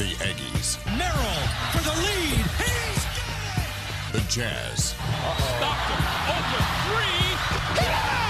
The 0.00 0.16
Aggies, 0.24 0.78
Merrill 0.96 1.44
for 1.72 1.82
the 1.84 1.94
lead. 2.00 2.46
He's 2.56 3.04
got 3.04 3.58
it. 3.58 4.12
the 4.14 4.20
Jazz, 4.30 4.94
Stockton, 4.94 6.00
open 6.24 6.64
three. 6.88 7.20
the 7.74 8.29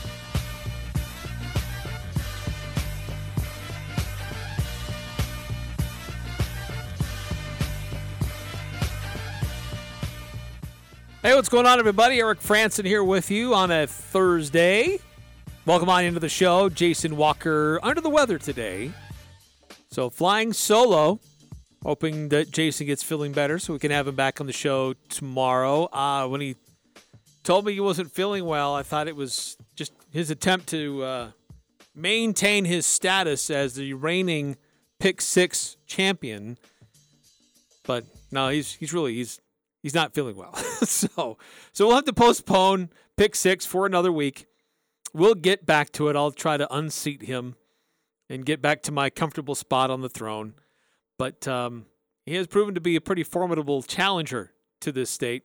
Hey, 11.23 11.35
what's 11.35 11.49
going 11.49 11.67
on, 11.67 11.77
everybody? 11.77 12.19
Eric 12.19 12.39
Franson 12.39 12.83
here 12.83 13.03
with 13.03 13.29
you 13.29 13.53
on 13.53 13.69
a 13.69 13.85
Thursday. 13.85 14.97
Welcome 15.67 15.87
on 15.87 16.03
into 16.03 16.19
the 16.19 16.27
show. 16.27 16.67
Jason 16.67 17.15
Walker 17.15 17.79
under 17.83 18.01
the 18.01 18.09
weather 18.09 18.39
today. 18.39 18.91
So, 19.91 20.09
flying 20.09 20.51
solo. 20.51 21.19
Hoping 21.83 22.29
that 22.29 22.49
Jason 22.49 22.87
gets 22.87 23.03
feeling 23.03 23.33
better 23.33 23.59
so 23.59 23.71
we 23.71 23.77
can 23.77 23.91
have 23.91 24.07
him 24.07 24.15
back 24.15 24.41
on 24.41 24.47
the 24.47 24.53
show 24.53 24.95
tomorrow. 25.09 25.89
Uh, 25.93 26.27
when 26.27 26.41
he 26.41 26.55
told 27.43 27.65
me 27.67 27.73
he 27.73 27.79
wasn't 27.79 28.09
feeling 28.11 28.45
well, 28.45 28.73
I 28.73 28.81
thought 28.81 29.07
it 29.07 29.15
was 29.15 29.57
just 29.75 29.93
his 30.11 30.31
attempt 30.31 30.69
to 30.69 31.03
uh, 31.03 31.31
maintain 31.93 32.65
his 32.65 32.87
status 32.87 33.51
as 33.51 33.75
the 33.75 33.93
reigning 33.93 34.57
pick 34.97 35.21
six 35.21 35.77
champion. 35.85 36.57
But 37.83 38.05
no, 38.31 38.49
he's 38.49 38.73
he's 38.73 38.91
really 38.91 39.13
he's 39.15 39.40
he's 39.81 39.93
not 39.93 40.13
feeling 40.13 40.35
well. 40.35 40.55
so 40.83 41.37
so 41.71 41.87
we'll 41.87 41.95
have 41.95 42.05
to 42.05 42.13
postpone 42.13 42.89
pick 43.17 43.35
six 43.35 43.65
for 43.65 43.85
another 43.85 44.11
week. 44.11 44.45
We'll 45.13 45.35
get 45.35 45.65
back 45.65 45.91
to 45.93 46.07
it. 46.07 46.15
I'll 46.15 46.31
try 46.31 46.57
to 46.57 46.73
unseat 46.73 47.23
him 47.23 47.55
and 48.29 48.45
get 48.45 48.61
back 48.61 48.81
to 48.83 48.91
my 48.91 49.09
comfortable 49.09 49.55
spot 49.55 49.91
on 49.91 50.01
the 50.01 50.09
throne. 50.09 50.53
But 51.17 51.47
um, 51.47 51.85
he 52.25 52.35
has 52.35 52.47
proven 52.47 52.75
to 52.75 52.81
be 52.81 52.95
a 52.95 53.01
pretty 53.01 53.23
formidable 53.23 53.83
challenger 53.83 54.53
to 54.79 54.91
this 54.91 55.09
state. 55.09 55.43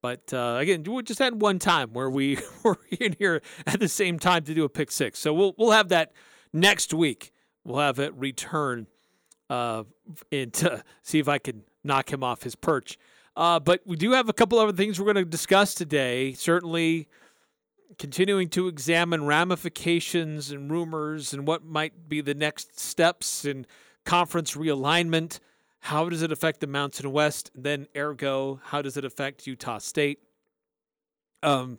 But 0.00 0.32
uh, 0.34 0.56
again, 0.58 0.82
we 0.82 1.02
just 1.02 1.20
had 1.20 1.40
one 1.40 1.58
time 1.58 1.92
where 1.92 2.10
we 2.10 2.38
were 2.64 2.78
in 2.98 3.14
here 3.18 3.42
at 3.66 3.80
the 3.80 3.88
same 3.88 4.18
time 4.18 4.44
to 4.44 4.54
do 4.54 4.64
a 4.64 4.68
pick 4.68 4.90
six. 4.90 5.18
So 5.18 5.32
we'll 5.32 5.54
we'll 5.56 5.70
have 5.70 5.90
that 5.90 6.12
next 6.52 6.92
week. 6.92 7.32
We'll 7.64 7.78
have 7.78 8.00
it 8.00 8.12
return 8.14 8.88
uh, 9.48 9.84
and 10.32 10.54
see 11.02 11.18
if 11.20 11.28
I 11.28 11.38
can 11.38 11.62
knock 11.84 12.12
him 12.12 12.24
off 12.24 12.42
his 12.42 12.56
perch. 12.56 12.98
Uh, 13.36 13.58
but 13.58 13.80
we 13.86 13.96
do 13.96 14.12
have 14.12 14.28
a 14.28 14.32
couple 14.32 14.58
other 14.58 14.72
things 14.72 14.98
we're 14.98 15.12
going 15.12 15.24
to 15.24 15.24
discuss 15.24 15.74
today. 15.74 16.32
Certainly, 16.32 17.08
continuing 17.98 18.48
to 18.50 18.68
examine 18.68 19.24
ramifications 19.24 20.50
and 20.50 20.70
rumors 20.70 21.32
and 21.32 21.46
what 21.46 21.64
might 21.64 22.08
be 22.08 22.20
the 22.20 22.34
next 22.34 22.78
steps 22.78 23.44
in 23.44 23.66
conference 24.04 24.54
realignment. 24.54 25.38
How 25.80 26.08
does 26.08 26.22
it 26.22 26.30
affect 26.30 26.60
the 26.60 26.66
Mountain 26.66 27.10
West? 27.10 27.50
Then, 27.54 27.86
ergo, 27.96 28.60
how 28.64 28.82
does 28.82 28.96
it 28.96 29.04
affect 29.04 29.46
Utah 29.46 29.78
State? 29.78 30.20
Um, 31.42 31.78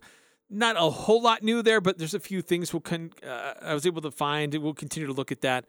not 0.50 0.76
a 0.78 0.90
whole 0.90 1.22
lot 1.22 1.42
new 1.42 1.62
there, 1.62 1.82
but 1.82 1.98
there's 1.98 2.14
a 2.14 2.20
few 2.20 2.42
things 2.42 2.74
we'll 2.74 2.82
con- 2.82 3.14
uh, 3.26 3.54
I 3.62 3.74
was 3.74 3.86
able 3.86 4.02
to 4.02 4.12
find. 4.12 4.54
We'll 4.56 4.74
continue 4.74 5.08
to 5.08 5.14
look 5.14 5.32
at 5.32 5.42
that. 5.42 5.66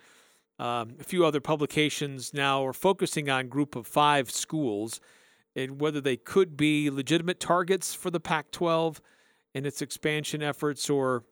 Um, 0.59 0.95
a 1.01 1.05
few 1.05 1.25
other 1.25 1.41
publications 1.41 2.35
now 2.35 2.65
are 2.67 2.73
focusing 2.73 3.29
on 3.29 3.49
group 3.49 3.77
of 3.77 3.87
five 3.87 4.31
schools 4.31 5.01
and 5.57 5.81
whether 5.81 6.01
they 6.01 6.17
could 6.17 6.57
be 6.57 6.91
legitimate 6.91 7.41
targets 7.41 7.95
for 7.95 8.11
the 8.11 8.21
Pac 8.21 8.51
12 8.51 9.01
and 9.55 9.67
its 9.67 9.81
expansion 9.81 10.43
efforts, 10.43 10.91
or 10.91 11.25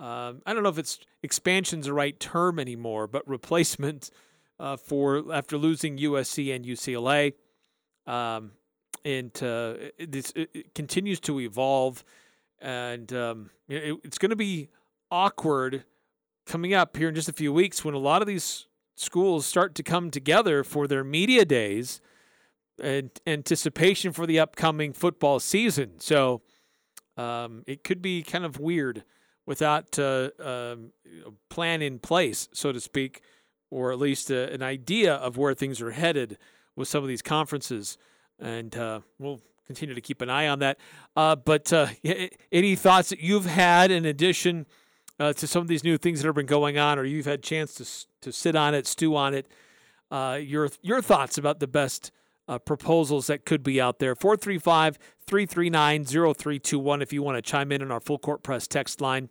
um, 0.00 0.42
I 0.46 0.52
don't 0.52 0.62
know 0.62 0.68
if 0.68 0.78
it's 0.78 0.98
expansion's 1.22 1.86
the 1.86 1.92
right 1.92 2.18
term 2.18 2.58
anymore, 2.58 3.06
but 3.06 3.26
replacement 3.28 4.10
uh, 4.58 4.76
for 4.76 5.32
after 5.32 5.58
losing 5.58 5.98
USC 5.98 6.54
and 6.54 6.64
UCLA. 6.64 7.34
Um, 8.06 8.52
and 9.04 9.30
uh, 9.42 9.74
it, 9.98 10.12
this, 10.12 10.32
it, 10.34 10.50
it 10.54 10.74
continues 10.74 11.20
to 11.20 11.40
evolve, 11.40 12.04
and 12.60 13.12
um, 13.12 13.50
it, 13.68 13.98
it's 14.02 14.18
going 14.18 14.30
to 14.30 14.36
be 14.36 14.68
awkward 15.10 15.84
coming 16.46 16.74
up 16.74 16.96
here 16.96 17.08
in 17.08 17.14
just 17.14 17.28
a 17.28 17.32
few 17.32 17.52
weeks 17.52 17.84
when 17.84 17.94
a 17.94 17.98
lot 17.98 18.22
of 18.22 18.28
these 18.28 18.66
schools 18.94 19.46
start 19.46 19.74
to 19.74 19.82
come 19.82 20.10
together 20.10 20.64
for 20.64 20.86
their 20.86 21.04
media 21.04 21.44
days 21.44 22.00
anticipation 22.82 24.12
for 24.12 24.26
the 24.26 24.38
upcoming 24.40 24.92
football 24.92 25.40
season. 25.40 25.92
So 25.98 26.42
um, 27.16 27.62
it 27.66 27.84
could 27.84 28.02
be 28.02 28.22
kind 28.22 28.44
of 28.44 28.58
weird 28.58 29.04
without 29.46 29.98
uh, 29.98 30.30
um, 30.40 30.92
a 31.26 31.30
plan 31.50 31.82
in 31.82 31.98
place, 31.98 32.48
so 32.52 32.72
to 32.72 32.80
speak, 32.80 33.20
or 33.70 33.92
at 33.92 33.98
least 33.98 34.30
a, 34.30 34.52
an 34.52 34.62
idea 34.62 35.14
of 35.14 35.36
where 35.36 35.54
things 35.54 35.80
are 35.80 35.90
headed 35.90 36.38
with 36.76 36.88
some 36.88 37.02
of 37.02 37.08
these 37.08 37.22
conferences. 37.22 37.98
And 38.38 38.74
uh, 38.76 39.00
we'll 39.18 39.40
continue 39.66 39.94
to 39.94 40.00
keep 40.00 40.20
an 40.20 40.30
eye 40.30 40.48
on 40.48 40.58
that. 40.60 40.78
Uh, 41.14 41.36
but 41.36 41.72
uh, 41.72 41.88
any 42.52 42.74
thoughts 42.76 43.10
that 43.10 43.20
you've 43.20 43.46
had 43.46 43.90
in 43.90 44.04
addition 44.04 44.66
uh, 45.20 45.32
to 45.34 45.46
some 45.46 45.62
of 45.62 45.68
these 45.68 45.84
new 45.84 45.96
things 45.96 46.20
that 46.20 46.26
have 46.26 46.34
been 46.34 46.46
going 46.46 46.78
on, 46.78 46.98
or 46.98 47.04
you've 47.04 47.26
had 47.26 47.38
a 47.38 47.42
chance 47.42 47.74
to 47.74 48.06
to 48.22 48.32
sit 48.32 48.56
on 48.56 48.74
it, 48.74 48.86
stew 48.86 49.14
on 49.14 49.34
it? 49.34 49.46
Uh, 50.10 50.38
your 50.40 50.68
your 50.82 51.00
thoughts 51.00 51.38
about 51.38 51.60
the 51.60 51.66
best 51.66 52.10
uh, 52.48 52.58
proposals 52.58 53.26
that 53.26 53.44
could 53.44 53.62
be 53.62 53.80
out 53.80 53.98
there. 53.98 54.14
435 54.14 54.98
339 55.26 56.04
0321 56.04 57.02
if 57.02 57.12
you 57.12 57.22
want 57.22 57.36
to 57.36 57.42
chime 57.42 57.72
in 57.72 57.82
on 57.82 57.90
our 57.90 58.00
full 58.00 58.18
court 58.18 58.42
press 58.42 58.66
text 58.66 59.00
line. 59.00 59.30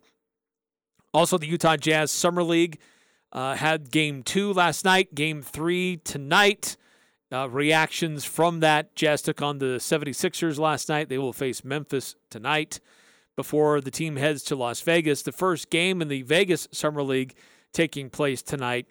Also, 1.12 1.38
the 1.38 1.46
Utah 1.46 1.76
Jazz 1.76 2.10
Summer 2.10 2.42
League 2.42 2.80
uh, 3.32 3.54
had 3.54 3.90
game 3.90 4.22
two 4.22 4.52
last 4.52 4.84
night, 4.84 5.14
game 5.14 5.42
three 5.42 5.96
tonight. 5.98 6.76
Uh, 7.32 7.48
reactions 7.48 8.24
from 8.24 8.60
that. 8.60 8.94
Jazz 8.94 9.22
took 9.22 9.42
on 9.42 9.58
the 9.58 9.78
76ers 9.78 10.58
last 10.58 10.88
night. 10.88 11.08
They 11.08 11.18
will 11.18 11.32
face 11.32 11.64
Memphis 11.64 12.14
tonight 12.30 12.80
before 13.34 13.80
the 13.80 13.90
team 13.90 14.16
heads 14.16 14.42
to 14.44 14.56
Las 14.56 14.80
Vegas. 14.80 15.22
The 15.22 15.32
first 15.32 15.70
game 15.70 16.00
in 16.00 16.08
the 16.08 16.22
Vegas 16.22 16.68
Summer 16.70 17.02
League 17.02 17.34
taking 17.72 18.08
place 18.08 18.42
tonight. 18.42 18.86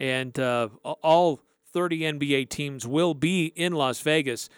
And 0.00 0.38
uh, 0.38 0.68
all 0.84 1.40
30 1.72 2.00
NBA 2.00 2.48
teams 2.48 2.86
will 2.86 3.14
be 3.14 3.46
in 3.56 3.72
Las 3.72 4.00
Vegas. 4.00 4.48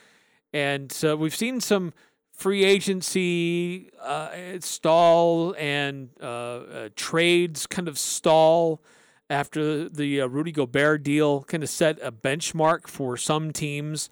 And 0.53 0.91
so 0.93 1.17
we've 1.17 1.35
seen 1.35 1.61
some 1.61 1.93
free 2.33 2.65
agency 2.65 3.91
uh, 4.03 4.31
stall 4.61 5.55
and 5.59 6.11
uh, 6.21 6.27
uh, 6.27 6.89
trades 6.97 7.67
kind 7.67 7.89
of 7.89 7.99
stall 7.99 8.83
after 9.31 9.89
the 9.89 10.21
uh, 10.21 10.27
Rudy 10.27 10.53
Gobert 10.53 11.03
deal 11.03 11.45
kind 11.45 11.63
of 11.63 11.69
set 11.69 11.99
a 12.03 12.13
benchmark 12.13 12.87
for 12.87 13.17
some 13.17 13.53
teams 13.53 14.11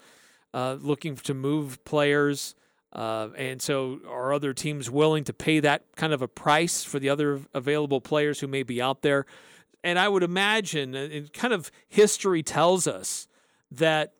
uh, 0.53 0.77
looking 0.79 1.15
to 1.17 1.33
move 1.33 1.83
players. 1.85 2.55
Uh, 2.91 3.29
and 3.35 3.61
so, 3.61 3.99
are 4.07 4.33
other 4.33 4.53
teams 4.53 4.89
willing 4.89 5.23
to 5.23 5.33
pay 5.33 5.59
that 5.59 5.83
kind 5.95 6.13
of 6.13 6.21
a 6.21 6.27
price 6.27 6.83
for 6.83 6.99
the 6.99 7.09
other 7.09 7.41
available 7.53 7.99
players 7.99 8.39
who 8.39 8.47
may 8.47 8.61
be 8.61 8.79
out 8.81 9.01
there? 9.01 9.25
And 9.83 9.99
I 9.99 10.07
would 10.07 10.23
imagine, 10.23 10.95
and 10.95 11.31
kind 11.33 11.53
of 11.53 11.69
history 11.89 12.41
tells 12.41 12.87
us 12.87 13.27
that 13.71 14.13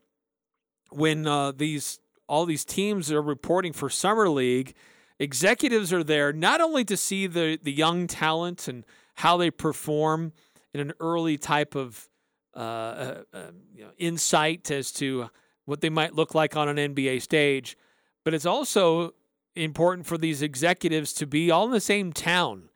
when 0.89 1.25
uh, 1.27 1.51
these 1.53 1.99
all 2.27 2.45
these 2.45 2.65
teams 2.65 3.11
are 3.11 3.21
reporting 3.21 3.73
for 3.73 3.89
summer 3.89 4.29
league, 4.29 4.73
executives 5.19 5.93
are 5.93 6.03
there 6.03 6.33
not 6.33 6.61
only 6.61 6.83
to 6.85 6.97
see 6.97 7.27
the 7.27 7.57
the 7.61 7.71
young 7.71 8.07
talent 8.07 8.67
and 8.67 8.85
how 9.15 9.37
they 9.37 9.51
perform 9.51 10.33
in 10.73 10.79
an 10.79 10.93
early 10.99 11.37
type 11.37 11.75
of 11.75 12.09
uh, 12.55 12.59
uh, 12.59 13.23
uh 13.33 13.51
you 13.73 13.83
know, 13.83 13.91
insight 13.97 14.69
as 14.69 14.91
to 14.91 15.29
what 15.65 15.81
they 15.81 15.89
might 15.89 16.13
look 16.13 16.35
like 16.35 16.57
on 16.57 16.67
an 16.67 16.93
NBA 16.93 17.21
stage, 17.21 17.77
but 18.25 18.33
it's 18.33 18.45
also 18.45 19.13
important 19.55 20.05
for 20.07 20.17
these 20.17 20.41
executives 20.41 21.13
to 21.13 21.27
be 21.27 21.51
all 21.51 21.65
in 21.65 21.71
the 21.71 21.79
same 21.79 22.11
town 22.11 22.69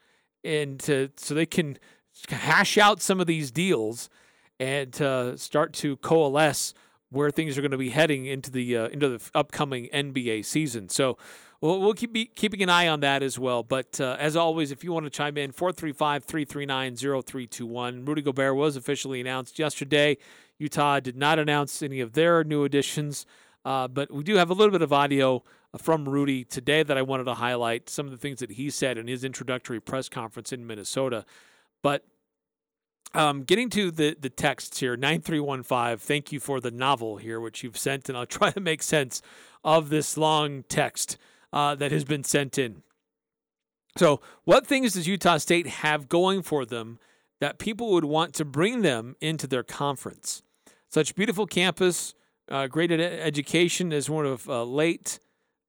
and 0.43 0.79
to 0.79 1.09
so 1.17 1.33
they 1.33 1.45
can 1.45 1.77
hash 2.29 2.77
out 2.77 3.01
some 3.01 3.19
of 3.19 3.27
these 3.27 3.51
deals 3.51 4.09
and 4.59 4.99
uh, 5.01 5.37
start 5.37 5.73
to 5.73 5.97
coalesce 5.97 6.73
where 7.09 7.31
things 7.31 7.57
are 7.57 7.61
going 7.61 7.71
to 7.71 7.77
be 7.77 7.89
heading 7.89 8.25
into 8.25 8.51
the 8.51 8.75
uh, 8.75 8.87
into 8.87 9.07
the 9.09 9.21
upcoming 9.33 9.87
NBA 9.93 10.43
season. 10.45 10.89
So 10.89 11.17
we'll, 11.61 11.79
we'll 11.79 11.93
keep 11.93 12.11
be, 12.13 12.25
keeping 12.25 12.61
an 12.61 12.69
eye 12.69 12.87
on 12.87 12.99
that 13.01 13.21
as 13.23 13.39
well. 13.39 13.63
But 13.63 13.99
uh, 14.01 14.17
as 14.19 14.35
always, 14.35 14.71
if 14.71 14.83
you 14.83 14.91
want 14.91 15.05
to 15.05 15.09
chime 15.09 15.37
in, 15.37 15.53
435-339-0321. 15.53 18.07
Rudy 18.07 18.21
Gobert 18.21 18.55
was 18.55 18.75
officially 18.75 19.21
announced 19.21 19.57
yesterday. 19.59 20.17
Utah 20.59 20.99
did 20.99 21.15
not 21.15 21.39
announce 21.39 21.81
any 21.83 22.01
of 22.01 22.13
their 22.13 22.43
new 22.43 22.63
additions, 22.63 23.27
uh, 23.63 23.87
but 23.87 24.11
we 24.11 24.23
do 24.23 24.35
have 24.35 24.49
a 24.49 24.53
little 24.53 24.71
bit 24.71 24.81
of 24.81 24.91
audio 24.91 25.43
from 25.77 26.09
Rudy 26.09 26.43
today 26.43 26.81
that 26.83 26.97
I 26.97 27.03
wanted 27.03 27.25
to 27.25 27.35
highlight. 27.35 27.89
Some 27.89 28.07
of 28.07 28.11
the 28.11 28.17
things 28.17 28.39
that 28.39 28.51
he 28.51 28.69
said 28.69 28.97
in 28.97 29.07
his 29.07 29.23
introductory 29.23 29.79
press 29.79 30.09
conference 30.09 30.51
in 30.51 30.65
Minnesota. 30.65 31.25
But 31.83 32.03
um, 33.13 33.43
getting 33.43 33.69
to 33.71 33.91
the 33.91 34.15
the 34.19 34.29
texts 34.29 34.79
here, 34.79 34.97
nine 34.97 35.21
three 35.21 35.39
one 35.39 35.63
five. 35.63 36.01
Thank 36.01 36.31
you 36.31 36.39
for 36.39 36.59
the 36.59 36.71
novel 36.71 37.17
here, 37.17 37.39
which 37.39 37.63
you've 37.63 37.77
sent, 37.77 38.09
and 38.09 38.17
I'll 38.17 38.25
try 38.39 38.51
to 38.51 38.59
make 38.59 38.83
sense 38.83 39.21
of 39.63 39.89
this 39.89 40.17
long 40.17 40.63
text 40.63 41.17
uh, 41.53 41.75
that 41.75 41.91
has 41.91 42.03
been 42.03 42.23
sent 42.23 42.57
in. 42.57 42.83
So, 43.97 44.21
what 44.43 44.67
things 44.67 44.93
does 44.93 45.07
Utah 45.07 45.37
State 45.37 45.67
have 45.67 46.07
going 46.07 46.43
for 46.43 46.65
them 46.65 46.99
that 47.39 47.57
people 47.57 47.91
would 47.91 48.05
want 48.05 48.33
to 48.35 48.45
bring 48.45 48.81
them 48.81 49.15
into 49.19 49.47
their 49.47 49.63
conference? 49.63 50.43
Such 50.89 51.15
beautiful 51.15 51.47
campus, 51.47 52.13
uh, 52.49 52.67
great 52.67 52.91
ed- 52.91 52.99
education 53.01 53.91
as 53.91 54.09
one 54.09 54.25
of 54.25 54.47
uh, 54.47 54.63
late, 54.63 55.19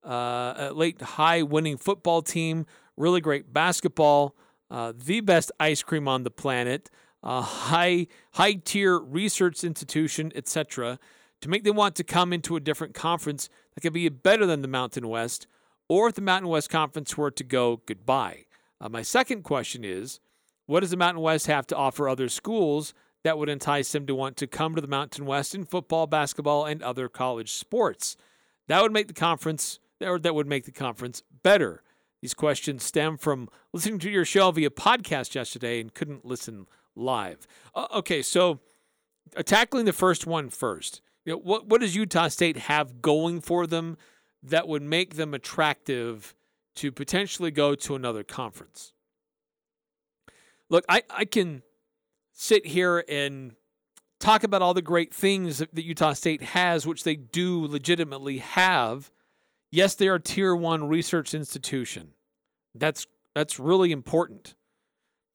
uh, 0.04 0.70
late 0.74 1.00
high 1.00 1.42
winning 1.42 1.78
football 1.78 2.20
team, 2.20 2.66
really 2.96 3.20
great 3.20 3.52
basketball, 3.52 4.36
uh, 4.70 4.92
the 4.96 5.20
best 5.20 5.50
ice 5.58 5.82
cream 5.82 6.08
on 6.08 6.24
the 6.24 6.30
planet, 6.30 6.90
uh, 7.22 7.40
high 7.40 8.06
high 8.32 8.54
tier 8.54 8.98
research 8.98 9.64
institution, 9.64 10.32
etc. 10.34 10.98
To 11.40 11.48
make 11.48 11.64
them 11.64 11.76
want 11.76 11.94
to 11.96 12.04
come 12.04 12.32
into 12.32 12.56
a 12.56 12.60
different 12.60 12.94
conference 12.94 13.48
that 13.74 13.80
could 13.80 13.92
be 13.92 14.08
better 14.08 14.44
than 14.44 14.62
the 14.62 14.68
Mountain 14.68 15.08
West 15.08 15.46
or 15.88 16.08
if 16.08 16.14
the 16.14 16.20
Mountain 16.20 16.50
West 16.50 16.70
Conference 16.70 17.16
were 17.16 17.30
to 17.30 17.44
go 17.44 17.80
goodbye. 17.86 18.44
Uh, 18.80 18.88
my 18.88 19.02
second 19.02 19.42
question 19.42 19.84
is 19.84 20.20
what 20.66 20.80
does 20.80 20.90
the 20.90 20.96
Mountain 20.96 21.22
West 21.22 21.46
have 21.46 21.66
to 21.68 21.76
offer 21.76 22.08
other 22.08 22.28
schools 22.28 22.92
that 23.24 23.38
would 23.38 23.48
entice 23.48 23.90
them 23.92 24.06
to 24.06 24.14
want 24.14 24.36
to 24.36 24.46
come 24.46 24.74
to 24.74 24.80
the 24.80 24.86
Mountain 24.86 25.24
West 25.24 25.54
in 25.54 25.64
football, 25.64 26.06
basketball, 26.06 26.66
and 26.66 26.82
other 26.82 27.08
college 27.08 27.52
sports? 27.52 28.16
That 28.68 28.82
would 28.82 28.92
make 28.92 29.08
the 29.08 29.14
conference, 29.14 29.80
or 30.00 30.18
that 30.18 30.34
would 30.34 30.46
make 30.46 30.66
the 30.66 30.72
conference 30.72 31.22
better. 31.42 31.82
These 32.20 32.34
questions 32.34 32.84
stem 32.84 33.16
from 33.16 33.48
listening 33.72 33.98
to 34.00 34.10
your 34.10 34.24
show 34.24 34.50
via 34.50 34.70
podcast 34.70 35.34
yesterday 35.34 35.80
and 35.80 35.94
couldn't 35.94 36.24
listen 36.24 36.66
live. 36.96 37.46
Uh, 37.74 37.86
okay, 37.94 38.22
so 38.22 38.60
uh, 39.36 39.42
tackling 39.42 39.84
the 39.84 39.92
first 39.92 40.26
one 40.26 40.50
first. 40.50 41.00
You 41.24 41.34
know, 41.34 41.38
what 41.38 41.66
what 41.66 41.80
does 41.80 41.94
Utah 41.94 42.28
State 42.28 42.56
have 42.56 43.00
going 43.02 43.40
for 43.40 43.66
them 43.66 43.96
that 44.42 44.68
would 44.68 44.82
make 44.82 45.16
them 45.16 45.34
attractive 45.34 46.34
to 46.78 46.92
potentially 46.92 47.50
go 47.50 47.74
to 47.74 47.96
another 47.96 48.22
conference. 48.22 48.92
Look, 50.70 50.84
I, 50.88 51.02
I 51.10 51.24
can 51.24 51.62
sit 52.32 52.66
here 52.66 53.04
and 53.08 53.56
talk 54.20 54.44
about 54.44 54.62
all 54.62 54.74
the 54.74 54.82
great 54.82 55.12
things 55.12 55.58
that 55.58 55.82
Utah 55.82 56.12
State 56.12 56.42
has, 56.42 56.86
which 56.86 57.02
they 57.02 57.16
do 57.16 57.66
legitimately 57.66 58.38
have. 58.38 59.10
Yes, 59.70 59.94
they 59.94 60.08
are 60.08 60.18
tier 60.18 60.54
one 60.54 60.88
research 60.88 61.34
institution. 61.34 62.12
That's 62.74 63.06
that's 63.34 63.58
really 63.58 63.92
important 63.92 64.54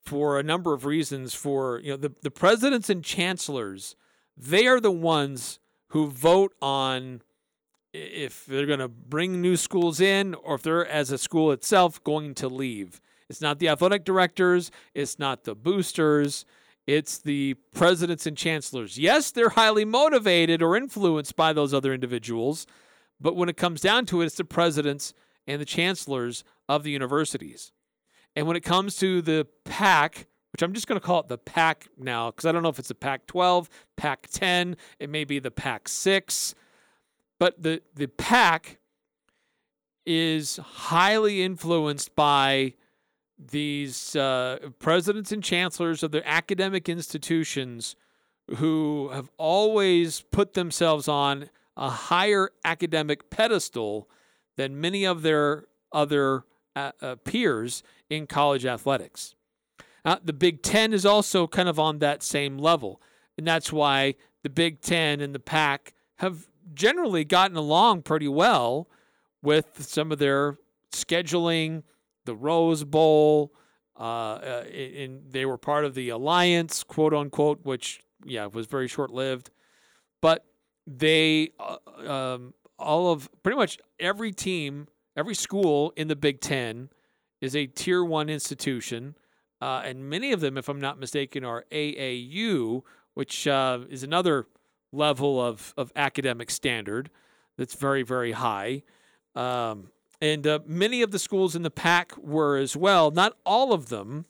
for 0.04 0.38
a 0.38 0.42
number 0.42 0.72
of 0.72 0.84
reasons. 0.84 1.34
For 1.34 1.80
you 1.80 1.90
know, 1.92 1.96
the, 1.96 2.12
the 2.22 2.30
presidents 2.30 2.90
and 2.90 3.04
chancellors, 3.04 3.96
they 4.36 4.66
are 4.66 4.80
the 4.80 4.90
ones 4.90 5.58
who 5.88 6.08
vote 6.08 6.54
on 6.60 7.22
if 7.92 8.44
they're 8.46 8.66
going 8.66 8.80
to 8.80 8.88
bring 8.88 9.40
new 9.40 9.56
schools 9.56 10.00
in 10.00 10.34
or 10.34 10.56
if 10.56 10.62
they're, 10.62 10.86
as 10.86 11.12
a 11.12 11.18
school 11.18 11.52
itself, 11.52 12.02
going 12.02 12.34
to 12.34 12.48
leave. 12.48 13.00
It's 13.28 13.40
not 13.40 13.60
the 13.60 13.68
athletic 13.68 14.04
directors, 14.04 14.70
it's 14.94 15.18
not 15.18 15.44
the 15.44 15.54
boosters, 15.54 16.44
it's 16.86 17.18
the 17.18 17.54
presidents 17.72 18.26
and 18.26 18.36
chancellors. 18.36 18.98
Yes, 18.98 19.30
they're 19.30 19.50
highly 19.50 19.84
motivated 19.84 20.60
or 20.60 20.76
influenced 20.76 21.36
by 21.36 21.52
those 21.52 21.72
other 21.72 21.94
individuals, 21.94 22.66
but 23.24 23.34
when 23.34 23.48
it 23.48 23.56
comes 23.56 23.80
down 23.80 24.06
to 24.06 24.22
it, 24.22 24.26
it's 24.26 24.36
the 24.36 24.44
presidents 24.44 25.12
and 25.48 25.60
the 25.60 25.66
chancellors 25.66 26.44
of 26.68 26.84
the 26.84 26.92
universities. 26.92 27.72
And 28.36 28.46
when 28.46 28.56
it 28.56 28.62
comes 28.62 28.94
to 28.96 29.20
the 29.20 29.48
PAC, 29.64 30.28
which 30.52 30.62
I'm 30.62 30.72
just 30.72 30.86
going 30.86 31.00
to 31.00 31.04
call 31.04 31.20
it 31.20 31.28
the 31.28 31.38
PAC 31.38 31.88
now, 31.98 32.30
because 32.30 32.46
I 32.46 32.52
don't 32.52 32.62
know 32.62 32.68
if 32.68 32.78
it's 32.78 32.88
the 32.88 32.94
PAC 32.94 33.26
12, 33.26 33.68
PAC 33.96 34.28
10, 34.30 34.76
it 35.00 35.10
may 35.10 35.24
be 35.24 35.40
the 35.40 35.50
PAC 35.50 35.88
6 35.88 36.54
but 37.38 37.62
the 37.62 37.82
the 37.94 38.06
PAC 38.06 38.78
is 40.06 40.56
highly 40.56 41.42
influenced 41.42 42.14
by 42.14 42.74
these 43.38 44.14
uh, 44.16 44.58
presidents 44.78 45.32
and 45.32 45.42
chancellors 45.42 46.02
of 46.02 46.10
the 46.10 46.26
academic 46.28 46.88
institutions 46.88 47.96
who 48.56 49.08
have 49.12 49.30
always 49.38 50.20
put 50.20 50.52
themselves 50.52 51.08
on 51.08 51.48
a 51.76 51.90
higher 51.90 52.50
academic 52.64 53.30
pedestal 53.30 54.08
than 54.56 54.80
many 54.80 55.04
of 55.04 55.22
their 55.22 55.66
other 55.92 56.44
uh, 56.76 56.92
uh, 57.00 57.16
peers 57.16 57.82
in 58.08 58.26
college 58.26 58.64
athletics. 58.66 59.34
Uh, 60.04 60.16
the 60.22 60.32
Big 60.32 60.62
Ten 60.62 60.92
is 60.92 61.06
also 61.06 61.46
kind 61.46 61.68
of 61.68 61.78
on 61.78 61.98
that 61.98 62.22
same 62.22 62.58
level, 62.58 63.00
and 63.38 63.46
that's 63.46 63.72
why 63.72 64.14
the 64.42 64.50
Big 64.50 64.80
Ten 64.80 65.20
and 65.20 65.34
the 65.34 65.40
PAC 65.40 65.94
have 66.16 66.46
generally 66.74 67.24
gotten 67.24 67.56
along 67.56 68.02
pretty 68.02 68.28
well 68.28 68.88
with 69.42 69.82
some 69.82 70.12
of 70.12 70.18
their 70.18 70.58
scheduling, 70.92 71.82
the 72.24 72.34
Rose 72.34 72.84
Bowl, 72.84 73.52
uh, 73.98 74.02
uh, 74.02 74.64
and 74.72 75.22
they 75.30 75.46
were 75.46 75.58
part 75.58 75.84
of 75.84 75.94
the 75.94 76.08
alliance, 76.08 76.82
quote 76.82 77.14
unquote, 77.14 77.60
which 77.64 78.00
yeah 78.24 78.46
was 78.46 78.66
very 78.66 78.88
short 78.88 79.10
lived. 79.10 79.50
But 80.20 80.44
they, 80.86 81.50
uh, 81.58 82.10
um, 82.10 82.54
all 82.78 83.12
of 83.12 83.28
pretty 83.42 83.56
much 83.56 83.78
every 83.98 84.32
team, 84.32 84.88
every 85.16 85.34
school 85.34 85.92
in 85.96 86.08
the 86.08 86.16
Big 86.16 86.40
Ten 86.40 86.90
is 87.40 87.54
a 87.54 87.66
tier 87.66 88.04
one 88.04 88.28
institution, 88.28 89.14
uh, 89.60 89.82
and 89.84 90.08
many 90.08 90.32
of 90.32 90.40
them, 90.40 90.58
if 90.58 90.68
I'm 90.68 90.80
not 90.80 90.98
mistaken, 90.98 91.44
are 91.44 91.64
AAU, 91.70 92.82
which 93.14 93.46
uh, 93.46 93.80
is 93.88 94.02
another 94.02 94.46
level 94.92 95.40
of, 95.40 95.74
of 95.76 95.92
academic 95.96 96.50
standard 96.50 97.10
that's 97.56 97.74
very, 97.74 98.02
very 98.02 98.32
high. 98.32 98.82
Um, 99.34 99.90
and 100.20 100.46
uh, 100.46 100.60
many 100.66 101.02
of 101.02 101.10
the 101.10 101.18
schools 101.18 101.54
in 101.56 101.62
the 101.62 101.70
PAC 101.70 102.16
were 102.16 102.56
as 102.56 102.76
well. 102.76 103.10
Not 103.10 103.36
all 103.44 103.72
of 103.72 103.88
them. 103.88 104.26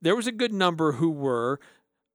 There 0.00 0.14
was 0.14 0.26
a 0.26 0.32
good 0.32 0.52
number 0.52 0.92
who 0.92 1.10
were 1.10 1.58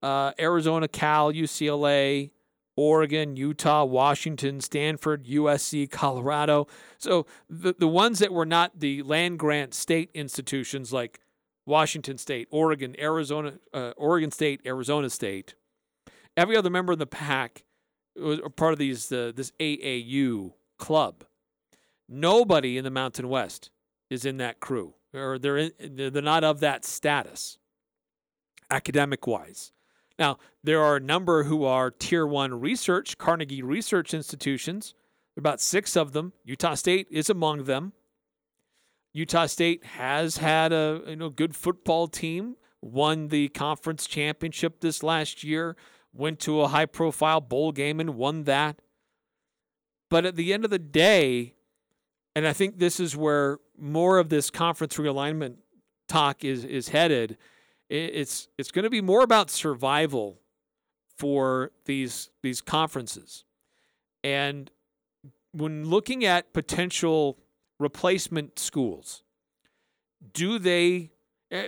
uh, 0.01 0.31
Arizona, 0.39 0.87
Cal, 0.87 1.31
UCLA, 1.31 2.31
Oregon, 2.75 3.35
Utah, 3.35 3.83
Washington, 3.83 4.61
Stanford, 4.61 5.25
USC, 5.25 5.89
Colorado. 5.89 6.67
So 6.97 7.25
the, 7.49 7.75
the 7.77 7.87
ones 7.87 8.19
that 8.19 8.31
were 8.31 8.45
not 8.45 8.79
the 8.79 9.03
land 9.03 9.39
grant 9.39 9.73
state 9.73 10.09
institutions 10.13 10.93
like 10.93 11.19
Washington 11.65 12.17
State, 12.17 12.47
Oregon, 12.51 12.95
Arizona, 12.99 13.53
uh, 13.73 13.91
Oregon 13.97 14.31
State, 14.31 14.61
Arizona 14.65 15.09
State, 15.09 15.55
every 16.35 16.55
other 16.55 16.69
member 16.69 16.93
of 16.93 16.99
the 16.99 17.05
Pac 17.05 17.63
was 18.15 18.39
part 18.55 18.73
of 18.73 18.79
these 18.79 19.11
uh, 19.11 19.31
this 19.35 19.51
AAU 19.59 20.53
club. 20.77 21.23
Nobody 22.09 22.77
in 22.77 22.83
the 22.83 22.91
Mountain 22.91 23.29
West 23.29 23.69
is 24.09 24.25
in 24.25 24.37
that 24.37 24.59
crew, 24.59 24.95
or 25.13 25.37
they're 25.39 25.57
in, 25.57 25.71
they're 25.79 26.21
not 26.21 26.43
of 26.43 26.59
that 26.61 26.83
status, 26.83 27.57
academic 28.69 29.27
wise. 29.27 29.71
Now 30.21 30.37
there 30.63 30.79
are 30.83 30.97
a 30.97 30.99
number 30.99 31.45
who 31.45 31.63
are 31.65 31.89
tier 31.89 32.27
one 32.27 32.59
research, 32.59 33.17
Carnegie 33.17 33.63
Research 33.63 34.13
Institutions. 34.13 34.93
About 35.35 35.59
six 35.59 35.97
of 35.97 36.11
them. 36.13 36.33
Utah 36.43 36.75
State 36.75 37.07
is 37.09 37.27
among 37.27 37.63
them. 37.63 37.93
Utah 39.13 39.47
State 39.47 39.83
has 39.83 40.37
had 40.37 40.71
a 40.71 41.01
you 41.07 41.15
know 41.15 41.29
good 41.29 41.55
football 41.55 42.07
team. 42.07 42.55
Won 42.83 43.29
the 43.29 43.47
conference 43.49 44.05
championship 44.05 44.81
this 44.81 45.01
last 45.01 45.43
year 45.43 45.75
went 46.13 46.39
to 46.41 46.61
a 46.61 46.67
high 46.67 46.85
profile 46.85 47.41
bowl 47.41 47.71
game 47.71 47.99
and 47.99 48.15
won 48.15 48.43
that. 48.43 48.81
But 50.09 50.25
at 50.25 50.35
the 50.35 50.53
end 50.53 50.65
of 50.65 50.71
the 50.71 50.79
day, 50.79 51.55
and 52.35 52.45
I 52.45 52.53
think 52.53 52.77
this 52.77 52.99
is 52.99 53.15
where 53.15 53.59
more 53.75 54.19
of 54.19 54.29
this 54.29 54.49
conference 54.49 54.97
realignment 54.97 55.55
talk 56.07 56.43
is 56.43 56.63
is 56.63 56.89
headed. 56.89 57.37
It's 57.91 58.47
it's 58.57 58.71
going 58.71 58.83
to 58.83 58.89
be 58.89 59.01
more 59.01 59.21
about 59.21 59.49
survival 59.49 60.39
for 61.17 61.71
these 61.83 62.29
these 62.41 62.61
conferences. 62.61 63.43
And 64.23 64.71
when 65.51 65.89
looking 65.89 66.23
at 66.23 66.53
potential 66.53 67.37
replacement 67.79 68.57
schools, 68.59 69.23
do 70.33 70.57
they 70.57 71.11
eh, 71.51 71.67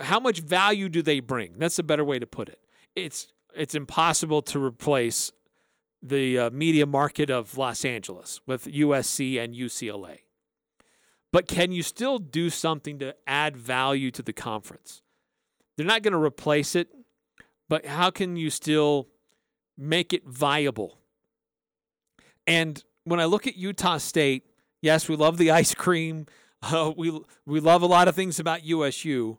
how 0.00 0.18
much 0.18 0.40
value 0.40 0.88
do 0.88 1.02
they 1.02 1.20
bring? 1.20 1.58
That's 1.58 1.78
a 1.78 1.82
better 1.82 2.04
way 2.04 2.18
to 2.18 2.26
put 2.26 2.48
it. 2.48 2.60
It's 2.96 3.34
it's 3.54 3.74
impossible 3.74 4.40
to 4.42 4.64
replace 4.64 5.32
the 6.02 6.38
uh, 6.38 6.50
media 6.50 6.86
market 6.86 7.28
of 7.28 7.58
Los 7.58 7.84
Angeles 7.84 8.40
with 8.46 8.64
USC 8.64 9.38
and 9.38 9.54
UCLA. 9.54 10.20
But 11.30 11.46
can 11.46 11.72
you 11.72 11.82
still 11.82 12.18
do 12.18 12.48
something 12.48 12.98
to 13.00 13.14
add 13.26 13.54
value 13.54 14.10
to 14.12 14.22
the 14.22 14.32
conference? 14.32 15.01
They're 15.82 15.94
not 15.94 16.02
going 16.02 16.12
to 16.12 16.18
replace 16.18 16.76
it, 16.76 16.88
but 17.68 17.86
how 17.86 18.10
can 18.10 18.36
you 18.36 18.50
still 18.50 19.08
make 19.76 20.12
it 20.12 20.24
viable? 20.26 20.98
And 22.46 22.82
when 23.04 23.18
I 23.18 23.24
look 23.24 23.46
at 23.46 23.56
Utah 23.56 23.98
State, 23.98 24.46
Yes, 24.82 25.08
we 25.08 25.14
love 25.14 25.38
the 25.38 25.50
ice 25.50 25.74
cream. 25.74 26.26
Uh, 26.64 26.92
we 26.96 27.10
we 27.44 27.58
love 27.58 27.82
a 27.82 27.86
lot 27.86 28.06
of 28.06 28.14
things 28.14 28.38
about 28.38 28.64
USU, 28.64 29.36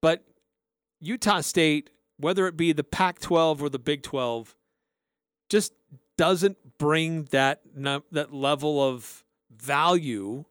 but 0.00 0.22
Utah 1.00 1.40
State, 1.40 1.90
whether 2.18 2.46
it 2.46 2.56
be 2.56 2.72
the 2.72 2.84
Pac-12 2.84 3.60
or 3.60 3.68
the 3.68 3.80
Big 3.80 4.04
12, 4.04 4.54
just 5.48 5.72
doesn't 6.16 6.78
bring 6.78 7.24
that 7.32 7.62
that 7.74 8.32
level 8.32 8.80
of 8.80 9.24
value 9.50 10.44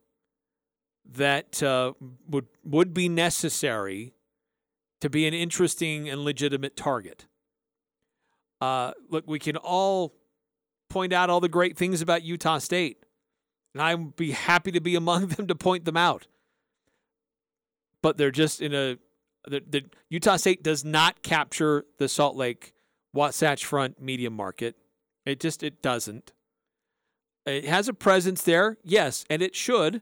that 1.06 1.64
uh, 1.64 1.94
would 2.28 2.48
would 2.66 2.94
be 2.94 3.08
necessary 3.08 4.12
to 5.02 5.10
be 5.10 5.28
an 5.28 5.34
interesting 5.34 6.10
and 6.10 6.22
legitimate 6.22 6.76
target. 6.76 7.26
Uh, 8.62 8.92
look, 9.10 9.26
we 9.28 9.40
can 9.40 9.56
all 9.58 10.16
point 10.90 11.14
out 11.14 11.30
all 11.30 11.40
the 11.40 11.50
great 11.50 11.78
things 11.78 12.02
about 12.02 12.24
Utah 12.24 12.58
State, 12.58 13.06
and 13.74 13.82
I'd 13.82 14.16
be 14.16 14.32
happy 14.32 14.72
to 14.72 14.82
be 14.82 14.96
among 14.96 15.28
them 15.28 15.48
to 15.48 15.56
point 15.56 15.86
them 15.86 15.98
out. 15.98 16.28
But 18.02 18.18
they're 18.18 18.32
just 18.32 18.62
in 18.62 18.74
a 18.74 18.98
the, 19.48 19.64
the 19.68 19.86
Utah 20.10 20.36
State 20.36 20.64
does 20.64 20.84
not 20.84 21.22
capture 21.24 21.86
the 21.98 22.10
Salt 22.10 22.36
Lake 22.36 22.74
Wasatch 23.14 23.66
Front 23.66 24.02
media 24.02 24.30
market. 24.30 24.76
It 25.26 25.40
just 25.40 25.64
it 25.64 25.82
doesn't. 25.82 26.34
It 27.46 27.66
has 27.66 27.88
a 27.88 27.94
presence 27.94 28.44
there, 28.44 28.78
yes, 28.84 29.26
and 29.30 29.42
it 29.42 29.56
should, 29.56 30.02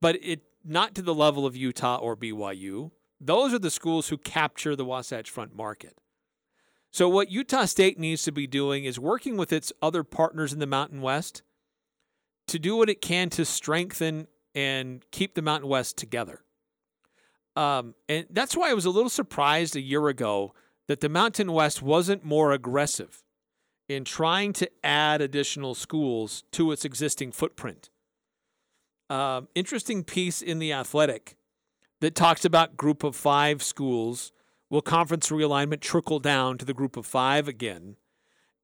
but 0.00 0.16
it 0.22 0.40
not 0.64 0.94
to 0.94 1.02
the 1.02 1.14
level 1.14 1.46
of 1.46 1.56
Utah 1.56 1.96
or 1.96 2.16
BYU. 2.16 2.90
Those 3.20 3.52
are 3.52 3.58
the 3.58 3.70
schools 3.70 4.08
who 4.08 4.16
capture 4.16 4.74
the 4.74 4.84
Wasatch 4.84 5.28
Front 5.28 5.54
market. 5.54 5.98
So 6.90 7.08
what 7.08 7.30
Utah 7.30 7.66
State 7.66 7.98
needs 7.98 8.24
to 8.24 8.32
be 8.32 8.46
doing 8.46 8.84
is 8.84 8.98
working 8.98 9.36
with 9.36 9.52
its 9.52 9.72
other 9.80 10.02
partners 10.02 10.52
in 10.52 10.58
the 10.58 10.66
Mountain 10.66 11.02
West 11.02 11.42
to 12.48 12.58
do 12.58 12.76
what 12.76 12.90
it 12.90 13.00
can 13.00 13.30
to 13.30 13.44
strengthen 13.44 14.26
and 14.54 15.04
keep 15.12 15.34
the 15.34 15.42
Mountain 15.42 15.68
West 15.68 15.96
together. 15.96 16.42
Um, 17.54 17.94
and 18.08 18.26
that's 18.30 18.56
why 18.56 18.70
I 18.70 18.74
was 18.74 18.86
a 18.86 18.90
little 18.90 19.10
surprised 19.10 19.76
a 19.76 19.80
year 19.80 20.08
ago 20.08 20.54
that 20.88 21.00
the 21.00 21.08
Mountain 21.08 21.52
West 21.52 21.82
wasn't 21.82 22.24
more 22.24 22.52
aggressive 22.52 23.22
in 23.88 24.04
trying 24.04 24.52
to 24.54 24.70
add 24.82 25.20
additional 25.20 25.74
schools 25.74 26.42
to 26.52 26.72
its 26.72 26.84
existing 26.84 27.32
footprint. 27.32 27.90
Um, 29.08 29.48
interesting 29.54 30.04
piece 30.04 30.42
in 30.42 30.58
the 30.58 30.72
Athletic 30.72 31.36
that 32.00 32.14
talks 32.14 32.44
about 32.44 32.76
group 32.76 33.04
of 33.04 33.14
five 33.14 33.62
schools. 33.62 34.32
Will 34.68 34.82
conference 34.82 35.30
realignment 35.30 35.80
trickle 35.80 36.20
down 36.20 36.56
to 36.58 36.64
the 36.64 36.74
group 36.74 36.96
of 36.96 37.04
five 37.04 37.48
again? 37.48 37.96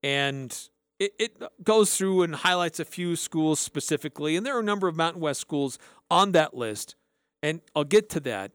And 0.02 0.56
it, 0.98 1.12
it 1.18 1.42
goes 1.62 1.96
through 1.96 2.22
and 2.22 2.34
highlights 2.34 2.80
a 2.80 2.84
few 2.84 3.16
schools 3.16 3.60
specifically, 3.60 4.36
and 4.36 4.46
there 4.46 4.56
are 4.56 4.60
a 4.60 4.64
number 4.64 4.88
of 4.88 4.96
Mountain 4.96 5.20
West 5.20 5.40
schools 5.40 5.78
on 6.10 6.32
that 6.32 6.54
list, 6.54 6.94
and 7.42 7.60
I'll 7.74 7.84
get 7.84 8.08
to 8.10 8.20
that. 8.20 8.52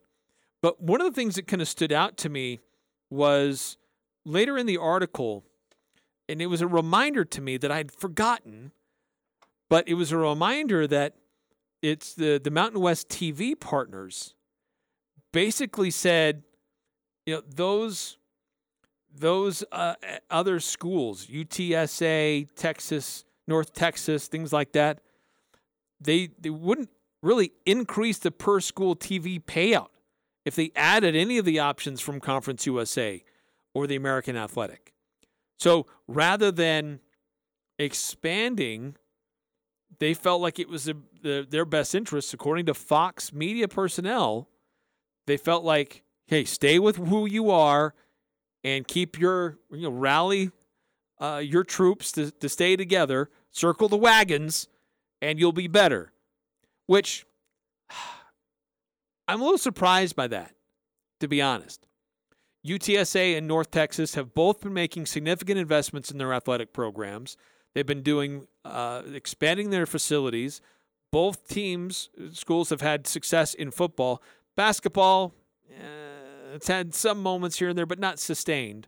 But 0.61 0.81
one 0.81 1.01
of 1.01 1.07
the 1.07 1.13
things 1.13 1.35
that 1.35 1.47
kind 1.47 1.61
of 1.61 1.67
stood 1.67 1.91
out 1.91 2.17
to 2.17 2.29
me 2.29 2.59
was 3.09 3.77
later 4.25 4.57
in 4.57 4.65
the 4.65 4.77
article, 4.77 5.43
and 6.29 6.41
it 6.41 6.47
was 6.47 6.61
a 6.61 6.67
reminder 6.67 7.25
to 7.25 7.41
me 7.41 7.57
that 7.57 7.71
I'd 7.71 7.91
forgotten, 7.91 8.71
but 9.69 9.87
it 9.87 9.95
was 9.95 10.11
a 10.11 10.17
reminder 10.17 10.87
that 10.87 11.15
it's 11.81 12.13
the, 12.13 12.39
the 12.41 12.51
Mountain 12.51 12.79
West 12.79 13.09
TV 13.09 13.59
partners 13.59 14.35
basically 15.31 15.91
said, 15.91 16.43
you 17.25 17.35
know, 17.35 17.41
those 17.47 18.17
those 19.13 19.63
uh, 19.73 19.95
other 20.29 20.59
schools, 20.61 21.27
UTSA, 21.27 22.47
Texas, 22.55 23.25
North 23.47 23.73
Texas, 23.73 24.27
things 24.27 24.53
like 24.53 24.71
that, 24.71 25.01
they 25.99 26.29
they 26.39 26.49
wouldn't 26.49 26.89
really 27.21 27.51
increase 27.65 28.17
the 28.17 28.31
per 28.31 28.59
school 28.59 28.95
TV 28.95 29.41
payout 29.43 29.89
if 30.45 30.55
they 30.55 30.71
added 30.75 31.15
any 31.15 31.37
of 31.37 31.45
the 31.45 31.59
options 31.59 32.01
from 32.01 32.19
Conference 32.19 32.65
USA 32.65 33.23
or 33.73 33.87
the 33.87 33.95
American 33.95 34.35
Athletic. 34.35 34.93
So 35.59 35.85
rather 36.07 36.51
than 36.51 36.99
expanding, 37.77 38.95
they 39.99 40.13
felt 40.13 40.41
like 40.41 40.57
it 40.57 40.67
was 40.67 40.85
the, 40.85 40.97
the, 41.21 41.45
their 41.47 41.65
best 41.65 41.93
interest, 41.93 42.33
according 42.33 42.65
to 42.65 42.73
Fox 42.73 43.31
media 43.31 43.67
personnel. 43.67 44.47
They 45.27 45.37
felt 45.37 45.63
like, 45.63 46.03
hey, 46.27 46.45
stay 46.45 46.79
with 46.79 46.97
who 46.97 47.25
you 47.25 47.51
are 47.51 47.93
and 48.63 48.87
keep 48.87 49.19
your, 49.19 49.57
you 49.71 49.83
know, 49.83 49.91
rally 49.91 50.51
uh, 51.19 51.41
your 51.43 51.63
troops 51.63 52.11
to, 52.13 52.31
to 52.31 52.49
stay 52.49 52.75
together, 52.75 53.29
circle 53.51 53.87
the 53.87 53.97
wagons, 53.97 54.67
and 55.21 55.39
you'll 55.39 55.51
be 55.51 55.67
better. 55.67 56.11
Which 56.87 57.25
I'm 59.27 59.39
a 59.39 59.43
little 59.43 59.57
surprised 59.57 60.15
by 60.15 60.27
that, 60.27 60.53
to 61.19 61.27
be 61.27 61.41
honest. 61.41 61.87
UTSA 62.65 63.37
and 63.37 63.47
North 63.47 63.71
Texas 63.71 64.15
have 64.15 64.33
both 64.33 64.61
been 64.61 64.73
making 64.73 65.05
significant 65.07 65.57
investments 65.57 66.11
in 66.11 66.17
their 66.17 66.33
athletic 66.33 66.73
programs. 66.73 67.37
They've 67.73 67.85
been 67.85 68.03
doing 68.03 68.47
uh, 68.65 69.03
expanding 69.13 69.69
their 69.69 69.85
facilities. 69.85 70.61
Both 71.11 71.47
teams, 71.47 72.09
schools 72.33 72.69
have 72.69 72.81
had 72.81 73.07
success 73.07 73.53
in 73.53 73.71
football. 73.71 74.21
Basketball, 74.55 75.33
eh, 75.69 76.55
it's 76.55 76.67
had 76.67 76.93
some 76.93 77.21
moments 77.21 77.59
here 77.59 77.69
and 77.69 77.77
there, 77.77 77.85
but 77.85 77.99
not 77.99 78.19
sustained. 78.19 78.87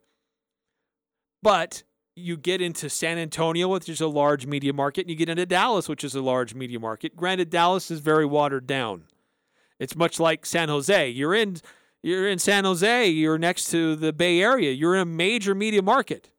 But 1.42 1.84
you 2.16 2.38
get 2.38 2.62
into 2.62 2.90
San 2.90 3.18
Antonio, 3.18 3.68
which 3.68 3.90
is 3.90 4.02
a 4.02 4.08
large 4.08 4.46
media 4.46 4.74
market, 4.74 5.02
and 5.02 5.10
you 5.10 5.16
get 5.16 5.30
into 5.30 5.46
Dallas, 5.46 5.90
which 5.90 6.04
is 6.04 6.16
a 6.16 6.22
large 6.22 6.54
media 6.54 6.80
market. 6.80 7.16
Granted, 7.16 7.50
Dallas 7.50 7.90
is 7.90 8.00
very 8.00 8.26
watered 8.26 8.68
down. 8.68 9.06
It's 9.80 9.96
much 9.96 10.20
like 10.20 10.46
San 10.46 10.70
Jose. 10.70 11.10
You're 11.10 11.34
in 11.34 11.58
you're 12.02 12.28
in 12.28 12.38
San 12.38 12.66
Jose, 12.66 13.08
you're 13.08 13.38
next 13.38 13.72
to 13.72 13.96
the 13.96 14.14
Bay 14.14 14.42
Area. 14.42 14.72
You're 14.72 14.96
in 14.96 15.02
a 15.02 15.06
major 15.06 15.56
media 15.56 15.82
market. 15.82 16.30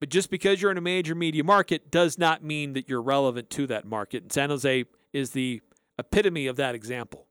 But 0.00 0.08
just 0.08 0.30
because 0.30 0.62
you're 0.62 0.70
in 0.70 0.78
a 0.78 0.82
major 0.82 1.14
media 1.14 1.42
market 1.42 1.90
does 1.90 2.18
not 2.18 2.44
mean 2.44 2.72
that 2.74 2.88
you're 2.88 3.02
relevant 3.02 3.50
to 3.50 3.66
that 3.66 3.84
market. 3.84 4.22
And 4.22 4.32
San 4.32 4.50
Jose 4.50 4.84
is 5.12 5.30
the 5.30 5.60
epitome 5.98 6.46
of 6.46 6.56
that 6.56 6.74
example. 6.74 7.27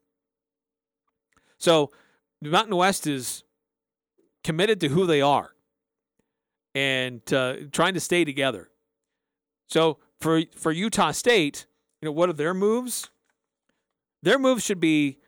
So 1.57 1.91
the 2.41 2.49
Mountain 2.49 2.75
West 2.75 3.07
is 3.07 3.43
committed 4.43 4.79
to 4.81 4.89
who 4.89 5.05
they 5.05 5.21
are 5.21 5.51
and 6.75 7.21
uh, 7.33 7.55
trying 7.71 7.93
to 7.95 7.99
stay 7.99 8.23
together. 8.23 8.69
So 9.67 9.97
for 10.19 10.43
for 10.55 10.71
Utah 10.71 11.11
State, 11.11 11.65
you 12.01 12.07
know, 12.07 12.11
what 12.11 12.29
are 12.29 12.33
their 12.33 12.53
moves? 12.53 13.09
Their 14.23 14.39
moves 14.39 14.63
should 14.63 14.79
be 14.79 15.19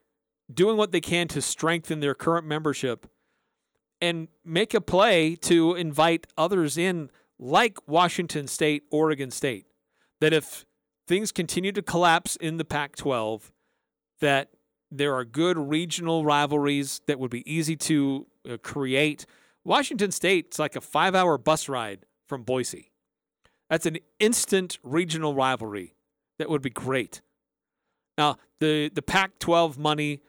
doing 0.51 0.77
what 0.77 0.91
they 0.91 1.01
can 1.01 1.27
to 1.29 1.41
strengthen 1.41 2.00
their 2.00 2.15
current 2.15 2.45
membership 2.45 3.07
and 4.01 4.27
make 4.43 4.74
a 4.74 4.81
play 4.81 5.36
to 5.36 5.75
invite 5.75 6.27
others 6.38 6.77
in 6.77 7.09
like 7.38 7.77
Washington 7.88 8.48
State, 8.48 8.83
Oregon 8.91 9.31
State. 9.31 9.65
That 10.21 10.33
if 10.33 10.65
things 11.07 11.31
continue 11.31 11.71
to 11.71 11.81
collapse 11.81 12.36
in 12.36 12.57
the 12.57 12.65
Pac 12.65 12.95
12, 12.95 13.51
that 14.21 14.50
there 14.91 15.15
are 15.15 15.25
good 15.25 15.58
regional 15.58 16.24
rivalries 16.24 17.01
that 17.08 17.19
would 17.19 17.31
be 17.31 17.50
easy 17.51 17.75
to 17.75 18.27
uh, 18.50 18.58
create. 18.58 19.25
Washington 19.63 20.12
State's 20.12 20.60
like 20.60 20.75
a 20.75 20.81
five 20.81 21.15
hour 21.15 21.38
bus 21.38 21.69
ride 21.69 22.05
from 22.27 22.43
Boise. 22.43 22.91
That's 23.69 23.86
an 23.86 23.98
instant 24.19 24.79
regional 24.84 25.36
rivalry 25.36 25.96
that 26.39 26.50
would 26.50 26.62
be 26.62 26.72
great. 26.72 27.22
Now, 28.17 28.38
the, 28.60 28.89
the 28.89 29.01
Pac 29.01 29.39
12 29.39 29.77
money 29.77 30.22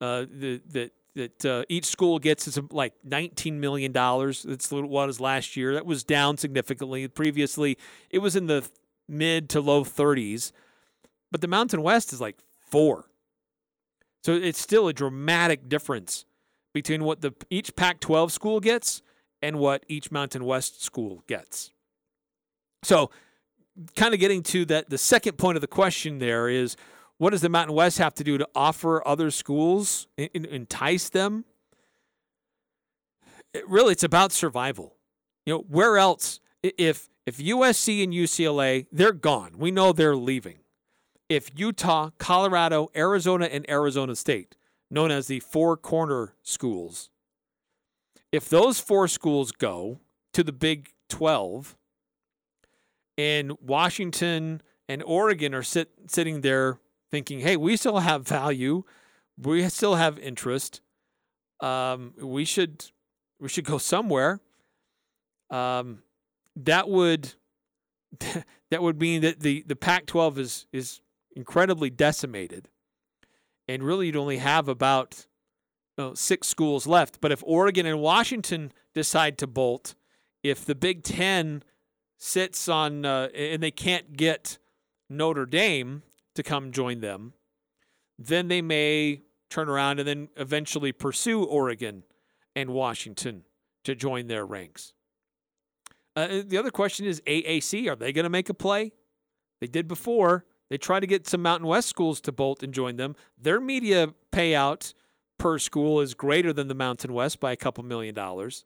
uh, 0.00 0.26
the, 0.30 0.60
that 0.72 0.92
that 1.16 1.44
uh, 1.46 1.64
each 1.68 1.86
school 1.86 2.18
gets 2.18 2.46
is 2.46 2.60
like 2.70 2.92
$19 3.08 3.54
million. 3.54 3.90
That's 3.90 4.70
what 4.70 4.84
it 4.84 4.90
was 4.90 5.18
last 5.18 5.56
year. 5.56 5.72
That 5.72 5.86
was 5.86 6.04
down 6.04 6.36
significantly. 6.36 7.08
Previously, 7.08 7.78
it 8.10 8.18
was 8.18 8.36
in 8.36 8.46
the 8.46 8.68
mid 9.08 9.48
to 9.50 9.60
low 9.60 9.82
30s, 9.82 10.52
but 11.32 11.40
the 11.40 11.48
Mountain 11.48 11.82
West 11.82 12.12
is 12.12 12.20
like 12.20 12.36
four. 12.58 13.08
So 14.24 14.34
it's 14.34 14.60
still 14.60 14.88
a 14.88 14.92
dramatic 14.92 15.68
difference 15.68 16.24
between 16.74 17.04
what 17.04 17.20
the 17.20 17.32
each 17.48 17.74
Pac-12 17.76 18.30
school 18.30 18.60
gets 18.60 19.02
and 19.40 19.58
what 19.58 19.84
each 19.88 20.10
Mountain 20.10 20.44
West 20.44 20.82
school 20.82 21.22
gets. 21.26 21.70
So, 22.82 23.10
kind 23.94 24.14
of 24.14 24.20
getting 24.20 24.42
to 24.44 24.64
that, 24.66 24.90
the 24.90 24.98
second 24.98 25.38
point 25.38 25.56
of 25.56 25.60
the 25.60 25.66
question 25.68 26.18
there 26.18 26.48
is 26.48 26.76
what 27.18 27.30
does 27.30 27.40
the 27.40 27.48
Mountain 27.48 27.74
West 27.74 27.98
have 27.98 28.14
to 28.14 28.24
do 28.24 28.36
to 28.38 28.48
offer 28.54 29.06
other 29.06 29.30
schools, 29.30 30.06
entice 30.16 31.08
them? 31.08 31.44
It, 33.54 33.68
really, 33.68 33.92
it's 33.92 34.04
about 34.04 34.32
survival. 34.32 34.96
You 35.46 35.54
know, 35.54 35.64
where 35.68 35.96
else? 35.96 36.40
If 36.62 37.08
if 37.24 37.38
USC 37.38 38.04
and 38.04 38.12
UCLA, 38.12 38.86
they're 38.92 39.12
gone. 39.12 39.54
We 39.58 39.70
know 39.70 39.92
they're 39.92 40.16
leaving. 40.16 40.58
If 41.28 41.50
Utah, 41.56 42.10
Colorado, 42.18 42.88
Arizona, 42.94 43.46
and 43.46 43.68
Arizona 43.68 44.14
State, 44.14 44.56
known 44.90 45.10
as 45.10 45.26
the 45.26 45.40
four 45.40 45.76
corner 45.76 46.34
schools, 46.42 47.10
if 48.32 48.48
those 48.48 48.78
four 48.78 49.08
schools 49.08 49.50
go 49.52 50.00
to 50.32 50.44
the 50.44 50.52
Big 50.52 50.90
12 51.08 51.76
and 53.18 53.52
Washington 53.60 54.60
and 54.88 55.02
Oregon 55.02 55.54
are 55.54 55.62
sit, 55.62 55.90
sitting 56.08 56.42
there 56.42 56.78
thinking, 57.10 57.40
"Hey, 57.40 57.56
we 57.56 57.76
still 57.76 57.98
have 57.98 58.26
value, 58.26 58.84
we 59.36 59.68
still 59.68 59.94
have 59.94 60.18
interest. 60.18 60.80
Um, 61.60 62.14
we 62.20 62.44
should 62.44 62.84
we 63.40 63.48
should 63.48 63.64
go 63.64 63.78
somewhere." 63.78 64.40
Um, 65.50 66.02
that 66.56 66.88
would 66.88 67.34
that 68.70 68.82
would 68.82 69.00
mean 69.00 69.22
that 69.22 69.40
the 69.40 69.64
the 69.66 69.76
Pac-12 69.76 70.38
is 70.38 70.66
is 70.72 71.00
incredibly 71.36 71.90
decimated, 71.90 72.68
and 73.68 73.82
really 73.82 74.06
you'd 74.06 74.16
only 74.16 74.38
have 74.38 74.66
about 74.66 75.26
six 76.14 76.48
schools 76.48 76.86
left. 76.86 77.20
But 77.20 77.30
if 77.30 77.42
Oregon 77.46 77.86
and 77.86 78.00
Washington 78.00 78.72
decide 78.94 79.38
to 79.38 79.46
bolt, 79.46 79.94
if 80.42 80.64
the 80.64 80.74
Big 80.74 81.04
Ten 81.04 81.62
sits 82.16 82.68
on 82.68 83.04
uh, 83.04 83.28
and 83.34 83.62
they 83.62 83.70
can't 83.70 84.16
get 84.16 84.58
Notre 85.08 85.46
Dame 85.46 86.02
to 86.34 86.42
come 86.42 86.72
join 86.72 87.00
them, 87.00 87.34
then 88.18 88.48
they 88.48 88.62
may 88.62 89.22
turn 89.50 89.68
around 89.68 89.98
and 89.98 90.08
then 90.08 90.28
eventually 90.36 90.92
pursue 90.92 91.44
Oregon 91.44 92.02
and 92.54 92.70
Washington 92.70 93.44
to 93.84 93.94
join 93.94 94.26
their 94.26 94.44
ranks. 94.44 94.92
Uh, 96.16 96.42
the 96.44 96.56
other 96.56 96.70
question 96.70 97.06
is 97.06 97.20
AAC. 97.26 97.90
Are 97.90 97.96
they 97.96 98.12
going 98.12 98.24
to 98.24 98.30
make 98.30 98.48
a 98.48 98.54
play? 98.54 98.92
They 99.60 99.66
did 99.66 99.86
before. 99.86 100.46
They 100.68 100.78
tried 100.78 101.00
to 101.00 101.06
get 101.06 101.26
some 101.26 101.42
Mountain 101.42 101.68
West 101.68 101.88
schools 101.88 102.20
to 102.22 102.32
bolt 102.32 102.62
and 102.62 102.74
join 102.74 102.96
them. 102.96 103.14
Their 103.40 103.60
media 103.60 104.14
payout 104.32 104.94
per 105.38 105.58
school 105.58 106.00
is 106.00 106.14
greater 106.14 106.52
than 106.52 106.68
the 106.68 106.74
Mountain 106.74 107.12
West 107.12 107.40
by 107.40 107.52
a 107.52 107.56
couple 107.56 107.84
million 107.84 108.14
dollars. 108.14 108.64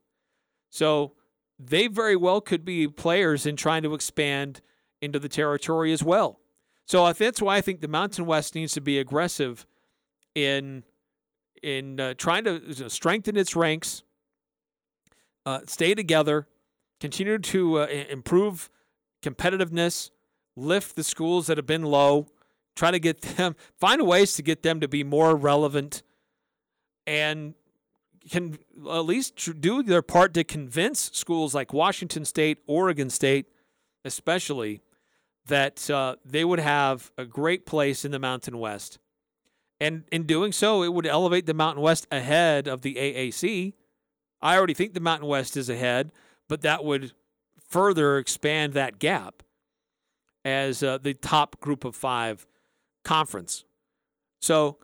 So 0.71 1.12
they 1.59 1.88
very 1.88 2.16
well 2.16 2.40
could 2.40 2.64
be 2.64 2.88
players 2.88 3.45
in 3.45 3.57
trying 3.57 3.83
to 3.83 3.95
expand 3.95 4.61
into 5.02 5.19
the 5.19 5.28
territory 5.28 5.92
as 5.92 6.02
well. 6.02 6.40
So 6.87 7.12
that's 7.12 7.42
why 7.42 7.57
I 7.57 7.61
think 7.61 7.80
the 7.80 7.88
Mountain 7.88 8.26
West 8.26 8.54
needs 8.54 8.73
to 8.75 8.80
be 8.80 8.99
aggressive 8.99 9.66
in 10.35 10.85
in 11.62 12.00
uh, 12.00 12.14
trying 12.14 12.45
to 12.45 12.88
strengthen 12.88 13.37
its 13.37 13.54
ranks, 13.54 14.02
uh, 15.45 15.61
stay 15.66 15.95
together, 15.95 16.49
continue 17.00 17.38
to 17.38 17.80
uh, 17.80 17.87
improve 17.87 18.71
competitiveness, 19.23 20.11
lift 20.61 20.97
the 20.97 21.05
schools 21.05 21.47
that 21.47 21.57
have 21.57 21.67
been 21.67 21.83
low, 21.83 22.26
try 22.76 22.90
to 22.90 22.99
get 22.99 23.21
them, 23.37 23.57
find 23.79 24.07
ways 24.07 24.35
to 24.35 24.43
get 24.43 24.62
them 24.62 24.81
to 24.81 24.88
be 24.88 25.02
more 25.02 25.35
relevant, 25.37 26.02
and 27.07 27.55
can 28.31 28.59
at 28.90 29.07
least 29.07 29.61
do 29.61 29.83
their 29.83 30.02
part 30.02 30.35
to 30.35 30.45
convince 30.45 31.11
schools 31.12 31.55
like 31.55 31.73
Washington 31.73 32.25
State, 32.25 32.59
Oregon 32.67 33.09
State, 33.09 33.47
especially, 34.05 34.83
that 35.47 35.88
uh, 35.90 36.17
they 36.25 36.45
would 36.45 36.61
have 36.61 37.11
a 37.17 37.25
great 37.25 37.67
place 37.67 38.05
in 38.05 38.12
the 38.12 38.19
Mountain 38.19 38.59
West. 38.59 38.99
And 39.81 40.05
in 40.12 40.25
doing 40.25 40.52
so, 40.52 40.83
it 40.83 40.93
would 40.93 41.07
elevate 41.07 41.47
the 41.47 41.55
Mountain 41.55 41.83
West 41.83 42.07
ahead 42.12 42.69
of 42.69 42.83
the 42.83 42.97
AAC. 42.97 43.73
I 44.43 44.57
already 44.57 44.75
think 44.75 44.93
the 44.93 45.00
Mountain 45.00 45.29
West 45.29 45.57
is 45.57 45.71
ahead, 45.71 46.12
but 46.49 46.61
that 46.61 46.85
would 46.85 47.12
further 47.69 48.19
expand 48.19 48.75
that 48.75 48.99
gap 48.99 49.43
as 50.44 50.82
uh, 50.82 50.99
the 50.99 51.14
top 51.14 51.61
group 51.61 51.85
of 51.85 51.94
five 51.94 52.47
conference. 53.04 53.64
So, 54.40 54.78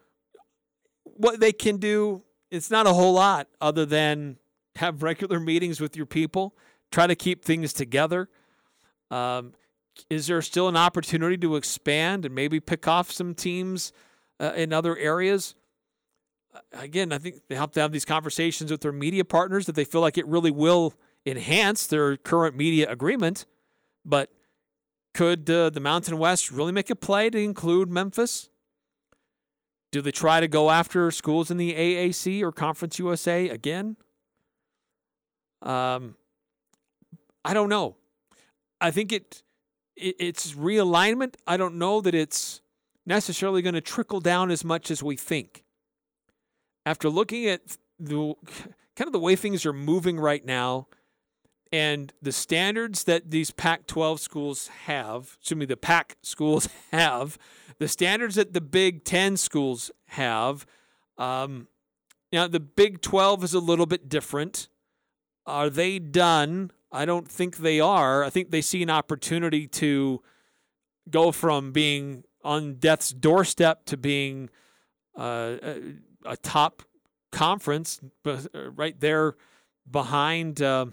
what 1.04 1.40
they 1.40 1.52
can 1.52 1.78
do, 1.78 2.22
it's 2.50 2.70
not 2.70 2.86
a 2.86 2.92
whole 2.92 3.14
lot 3.14 3.48
other 3.60 3.86
than 3.86 4.36
have 4.76 5.02
regular 5.02 5.40
meetings 5.40 5.80
with 5.80 5.96
your 5.96 6.06
people, 6.06 6.54
try 6.90 7.06
to 7.06 7.14
keep 7.14 7.44
things 7.44 7.72
together. 7.72 8.28
Um, 9.10 9.52
is 10.10 10.26
there 10.26 10.42
still 10.42 10.68
an 10.68 10.76
opportunity 10.76 11.38
to 11.38 11.56
expand 11.56 12.25
and 12.25 12.34
maybe 12.34 12.60
pick 12.60 12.86
off 12.86 13.10
some 13.10 13.34
teams 13.34 13.92
uh, 14.38 14.52
in 14.54 14.72
other 14.72 14.96
areas? 14.96 15.54
Again, 16.72 17.12
I 17.12 17.18
think 17.18 17.42
they 17.48 17.54
have 17.54 17.72
to 17.72 17.80
have 17.80 17.92
these 17.92 18.04
conversations 18.04 18.70
with 18.70 18.80
their 18.80 18.92
media 18.92 19.25
partners 19.25 19.66
that 19.66 19.75
they 19.75 19.84
feel 19.84 20.00
like 20.00 20.19
it 20.19 20.26
really 20.26 20.50
will 20.50 20.95
enhance 21.25 21.86
their 21.86 22.16
current 22.16 22.56
media 22.56 22.90
agreement. 22.90 23.47
But 24.04 24.30
could 25.16 25.48
uh, 25.48 25.70
the 25.70 25.80
Mountain 25.80 26.18
West 26.18 26.50
really 26.50 26.72
make 26.72 26.90
a 26.90 26.94
play 26.94 27.30
to 27.30 27.38
include 27.38 27.88
Memphis? 27.88 28.50
Do 29.90 30.02
they 30.02 30.10
try 30.10 30.40
to 30.40 30.46
go 30.46 30.70
after 30.70 31.10
schools 31.10 31.50
in 31.50 31.56
the 31.56 31.72
AAC 31.72 32.42
or 32.42 32.52
Conference 32.52 32.98
USA 32.98 33.48
again? 33.48 33.96
Um, 35.62 36.16
I 37.46 37.54
don't 37.54 37.70
know. 37.70 37.96
I 38.78 38.90
think 38.90 39.10
it, 39.10 39.42
it 39.96 40.16
it's 40.18 40.52
realignment. 40.52 41.36
I 41.46 41.56
don't 41.56 41.76
know 41.76 42.02
that 42.02 42.14
it's 42.14 42.60
necessarily 43.06 43.62
going 43.62 43.74
to 43.74 43.80
trickle 43.80 44.20
down 44.20 44.50
as 44.50 44.66
much 44.66 44.90
as 44.90 45.02
we 45.02 45.16
think. 45.16 45.64
After 46.84 47.08
looking 47.08 47.46
at 47.46 47.78
the 47.98 48.34
kind 48.96 49.08
of 49.08 49.12
the 49.12 49.18
way 49.18 49.34
things 49.34 49.64
are 49.64 49.72
moving 49.72 50.20
right 50.20 50.44
now, 50.44 50.88
and 51.72 52.12
the 52.22 52.32
standards 52.32 53.04
that 53.04 53.30
these 53.30 53.50
Pac 53.50 53.86
12 53.86 54.20
schools 54.20 54.68
have, 54.86 55.36
excuse 55.38 55.58
me, 55.58 55.66
the 55.66 55.76
Pac 55.76 56.16
schools 56.22 56.68
have, 56.92 57.38
the 57.78 57.88
standards 57.88 58.36
that 58.36 58.52
the 58.52 58.60
Big 58.60 59.04
Ten 59.04 59.36
schools 59.36 59.90
have, 60.06 60.66
um, 61.18 61.68
now 62.32 62.46
the 62.46 62.60
Big 62.60 63.00
12 63.00 63.44
is 63.44 63.54
a 63.54 63.60
little 63.60 63.86
bit 63.86 64.08
different. 64.08 64.68
Are 65.46 65.70
they 65.70 65.98
done? 65.98 66.70
I 66.90 67.04
don't 67.04 67.28
think 67.28 67.58
they 67.58 67.80
are. 67.80 68.24
I 68.24 68.30
think 68.30 68.50
they 68.50 68.60
see 68.60 68.82
an 68.82 68.90
opportunity 68.90 69.66
to 69.68 70.22
go 71.10 71.32
from 71.32 71.72
being 71.72 72.24
on 72.42 72.74
death's 72.74 73.10
doorstep 73.10 73.84
to 73.86 73.96
being 73.96 74.50
uh, 75.18 75.56
a, 75.62 75.82
a, 76.24 76.36
top 76.36 76.82
conference, 77.32 78.00
uh, 78.24 78.38
right 78.70 78.98
there 79.00 79.34
behind. 79.90 80.62
Uh, 80.62 80.86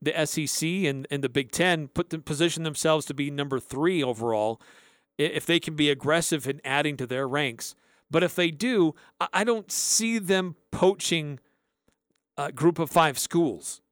the 0.00 0.26
SEC 0.26 0.68
and, 0.68 1.06
and 1.10 1.22
the 1.22 1.28
Big 1.28 1.50
Ten 1.52 1.88
put 1.88 2.10
them, 2.10 2.22
position 2.22 2.62
themselves 2.62 3.06
to 3.06 3.14
be 3.14 3.30
number 3.30 3.58
three 3.58 4.02
overall 4.02 4.60
if 5.16 5.44
they 5.44 5.58
can 5.58 5.74
be 5.74 5.90
aggressive 5.90 6.46
in 6.46 6.60
adding 6.64 6.96
to 6.96 7.06
their 7.06 7.26
ranks. 7.26 7.74
But 8.10 8.22
if 8.22 8.34
they 8.34 8.50
do, 8.50 8.94
I 9.32 9.44
don't 9.44 9.70
see 9.70 10.18
them 10.18 10.56
poaching 10.70 11.40
a 12.36 12.52
group 12.52 12.78
of 12.78 12.90
five 12.90 13.18
schools. 13.18 13.82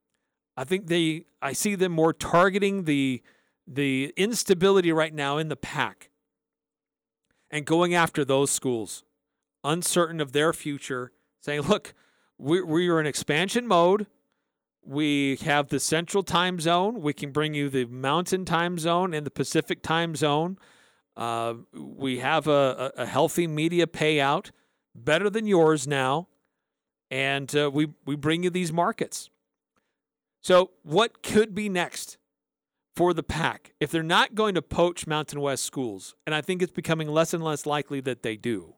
I 0.57 0.65
think 0.65 0.87
they 0.87 1.27
I 1.43 1.53
see 1.53 1.75
them 1.75 1.93
more 1.93 2.13
targeting 2.13 2.85
the 2.85 3.23
the 3.67 4.15
instability 4.17 4.93
right 4.93 5.13
now 5.13 5.39
in 5.39 5.49
the 5.49 5.57
Pac 5.57 6.11
and 7.51 7.65
going 7.65 7.95
after 7.95 8.25
those 8.25 8.51
schools, 8.51 9.05
uncertain 9.65 10.21
of 10.21 10.33
their 10.33 10.53
future, 10.53 11.13
saying, 11.41 11.63
look, 11.63 11.95
we, 12.39 12.63
we 12.63 12.89
are 12.89 13.01
in 13.01 13.07
expansion 13.07 13.67
mode. 13.67 14.07
We 14.87 15.37
have 15.43 15.69
the 15.69 15.81
central 15.81 16.23
time 16.23 16.61
zone. 16.61 17.01
We 17.01 17.13
can 17.13 17.33
bring 17.33 17.55
you 17.55 17.69
the 17.69 17.87
mountain 17.87 18.45
time 18.45 18.79
zone 18.79 19.13
and 19.13 19.27
the 19.27 19.31
Pacific 19.31 19.83
time 19.83 20.15
zone. 20.15 20.59
Uh, 21.17 21.55
we 21.75 22.19
have 22.19 22.47
a, 22.47 22.93
a, 22.97 23.07
healthy 23.07 23.47
media 23.47 23.87
payout, 23.87 24.51
better 24.95 25.31
than 25.31 25.47
yours 25.47 25.87
now, 25.87 26.29
and 27.11 27.57
uh, 27.57 27.71
we 27.73 27.89
we 28.05 28.17
bring 28.17 28.43
you 28.43 28.51
these 28.51 28.71
markets. 28.71 29.31
So, 30.43 30.71
what 30.83 31.23
could 31.23 31.55
be 31.55 31.69
next 31.69 32.19
for 32.95 33.15
the 33.15 33.23
Pac 33.23 33.73
if 33.81 33.91
they're 33.91 34.03
not 34.03 34.35
going 34.35 34.55
to 34.55 34.63
poach 34.63 35.07
Mountain 35.07 35.41
West 35.41 35.65
schools? 35.65 36.15
And 36.27 36.35
I 36.35 36.43
think 36.43 36.63
it's 36.63 36.71
becoming 36.71 37.09
less 37.09 37.33
and 37.33 37.43
less 37.43 37.65
likely 37.65 38.01
that 38.03 38.23
they 38.23 38.37
do. 38.37 38.75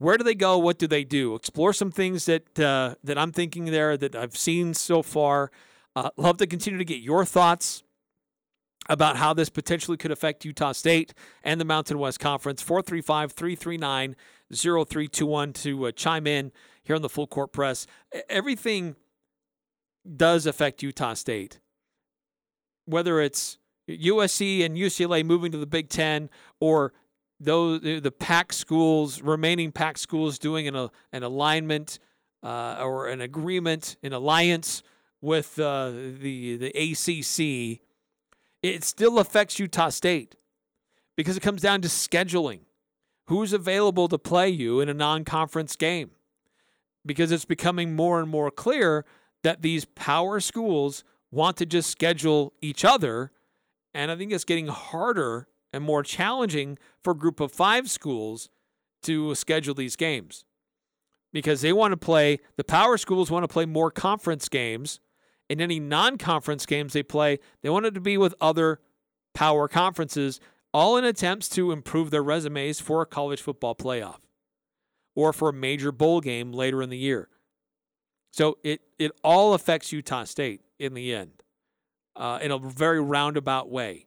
Where 0.00 0.16
do 0.16 0.24
they 0.24 0.34
go? 0.34 0.56
What 0.56 0.78
do 0.78 0.86
they 0.86 1.04
do? 1.04 1.34
Explore 1.34 1.74
some 1.74 1.90
things 1.90 2.24
that 2.24 2.58
uh, 2.58 2.94
that 3.04 3.18
I'm 3.18 3.32
thinking 3.32 3.66
there 3.66 3.98
that 3.98 4.16
I've 4.16 4.34
seen 4.34 4.72
so 4.72 5.02
far. 5.02 5.50
Uh, 5.94 6.08
love 6.16 6.38
to 6.38 6.46
continue 6.46 6.78
to 6.78 6.86
get 6.86 7.00
your 7.02 7.26
thoughts 7.26 7.82
about 8.88 9.18
how 9.18 9.34
this 9.34 9.50
potentially 9.50 9.98
could 9.98 10.10
affect 10.10 10.42
Utah 10.46 10.72
State 10.72 11.12
and 11.44 11.60
the 11.60 11.66
Mountain 11.66 11.98
West 11.98 12.18
Conference. 12.18 12.62
435 12.62 13.32
339 13.32 14.16
0321 14.50 15.52
to 15.52 15.86
uh, 15.86 15.92
chime 15.92 16.26
in 16.26 16.50
here 16.82 16.96
on 16.96 17.02
the 17.02 17.10
Full 17.10 17.26
Court 17.26 17.52
Press. 17.52 17.86
Everything 18.30 18.96
does 20.16 20.46
affect 20.46 20.82
Utah 20.82 21.12
State, 21.12 21.60
whether 22.86 23.20
it's 23.20 23.58
USC 23.86 24.64
and 24.64 24.78
UCLA 24.78 25.22
moving 25.22 25.52
to 25.52 25.58
the 25.58 25.66
Big 25.66 25.90
Ten 25.90 26.30
or 26.58 26.94
those 27.40 27.80
the 27.80 28.12
Pac 28.12 28.52
schools, 28.52 29.22
remaining 29.22 29.72
Pac 29.72 29.98
schools, 29.98 30.38
doing 30.38 30.68
an 30.68 30.88
an 31.12 31.22
alignment 31.22 31.98
uh, 32.42 32.76
or 32.80 33.08
an 33.08 33.20
agreement, 33.20 33.96
an 34.02 34.12
alliance 34.12 34.82
with 35.20 35.58
uh, 35.58 35.90
the 35.90 36.56
the 36.56 36.68
ACC, 36.68 37.80
it 38.62 38.84
still 38.84 39.18
affects 39.18 39.58
Utah 39.58 39.88
State 39.88 40.36
because 41.16 41.36
it 41.36 41.40
comes 41.40 41.62
down 41.62 41.80
to 41.82 41.88
scheduling, 41.88 42.60
who's 43.26 43.52
available 43.52 44.08
to 44.08 44.18
play 44.18 44.48
you 44.48 44.80
in 44.80 44.88
a 44.88 44.94
non-conference 44.94 45.76
game, 45.76 46.10
because 47.04 47.32
it's 47.32 47.44
becoming 47.44 47.96
more 47.96 48.20
and 48.20 48.28
more 48.28 48.50
clear 48.50 49.04
that 49.42 49.62
these 49.62 49.84
power 49.84 50.40
schools 50.40 51.04
want 51.30 51.56
to 51.56 51.66
just 51.66 51.90
schedule 51.90 52.52
each 52.60 52.84
other, 52.84 53.32
and 53.94 54.10
I 54.10 54.16
think 54.16 54.32
it's 54.32 54.44
getting 54.44 54.68
harder 54.68 55.48
and 55.72 55.84
more 55.84 56.02
challenging 56.02 56.78
for 57.02 57.14
group 57.14 57.40
of 57.40 57.52
five 57.52 57.90
schools 57.90 58.48
to 59.02 59.34
schedule 59.34 59.74
these 59.74 59.96
games 59.96 60.44
because 61.32 61.60
they 61.60 61.72
want 61.72 61.92
to 61.92 61.96
play, 61.96 62.38
the 62.56 62.64
power 62.64 62.98
schools 62.98 63.30
want 63.30 63.44
to 63.44 63.48
play 63.48 63.66
more 63.66 63.90
conference 63.90 64.48
games. 64.48 65.00
And 65.48 65.60
any 65.60 65.80
non 65.80 66.16
conference 66.16 66.64
games 66.64 66.92
they 66.92 67.02
play, 67.02 67.38
they 67.62 67.70
want 67.70 67.86
it 67.86 67.94
to 67.94 68.00
be 68.00 68.16
with 68.16 68.34
other 68.40 68.80
power 69.34 69.66
conferences, 69.66 70.38
all 70.72 70.96
in 70.96 71.04
attempts 71.04 71.48
to 71.50 71.72
improve 71.72 72.10
their 72.10 72.22
resumes 72.22 72.80
for 72.80 73.02
a 73.02 73.06
college 73.06 73.40
football 73.40 73.74
playoff 73.74 74.18
or 75.16 75.32
for 75.32 75.48
a 75.48 75.52
major 75.52 75.90
bowl 75.90 76.20
game 76.20 76.52
later 76.52 76.82
in 76.82 76.90
the 76.90 76.96
year. 76.96 77.28
So 78.30 78.58
it, 78.62 78.80
it 78.98 79.10
all 79.24 79.54
affects 79.54 79.90
Utah 79.90 80.22
State 80.22 80.60
in 80.78 80.94
the 80.94 81.12
end 81.12 81.42
uh, 82.14 82.38
in 82.40 82.52
a 82.52 82.58
very 82.58 83.00
roundabout 83.00 83.68
way. 83.68 84.06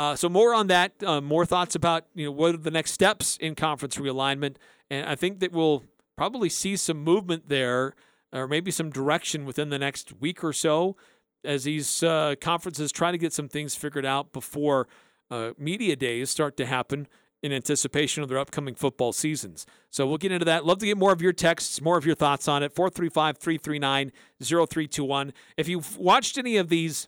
Uh, 0.00 0.16
so 0.16 0.30
more 0.30 0.54
on 0.54 0.68
that, 0.68 0.92
uh, 1.04 1.20
more 1.20 1.44
thoughts 1.44 1.74
about 1.74 2.06
you 2.14 2.24
know 2.24 2.32
what 2.32 2.54
are 2.54 2.56
the 2.56 2.70
next 2.70 2.92
steps 2.92 3.36
in 3.36 3.54
conference 3.54 3.96
realignment, 3.96 4.56
and 4.88 5.06
I 5.06 5.14
think 5.14 5.40
that 5.40 5.52
we'll 5.52 5.84
probably 6.16 6.48
see 6.48 6.74
some 6.76 7.04
movement 7.04 7.50
there, 7.50 7.92
or 8.32 8.48
maybe 8.48 8.70
some 8.70 8.88
direction 8.88 9.44
within 9.44 9.68
the 9.68 9.78
next 9.78 10.14
week 10.18 10.42
or 10.42 10.54
so, 10.54 10.96
as 11.44 11.64
these 11.64 12.02
uh, 12.02 12.34
conferences 12.40 12.92
try 12.92 13.10
to 13.10 13.18
get 13.18 13.34
some 13.34 13.46
things 13.46 13.74
figured 13.74 14.06
out 14.06 14.32
before 14.32 14.88
uh, 15.30 15.50
media 15.58 15.96
days 15.96 16.30
start 16.30 16.56
to 16.56 16.64
happen 16.64 17.06
in 17.42 17.52
anticipation 17.52 18.22
of 18.22 18.30
their 18.30 18.38
upcoming 18.38 18.74
football 18.74 19.12
seasons. 19.12 19.66
So 19.90 20.06
we'll 20.06 20.16
get 20.16 20.32
into 20.32 20.46
that. 20.46 20.64
Love 20.64 20.78
to 20.78 20.86
get 20.86 20.96
more 20.96 21.12
of 21.12 21.20
your 21.20 21.34
texts, 21.34 21.78
more 21.82 21.98
of 21.98 22.06
your 22.06 22.14
thoughts 22.14 22.48
on 22.48 22.62
it. 22.62 22.72
435 22.72 23.36
339 23.36 24.12
0321. 24.42 25.34
If 25.58 25.68
you've 25.68 25.98
watched 25.98 26.38
any 26.38 26.56
of 26.56 26.70
these 26.70 27.06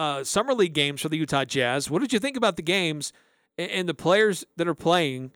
uh, 0.00 0.24
summer 0.24 0.54
league 0.54 0.72
games 0.72 1.02
for 1.02 1.10
the 1.10 1.18
Utah 1.18 1.44
Jazz, 1.44 1.90
what 1.90 2.00
did 2.00 2.10
you 2.10 2.18
think 2.18 2.34
about 2.34 2.56
the 2.56 2.62
games 2.62 3.12
and, 3.58 3.70
and 3.70 3.88
the 3.88 3.92
players 3.92 4.46
that 4.56 4.66
are 4.66 4.74
playing? 4.74 5.32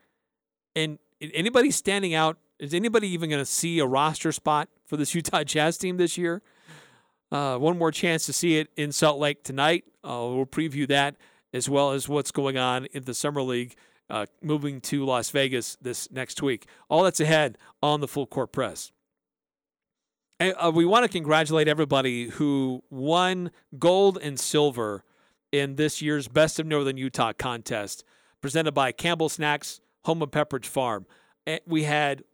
And 0.74 0.98
anybody 1.20 1.70
standing 1.70 2.14
out? 2.14 2.38
Is 2.59 2.72
anybody 2.72 3.09
even 3.09 3.29
going 3.29 3.42
to 3.42 3.46
see 3.46 3.79
a 3.79 3.87
roster 3.87 4.33
spot 4.33 4.70
for 4.87 4.96
this 4.96 5.14
Utah 5.14 5.44
Jazz 5.44 5.77
team 5.77 5.98
this 5.98 6.16
year? 6.16 6.40
Uh, 7.31 7.59
one 7.59 7.77
more 7.77 7.90
chance 7.90 8.24
to 8.24 8.33
see 8.33 8.57
it 8.57 8.70
in 8.74 8.90
Salt 8.90 9.18
Lake 9.18 9.44
tonight. 9.44 9.85
Uh, 10.03 10.33
we'll 10.33 10.46
preview 10.46 10.88
that 10.88 11.16
as 11.53 11.68
well 11.68 11.90
as 11.92 12.09
what's 12.09 12.31
going 12.31 12.57
on 12.57 12.87
in 12.87 13.05
the 13.05 13.12
Summer 13.12 13.42
League 13.42 13.77
uh, 14.09 14.24
moving 14.40 14.81
to 14.81 15.05
Las 15.05 15.29
Vegas 15.29 15.77
this 15.83 16.11
next 16.11 16.40
week. 16.40 16.66
All 16.88 17.03
that's 17.03 17.20
ahead 17.20 17.59
on 17.83 18.00
the 18.00 18.09
Full 18.09 18.27
Court 18.27 18.50
Press. 18.50 18.92
Uh, 20.40 20.73
we 20.75 20.85
want 20.85 21.05
to 21.05 21.09
congratulate 21.09 21.68
everybody 21.68 22.29
who 22.29 22.83
won 22.90 23.53
gold 23.79 24.18
and 24.20 24.38
silver 24.38 25.05
in 25.53 25.77
this 25.77 26.03
year's 26.03 26.27
Best 26.27 26.59
of 26.59 26.66
Northern 26.66 26.97
Utah 26.97 27.33
contest 27.33 28.05
presented 28.40 28.73
by 28.73 28.90
Campbell 28.90 29.29
Snacks, 29.29 29.81
Home 30.05 30.23
of 30.23 30.33
Pepperidge 30.33 30.66
Farm. 30.66 31.07
We 31.66 31.85
had 31.85 32.25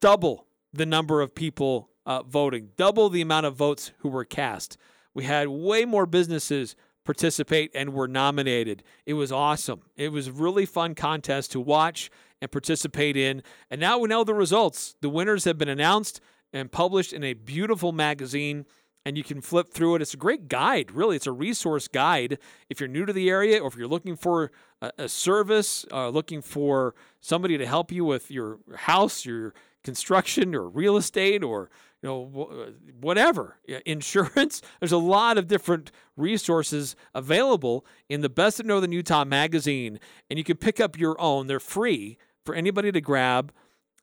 double 0.00 0.46
the 0.72 0.84
number 0.84 1.22
of 1.22 1.34
people 1.34 1.88
uh, 2.04 2.22
voting, 2.22 2.70
double 2.76 3.08
the 3.08 3.22
amount 3.22 3.46
of 3.46 3.56
votes 3.56 3.90
who 3.98 4.10
were 4.10 4.24
cast. 4.24 4.76
We 5.14 5.24
had 5.24 5.48
way 5.48 5.86
more 5.86 6.04
businesses 6.04 6.76
participate 7.04 7.70
and 7.74 7.94
were 7.94 8.06
nominated. 8.06 8.82
It 9.06 9.14
was 9.14 9.32
awesome. 9.32 9.80
It 9.96 10.12
was 10.12 10.30
really 10.30 10.66
fun 10.66 10.94
contest 10.94 11.52
to 11.52 11.60
watch 11.60 12.10
and 12.42 12.52
participate 12.52 13.16
in. 13.16 13.42
And 13.70 13.80
now 13.80 13.98
we 13.98 14.08
know 14.08 14.24
the 14.24 14.34
results. 14.34 14.94
The 15.00 15.08
winners 15.08 15.44
have 15.44 15.56
been 15.56 15.70
announced 15.70 16.20
and 16.52 16.70
published 16.70 17.12
in 17.12 17.24
a 17.24 17.34
beautiful 17.34 17.92
magazine 17.92 18.66
and 19.06 19.16
you 19.16 19.22
can 19.22 19.40
flip 19.40 19.72
through 19.72 19.94
it. 19.94 20.02
It's 20.02 20.14
a 20.14 20.16
great 20.16 20.48
guide, 20.48 20.90
really. 20.90 21.14
It's 21.14 21.28
a 21.28 21.32
resource 21.32 21.86
guide 21.86 22.38
if 22.68 22.80
you're 22.80 22.88
new 22.88 23.06
to 23.06 23.12
the 23.12 23.30
area 23.30 23.60
or 23.60 23.68
if 23.68 23.76
you're 23.76 23.86
looking 23.86 24.16
for 24.16 24.50
a, 24.82 24.90
a 24.98 25.08
service, 25.08 25.86
uh, 25.92 26.08
looking 26.08 26.42
for 26.42 26.96
somebody 27.20 27.56
to 27.56 27.66
help 27.66 27.92
you 27.92 28.04
with 28.04 28.32
your 28.32 28.58
house, 28.74 29.24
your 29.24 29.54
construction, 29.84 30.56
or 30.56 30.68
real 30.68 30.96
estate, 30.96 31.44
or 31.44 31.70
you 32.02 32.08
know, 32.08 32.70
whatever, 33.00 33.58
insurance. 33.86 34.60
There's 34.80 34.90
a 34.90 34.98
lot 34.98 35.38
of 35.38 35.46
different 35.46 35.92
resources 36.16 36.96
available 37.14 37.86
in 38.08 38.22
the 38.22 38.28
Best 38.28 38.58
of 38.58 38.66
Northern 38.66 38.90
Utah 38.90 39.24
magazine, 39.24 40.00
and 40.28 40.36
you 40.36 40.44
can 40.44 40.56
pick 40.56 40.80
up 40.80 40.98
your 40.98 41.18
own. 41.20 41.46
They're 41.46 41.60
free 41.60 42.18
for 42.44 42.56
anybody 42.56 42.90
to 42.90 43.00
grab, 43.00 43.52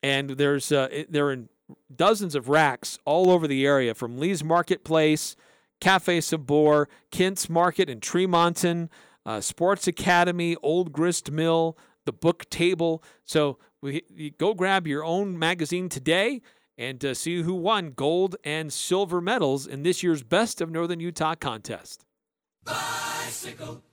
and 0.02 0.30
there's 0.32 0.72
uh, 0.72 1.04
they're 1.10 1.32
in 1.32 1.50
dozens 1.94 2.36
of 2.36 2.50
racks 2.50 3.00
all 3.06 3.30
over 3.30 3.48
the 3.48 3.66
area, 3.66 3.94
from 3.94 4.18
Lee's 4.18 4.44
Marketplace, 4.44 5.36
Cafe 5.80 6.22
Sabor, 6.22 6.88
Kent's 7.12 7.50
Market 7.50 7.90
in 7.90 8.00
Tremonton, 8.00 8.90
uh, 9.26 9.42
Sports 9.42 9.88
Academy, 9.88 10.56
Old 10.64 10.92
Grist 10.94 11.32
Mill, 11.32 11.78
the 12.06 12.14
Book 12.14 12.50
Table. 12.50 13.04
So 13.24 13.58
we, 13.82 14.34
go 14.38 14.54
grab 14.54 14.88
your 14.88 15.04
own 15.04 15.38
magazine 15.38 15.90
today 15.90 16.42
and 16.78 17.04
uh, 17.04 17.14
see 17.14 17.42
who 17.42 17.54
won 17.54 17.92
gold 17.92 18.36
and 18.44 18.72
silver 18.72 19.22
medals 19.22 19.68
in 19.68 19.84
this 19.84 20.04
year's 20.04 20.24
Best 20.24 20.62
of 20.62 20.72
Northern 20.72 21.00
Utah 21.00 21.36
contest. 21.36 22.06
Bicycle. 22.64 23.84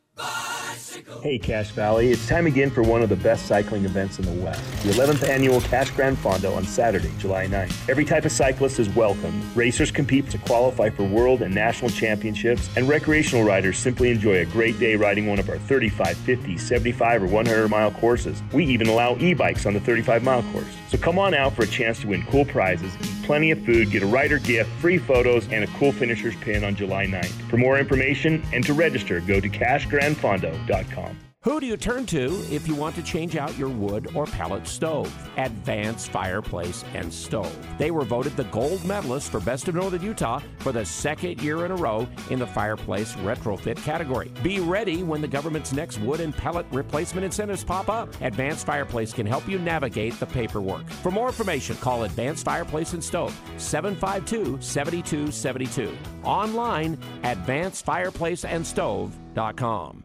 Hey, 1.22 1.38
Cache 1.38 1.72
Valley. 1.72 2.10
It's 2.10 2.26
time 2.26 2.46
again 2.46 2.70
for 2.70 2.82
one 2.82 3.02
of 3.02 3.10
the 3.10 3.16
best 3.16 3.46
cycling 3.46 3.84
events 3.84 4.18
in 4.18 4.24
the 4.24 4.42
West, 4.42 4.64
the 4.82 4.90
11th 4.92 5.28
annual 5.28 5.60
Cache 5.60 5.90
Gran 5.90 6.16
Fondo 6.16 6.56
on 6.56 6.64
Saturday, 6.64 7.12
July 7.18 7.46
9th. 7.46 7.90
Every 7.90 8.06
type 8.06 8.24
of 8.24 8.32
cyclist 8.32 8.78
is 8.78 8.88
welcome. 8.88 9.42
Racers 9.54 9.90
compete 9.90 10.30
to 10.30 10.38
qualify 10.38 10.88
for 10.88 11.04
world 11.04 11.42
and 11.42 11.54
national 11.54 11.90
championships, 11.90 12.70
and 12.74 12.88
recreational 12.88 13.44
riders 13.44 13.76
simply 13.76 14.10
enjoy 14.10 14.38
a 14.38 14.46
great 14.46 14.78
day 14.78 14.96
riding 14.96 15.26
one 15.26 15.38
of 15.38 15.50
our 15.50 15.58
35, 15.58 16.16
50, 16.16 16.56
75, 16.56 17.22
or 17.22 17.26
100 17.26 17.68
mile 17.68 17.90
courses. 17.90 18.42
We 18.54 18.64
even 18.64 18.86
allow 18.86 19.16
e 19.18 19.34
bikes 19.34 19.66
on 19.66 19.74
the 19.74 19.80
35 19.80 20.22
mile 20.22 20.42
course. 20.52 20.74
So 20.88 20.96
come 20.96 21.18
on 21.18 21.34
out 21.34 21.54
for 21.54 21.64
a 21.64 21.68
chance 21.68 22.00
to 22.00 22.08
win 22.08 22.24
cool 22.26 22.46
prizes, 22.46 22.94
eat 23.02 23.22
plenty 23.24 23.50
of 23.50 23.62
food, 23.64 23.90
get 23.90 24.02
a 24.02 24.06
rider 24.06 24.38
gift, 24.38 24.70
free 24.80 24.98
photos, 24.98 25.46
and 25.52 25.62
a 25.62 25.66
cool 25.78 25.92
finisher's 25.92 26.34
pin 26.36 26.64
on 26.64 26.74
July 26.74 27.06
9th. 27.06 27.48
For 27.50 27.58
more 27.58 27.78
information 27.78 28.42
and 28.52 28.64
to 28.64 28.72
register, 28.72 29.20
go 29.20 29.38
to 29.38 29.48
cachegranfondo.com. 30.14 31.29
Who 31.42 31.58
do 31.58 31.64
you 31.64 31.78
turn 31.78 32.04
to 32.06 32.38
if 32.50 32.68
you 32.68 32.74
want 32.74 32.94
to 32.96 33.02
change 33.02 33.34
out 33.34 33.56
your 33.56 33.70
wood 33.70 34.10
or 34.14 34.26
pellet 34.26 34.66
stove? 34.66 35.10
Advanced 35.38 36.10
Fireplace 36.10 36.84
and 36.92 37.10
Stove. 37.10 37.56
They 37.78 37.90
were 37.90 38.04
voted 38.04 38.36
the 38.36 38.44
gold 38.44 38.84
medalist 38.84 39.30
for 39.30 39.40
Best 39.40 39.66
of 39.66 39.74
Northern 39.74 40.02
Utah 40.02 40.42
for 40.58 40.70
the 40.70 40.84
second 40.84 41.40
year 41.40 41.64
in 41.64 41.70
a 41.70 41.76
row 41.76 42.06
in 42.28 42.40
the 42.40 42.46
fireplace 42.46 43.14
retrofit 43.14 43.78
category. 43.78 44.30
Be 44.42 44.60
ready 44.60 45.02
when 45.02 45.22
the 45.22 45.28
government's 45.28 45.72
next 45.72 45.98
wood 46.00 46.20
and 46.20 46.36
pellet 46.36 46.66
replacement 46.72 47.24
incentives 47.24 47.64
pop 47.64 47.88
up. 47.88 48.14
Advanced 48.20 48.66
Fireplace 48.66 49.14
can 49.14 49.24
help 49.24 49.48
you 49.48 49.58
navigate 49.58 50.20
the 50.20 50.26
paperwork. 50.26 50.86
For 50.90 51.10
more 51.10 51.28
information, 51.28 51.74
call 51.76 52.04
Advanced 52.04 52.44
Fireplace 52.44 52.92
and 52.92 53.02
Stove 53.02 53.32
752 53.56 54.60
7272. 54.60 55.96
Online, 56.22 56.98
advancedfireplaceandstove.com. 57.22 60.04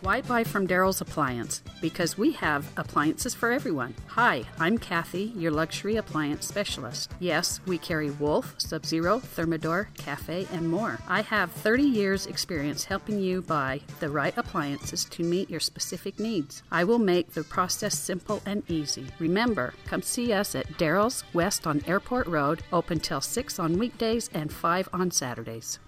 Why 0.00 0.20
buy 0.20 0.44
from 0.44 0.68
Daryl's 0.68 1.00
Appliance? 1.00 1.60
Because 1.80 2.16
we 2.16 2.30
have 2.34 2.64
appliances 2.76 3.34
for 3.34 3.50
everyone. 3.50 3.96
Hi, 4.06 4.44
I'm 4.60 4.78
Kathy, 4.78 5.32
your 5.34 5.50
luxury 5.50 5.96
appliance 5.96 6.46
specialist. 6.46 7.10
Yes, 7.18 7.58
we 7.66 7.78
carry 7.78 8.10
Wolf, 8.10 8.54
Sub 8.58 8.86
Zero, 8.86 9.18
Thermador, 9.18 9.92
Cafe, 9.96 10.46
and 10.52 10.70
more. 10.70 11.00
I 11.08 11.22
have 11.22 11.50
30 11.50 11.82
years' 11.82 12.26
experience 12.26 12.84
helping 12.84 13.18
you 13.18 13.42
buy 13.42 13.80
the 13.98 14.08
right 14.08 14.36
appliances 14.36 15.04
to 15.06 15.24
meet 15.24 15.50
your 15.50 15.58
specific 15.58 16.20
needs. 16.20 16.62
I 16.70 16.84
will 16.84 17.00
make 17.00 17.32
the 17.32 17.42
process 17.42 17.98
simple 17.98 18.40
and 18.46 18.62
easy. 18.70 19.06
Remember, 19.18 19.74
come 19.84 20.02
see 20.02 20.32
us 20.32 20.54
at 20.54 20.68
Daryl's 20.78 21.24
West 21.34 21.66
on 21.66 21.82
Airport 21.88 22.28
Road, 22.28 22.62
open 22.72 23.00
till 23.00 23.20
6 23.20 23.58
on 23.58 23.78
weekdays 23.78 24.30
and 24.32 24.52
5 24.52 24.90
on 24.92 25.10
Saturdays. 25.10 25.80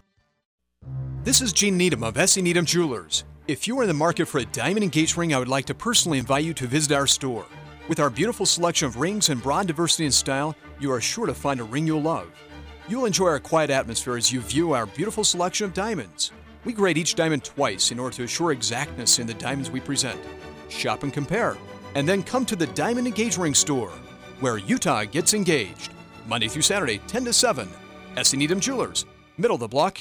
This 1.23 1.43
is 1.43 1.53
Gene 1.53 1.77
Needham 1.77 2.03
of 2.03 2.17
S.E. 2.17 2.43
Needham 2.43 2.65
Jewelers. 2.65 3.23
If 3.47 3.69
you 3.69 3.79
are 3.79 3.83
in 3.83 3.89
the 3.89 3.95
market 3.95 4.27
for 4.27 4.39
a 4.39 4.45
diamond 4.47 4.83
engagement 4.83 5.19
ring, 5.19 5.35
I 5.35 5.39
would 5.39 5.47
like 5.47 5.67
to 5.67 5.75
personally 5.75 6.19
invite 6.19 6.45
you 6.45 6.53
to 6.55 6.67
visit 6.67 6.91
our 6.91 7.07
store. 7.07 7.47
With 7.89 8.01
our 8.01 8.11
beautiful 8.11 8.47
selection 8.47 8.89
of 8.89 8.97
rings 8.97 9.29
and 9.29 9.41
broad 9.41 9.69
diversity 9.69 10.07
in 10.07 10.11
style, 10.11 10.57
you 10.81 10.91
are 10.91 11.01
sure 11.01 11.27
to 11.27 11.33
find 11.35 11.61
a 11.61 11.63
ring 11.63 11.87
you'll 11.87 12.03
love. 12.03 12.27
You'll 12.89 13.05
enjoy 13.05 13.27
our 13.27 13.39
quiet 13.39 13.71
atmosphere 13.71 14.17
as 14.17 14.33
you 14.33 14.41
view 14.41 14.73
our 14.73 14.87
beautiful 14.87 15.23
selection 15.23 15.67
of 15.67 15.73
diamonds. 15.73 16.33
We 16.65 16.73
grade 16.73 16.99
each 16.99 17.15
diamond 17.15 17.45
twice 17.45 17.93
in 17.93 18.01
order 18.01 18.17
to 18.17 18.25
assure 18.25 18.51
exactness 18.51 19.21
in 19.21 19.29
the 19.29 19.35
diamonds 19.35 19.71
we 19.71 19.79
present. 19.79 20.19
Shop 20.69 21.05
and 21.05 21.13
compare, 21.13 21.57
and 21.95 22.09
then 22.09 22.25
come 22.25 22.45
to 22.47 22.57
the 22.57 22.67
Diamond 22.67 23.07
Engage 23.07 23.39
Ring 23.39 23.55
store, 23.55 23.93
where 24.41 24.59
Utah 24.59 25.05
gets 25.05 25.35
engaged. 25.35 25.93
Monday 26.27 26.49
through 26.49 26.63
Saturday, 26.63 26.99
10 27.07 27.27
to 27.27 27.33
7. 27.33 27.69
S. 28.17 28.35
Needham 28.35 28.59
Jewelers, 28.59 29.07
middle 29.37 29.55
of 29.55 29.61
the 29.61 29.69
block, 29.69 30.01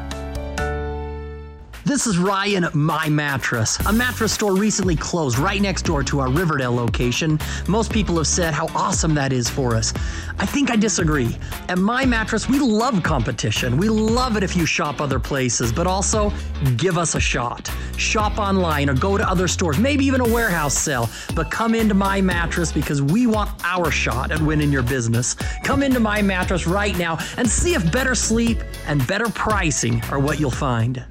This 1.91 2.07
is 2.07 2.17
Ryan 2.17 2.63
at 2.63 2.73
My 2.73 3.09
Mattress. 3.09 3.77
A 3.85 3.91
mattress 3.91 4.31
store 4.31 4.55
recently 4.55 4.95
closed 4.95 5.37
right 5.37 5.61
next 5.61 5.81
door 5.81 6.03
to 6.03 6.21
our 6.21 6.29
Riverdale 6.29 6.73
location. 6.73 7.37
Most 7.67 7.91
people 7.91 8.15
have 8.15 8.27
said 8.27 8.53
how 8.53 8.67
awesome 8.67 9.13
that 9.15 9.33
is 9.33 9.49
for 9.49 9.75
us. 9.75 9.93
I 10.39 10.45
think 10.45 10.71
I 10.71 10.77
disagree. 10.77 11.35
At 11.67 11.79
My 11.79 12.05
Mattress, 12.05 12.47
we 12.47 12.59
love 12.59 13.03
competition. 13.03 13.75
We 13.75 13.89
love 13.89 14.37
it 14.37 14.41
if 14.43 14.55
you 14.55 14.65
shop 14.65 15.01
other 15.01 15.19
places, 15.19 15.73
but 15.73 15.85
also 15.85 16.31
give 16.77 16.97
us 16.97 17.15
a 17.15 17.19
shot. 17.19 17.69
Shop 17.97 18.37
online 18.39 18.89
or 18.89 18.93
go 18.93 19.17
to 19.17 19.29
other 19.29 19.49
stores, 19.49 19.77
maybe 19.77 20.05
even 20.05 20.21
a 20.21 20.33
warehouse 20.33 20.77
sale, 20.77 21.09
but 21.35 21.51
come 21.51 21.75
into 21.75 21.93
My 21.93 22.21
Mattress 22.21 22.71
because 22.71 23.01
we 23.01 23.27
want 23.27 23.49
our 23.65 23.91
shot 23.91 24.31
at 24.31 24.39
winning 24.39 24.71
your 24.71 24.83
business. 24.83 25.35
Come 25.65 25.83
into 25.83 25.99
My 25.99 26.21
Mattress 26.21 26.65
right 26.65 26.97
now 26.97 27.17
and 27.35 27.49
see 27.49 27.73
if 27.73 27.91
better 27.91 28.15
sleep 28.15 28.59
and 28.87 29.05
better 29.07 29.27
pricing 29.27 30.01
are 30.09 30.19
what 30.19 30.39
you'll 30.39 30.51
find. 30.51 31.05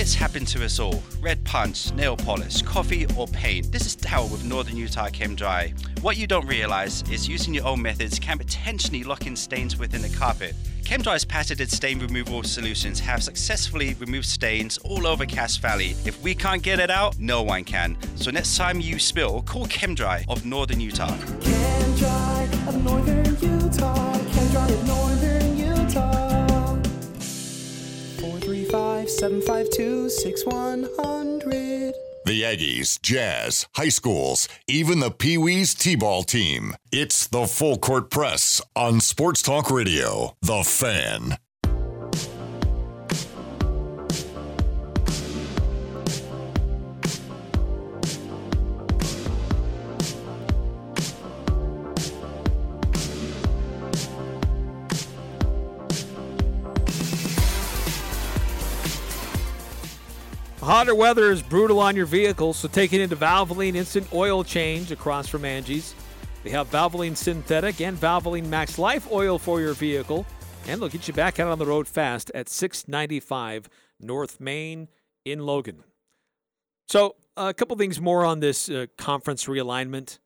It's 0.00 0.14
happened 0.14 0.46
to 0.48 0.64
us 0.64 0.78
all. 0.78 1.02
Red 1.20 1.42
punch, 1.42 1.92
nail 1.92 2.16
polish, 2.16 2.62
coffee, 2.62 3.04
or 3.16 3.26
paint. 3.26 3.72
This 3.72 3.84
is 3.84 3.96
Dal 3.96 4.28
with 4.28 4.44
Northern 4.44 4.76
Utah 4.76 5.08
Chem 5.08 5.34
Dry. 5.34 5.74
What 6.02 6.16
you 6.16 6.28
don't 6.28 6.46
realize 6.46 7.02
is 7.10 7.28
using 7.28 7.52
your 7.52 7.66
own 7.66 7.82
methods 7.82 8.20
can 8.20 8.38
potentially 8.38 9.02
lock 9.02 9.26
in 9.26 9.34
stains 9.34 9.76
within 9.76 10.00
the 10.00 10.08
carpet. 10.08 10.54
ChemDry's 10.82 11.24
patented 11.24 11.72
stain 11.72 11.98
removal 11.98 12.44
solutions 12.44 13.00
have 13.00 13.24
successfully 13.24 13.94
removed 13.94 14.26
stains 14.26 14.78
all 14.84 15.04
over 15.04 15.26
Cache 15.26 15.56
Valley. 15.56 15.96
If 16.04 16.22
we 16.22 16.32
can't 16.32 16.62
get 16.62 16.78
it 16.78 16.92
out, 16.92 17.18
no 17.18 17.42
one 17.42 17.64
can. 17.64 17.96
So 18.14 18.30
next 18.30 18.56
time 18.56 18.80
you 18.80 19.00
spill, 19.00 19.42
call 19.42 19.66
ChemDry 19.66 20.26
of 20.28 20.46
Northern 20.46 20.78
Utah. 20.78 21.08
ChemDry 21.08 22.68
of 22.68 22.84
Northern 22.84 23.24
Utah. 23.24 24.14
ChemDry 24.14 24.70
of 24.70 24.86
Northern 24.86 25.07
752 29.08 30.08
6100. 30.10 31.94
The 32.26 32.42
Aggies, 32.42 33.00
Jazz, 33.00 33.66
high 33.74 33.88
schools, 33.88 34.48
even 34.66 35.00
the 35.00 35.10
Pee 35.10 35.38
Wees 35.38 35.74
T 35.74 35.96
ball 35.96 36.22
team. 36.24 36.74
It's 36.92 37.26
the 37.26 37.46
Full 37.46 37.78
Court 37.78 38.10
Press 38.10 38.60
on 38.76 39.00
Sports 39.00 39.40
Talk 39.40 39.70
Radio. 39.70 40.36
The 40.42 40.62
Fan. 40.62 41.38
Hotter 60.60 60.94
weather 60.94 61.30
is 61.30 61.40
brutal 61.40 61.78
on 61.78 61.94
your 61.94 62.04
vehicle, 62.04 62.52
so 62.52 62.66
take 62.66 62.92
it 62.92 63.00
into 63.00 63.14
Valvoline 63.14 63.76
Instant 63.76 64.12
Oil 64.12 64.42
Change 64.42 64.90
across 64.90 65.28
from 65.28 65.44
Angie's. 65.44 65.94
They 66.42 66.50
have 66.50 66.68
Valvoline 66.68 67.16
Synthetic 67.16 67.80
and 67.80 67.96
Valvoline 67.96 68.46
Max 68.46 68.76
Life 68.76 69.10
oil 69.12 69.38
for 69.38 69.60
your 69.60 69.74
vehicle, 69.74 70.26
and 70.66 70.80
they'll 70.80 70.88
get 70.88 71.06
you 71.06 71.14
back 71.14 71.38
out 71.38 71.48
on 71.48 71.60
the 71.60 71.64
road 71.64 71.86
fast 71.86 72.32
at 72.34 72.48
695 72.48 73.68
North 74.00 74.40
Main 74.40 74.88
in 75.24 75.46
Logan. 75.46 75.84
So, 76.88 77.14
a 77.36 77.54
couple 77.54 77.76
things 77.76 78.00
more 78.00 78.24
on 78.24 78.40
this 78.40 78.68
uh, 78.68 78.86
conference 78.96 79.44
realignment. 79.44 80.18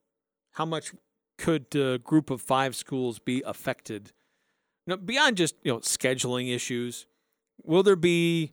How 0.52 0.64
much 0.64 0.92
could 1.36 1.76
a 1.76 1.98
group 1.98 2.30
of 2.30 2.40
five 2.40 2.74
schools 2.74 3.18
be 3.18 3.42
affected? 3.44 4.12
Beyond 4.86 5.36
just 5.36 5.56
you 5.62 5.72
know 5.72 5.80
scheduling 5.80 6.54
issues, 6.54 7.06
will 7.62 7.82
there 7.82 7.96
be 7.96 8.52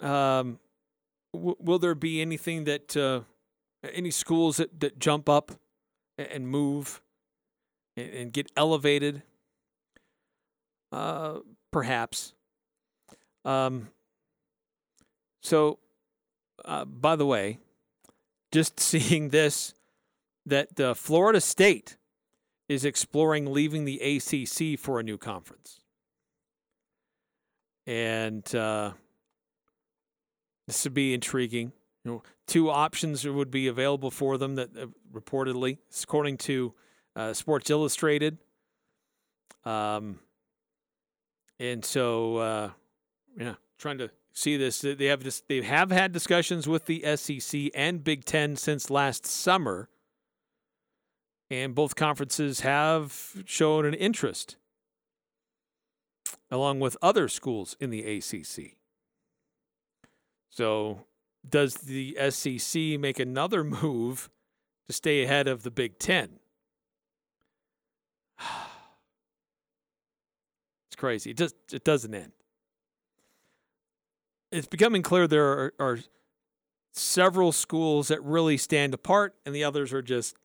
um, 0.00 0.58
w- 1.32 1.56
will 1.58 1.78
there 1.78 1.94
be 1.94 2.20
anything 2.20 2.64
that 2.64 2.96
uh, 2.96 3.20
any 3.92 4.10
schools 4.10 4.58
that, 4.58 4.80
that 4.80 4.98
jump 4.98 5.28
up 5.28 5.52
and 6.18 6.48
move 6.48 7.00
and, 7.96 8.10
and 8.10 8.32
get 8.32 8.50
elevated? 8.56 9.22
Uh, 10.90 11.38
perhaps. 11.70 12.34
Um, 13.44 13.88
so, 15.42 15.78
uh, 16.64 16.84
by 16.84 17.16
the 17.16 17.26
way, 17.26 17.58
just 18.52 18.78
seeing 18.80 19.30
this, 19.30 19.74
that 20.46 20.78
uh, 20.78 20.94
Florida 20.94 21.40
State 21.40 21.96
is 22.68 22.84
exploring 22.84 23.52
leaving 23.52 23.84
the 23.84 24.00
ACC 24.00 24.78
for 24.78 25.00
a 25.00 25.02
new 25.02 25.18
conference. 25.18 25.80
And 27.86 28.54
uh, 28.54 28.92
this 30.66 30.84
would 30.84 30.94
be 30.94 31.14
intriguing. 31.14 31.72
You 32.04 32.10
know, 32.10 32.22
two 32.46 32.70
options 32.70 33.26
would 33.26 33.50
be 33.50 33.68
available 33.68 34.10
for 34.10 34.38
them 34.38 34.56
that 34.56 34.76
uh, 34.76 34.86
reportedly, 35.12 35.78
according 36.02 36.38
to 36.38 36.74
uh, 37.14 37.32
Sports 37.32 37.70
Illustrated. 37.70 38.38
Um, 39.64 40.18
and 41.60 41.84
so, 41.84 42.36
uh, 42.38 42.70
yeah, 43.38 43.54
trying 43.78 43.98
to 43.98 44.10
see 44.32 44.56
this. 44.56 44.80
They 44.80 45.06
have 45.06 45.22
this, 45.22 45.42
they 45.48 45.62
have 45.62 45.90
had 45.90 46.12
discussions 46.12 46.66
with 46.66 46.86
the 46.86 47.04
SEC 47.16 47.70
and 47.74 48.02
Big 48.02 48.24
Ten 48.24 48.56
since 48.56 48.90
last 48.90 49.26
summer, 49.26 49.88
and 51.50 51.74
both 51.74 51.94
conferences 51.94 52.60
have 52.60 53.42
shown 53.44 53.84
an 53.84 53.94
interest, 53.94 54.56
along 56.50 56.80
with 56.80 56.96
other 57.00 57.28
schools 57.28 57.76
in 57.78 57.90
the 57.90 58.02
ACC. 58.02 58.76
So, 60.54 61.06
does 61.48 61.74
the 61.74 62.14
SEC 62.28 63.00
make 63.00 63.18
another 63.18 63.64
move 63.82 64.30
to 64.86 64.92
stay 64.92 65.22
ahead 65.24 65.48
of 65.48 65.62
the 65.62 65.70
Big 65.70 65.98
Ten? 65.98 66.38
It's 70.88 71.00
crazy. 71.00 71.30
It 71.30 71.38
just 71.38 71.54
it 71.72 71.84
doesn't 71.84 72.14
end. 72.14 72.32
It's 74.50 74.66
becoming 74.66 75.00
clear 75.00 75.26
there 75.26 75.46
are, 75.46 75.72
are 75.78 75.98
several 76.92 77.50
schools 77.50 78.08
that 78.08 78.22
really 78.22 78.58
stand 78.58 78.92
apart, 78.92 79.34
and 79.46 79.54
the 79.54 79.64
others 79.64 79.94
are 79.94 80.02
just 80.02 80.36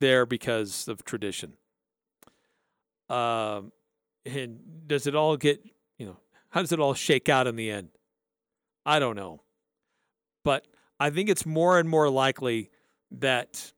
there 0.00 0.26
because 0.26 0.88
of 0.88 1.04
tradition. 1.04 1.52
Um, 3.08 3.70
and 4.26 4.88
does 4.88 5.06
it 5.06 5.14
all 5.14 5.36
get 5.36 5.64
you 5.98 6.06
know? 6.06 6.16
How 6.48 6.62
does 6.62 6.72
it 6.72 6.80
all 6.80 6.94
shake 6.94 7.28
out 7.28 7.46
in 7.46 7.54
the 7.54 7.70
end? 7.70 7.90
I 8.84 8.98
don't 8.98 9.14
know 9.14 9.42
but 10.44 10.66
I 11.00 11.10
think 11.10 11.28
it's 11.28 11.46
more 11.46 11.78
and 11.78 11.88
more 11.88 12.08
likely 12.08 12.70
that 13.10 13.72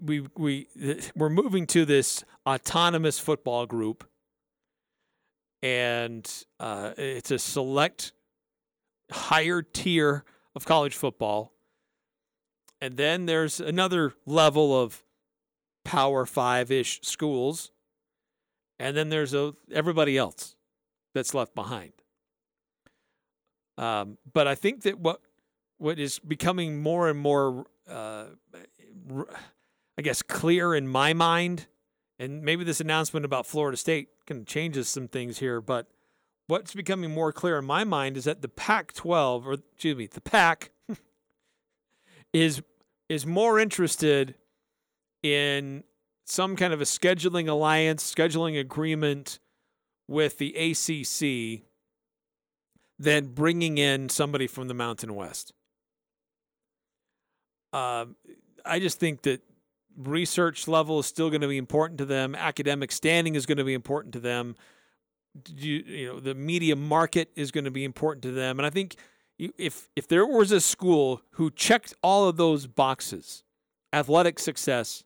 we 0.00 0.26
we 0.36 0.68
we're 1.14 1.30
moving 1.30 1.66
to 1.68 1.84
this 1.84 2.24
autonomous 2.46 3.18
football 3.18 3.66
group, 3.66 4.08
and 5.62 6.28
uh, 6.58 6.92
it's 6.96 7.30
a 7.30 7.38
select 7.38 8.12
higher 9.10 9.62
tier 9.62 10.24
of 10.54 10.64
college 10.64 10.94
football, 10.94 11.52
and 12.80 12.96
then 12.96 13.26
there's 13.26 13.60
another 13.60 14.12
level 14.24 14.80
of 14.80 15.04
Power 15.84 16.26
Five 16.26 16.70
ish 16.70 17.00
schools, 17.02 17.70
and 18.78 18.96
then 18.96 19.08
there's 19.10 19.34
a, 19.34 19.54
everybody 19.72 20.16
else 20.16 20.56
that's 21.14 21.34
left 21.34 21.54
behind. 21.54 21.92
Um, 23.78 24.16
but 24.32 24.46
I 24.46 24.54
think 24.54 24.82
that 24.82 24.98
what 24.98 25.20
what 25.78 25.98
is 25.98 26.18
becoming 26.18 26.82
more 26.82 27.08
and 27.08 27.18
more, 27.18 27.66
uh, 27.88 28.26
I 29.98 30.02
guess, 30.02 30.22
clear 30.22 30.74
in 30.74 30.88
my 30.88 31.12
mind, 31.12 31.66
and 32.18 32.42
maybe 32.42 32.64
this 32.64 32.80
announcement 32.80 33.24
about 33.24 33.46
Florida 33.46 33.76
State 33.76 34.08
can 34.26 34.44
changes 34.44 34.88
some 34.88 35.08
things 35.08 35.38
here, 35.38 35.60
but 35.60 35.86
what's 36.46 36.74
becoming 36.74 37.10
more 37.10 37.32
clear 37.32 37.58
in 37.58 37.64
my 37.64 37.84
mind 37.84 38.16
is 38.16 38.24
that 38.24 38.42
the 38.42 38.48
Pac-12, 38.48 39.46
or 39.46 39.54
excuse 39.54 39.96
me, 39.96 40.06
the 40.06 40.20
Pac, 40.20 40.70
is 42.32 42.62
is 43.08 43.24
more 43.24 43.58
interested 43.60 44.34
in 45.22 45.84
some 46.24 46.56
kind 46.56 46.72
of 46.72 46.80
a 46.80 46.84
scheduling 46.84 47.48
alliance, 47.48 48.12
scheduling 48.12 48.58
agreement 48.58 49.38
with 50.08 50.38
the 50.38 50.54
ACC 50.56 51.62
than 52.98 53.26
bringing 53.26 53.78
in 53.78 54.08
somebody 54.08 54.46
from 54.46 54.68
the 54.68 54.74
Mountain 54.74 55.14
West. 55.14 55.52
Um, 57.76 58.16
I 58.64 58.78
just 58.78 58.98
think 58.98 59.22
that 59.22 59.42
research 59.96 60.66
level 60.66 60.98
is 60.98 61.06
still 61.06 61.28
going 61.28 61.42
to 61.42 61.48
be 61.48 61.58
important 61.58 61.98
to 61.98 62.06
them. 62.06 62.34
Academic 62.34 62.90
standing 62.90 63.34
is 63.34 63.44
going 63.44 63.58
to 63.58 63.64
be 63.64 63.74
important 63.74 64.14
to 64.14 64.20
them. 64.20 64.56
You, 65.54 65.74
you 65.86 66.06
know, 66.06 66.20
the 66.20 66.34
media 66.34 66.74
market 66.74 67.30
is 67.36 67.50
going 67.50 67.64
to 67.64 67.70
be 67.70 67.84
important 67.84 68.22
to 68.22 68.32
them. 68.32 68.58
And 68.58 68.66
I 68.66 68.70
think 68.70 68.96
if 69.38 69.88
if 69.94 70.08
there 70.08 70.24
was 70.24 70.50
a 70.50 70.60
school 70.60 71.20
who 71.32 71.50
checked 71.50 71.92
all 72.02 72.26
of 72.28 72.38
those 72.38 72.66
boxes, 72.66 73.44
athletic 73.92 74.38
success 74.38 75.04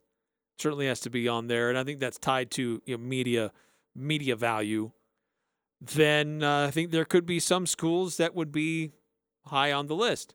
certainly 0.59 0.87
has 0.87 1.01
to 1.01 1.11
be 1.11 1.27
on 1.27 1.49
there, 1.49 1.71
and 1.71 1.79
I 1.79 1.83
think 1.83 1.99
that's 1.99 2.19
tied 2.19 2.51
to 2.53 2.81
you 2.87 2.97
know, 2.97 3.03
media 3.03 3.51
media 3.97 4.37
value. 4.37 4.93
Then 5.81 6.45
uh, 6.45 6.67
I 6.69 6.71
think 6.71 6.93
there 6.93 7.05
could 7.05 7.27
be 7.27 7.41
some 7.41 7.67
schools 7.67 8.19
that 8.19 8.35
would 8.37 8.53
be 8.53 8.93
high 9.47 9.73
on 9.73 9.89
the 9.89 9.97
list. 9.97 10.35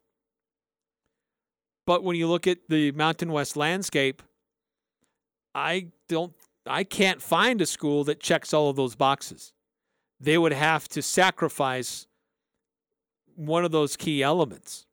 But 1.86 2.04
when 2.04 2.16
you 2.16 2.28
look 2.28 2.48
at 2.48 2.68
the 2.68 2.92
Mountain 2.94 3.32
West 3.32 3.56
landscape, 3.56 4.24
I 5.54 5.88
don't 6.08 6.34
I 6.68 6.84
can't 6.84 7.22
find 7.22 7.62
a 7.62 7.66
school 7.66 8.04
that 8.06 8.20
checks 8.20 8.54
all 8.54 8.70
of 8.70 8.76
those 8.76 8.96
boxes. 8.96 9.54
They 10.20 10.38
would 10.38 10.54
have 10.54 10.88
to 10.90 11.02
sacrifice 11.02 12.08
one 13.36 13.66
of 13.66 13.72
those 13.72 13.96
key 13.96 14.24
elements. 14.24 14.86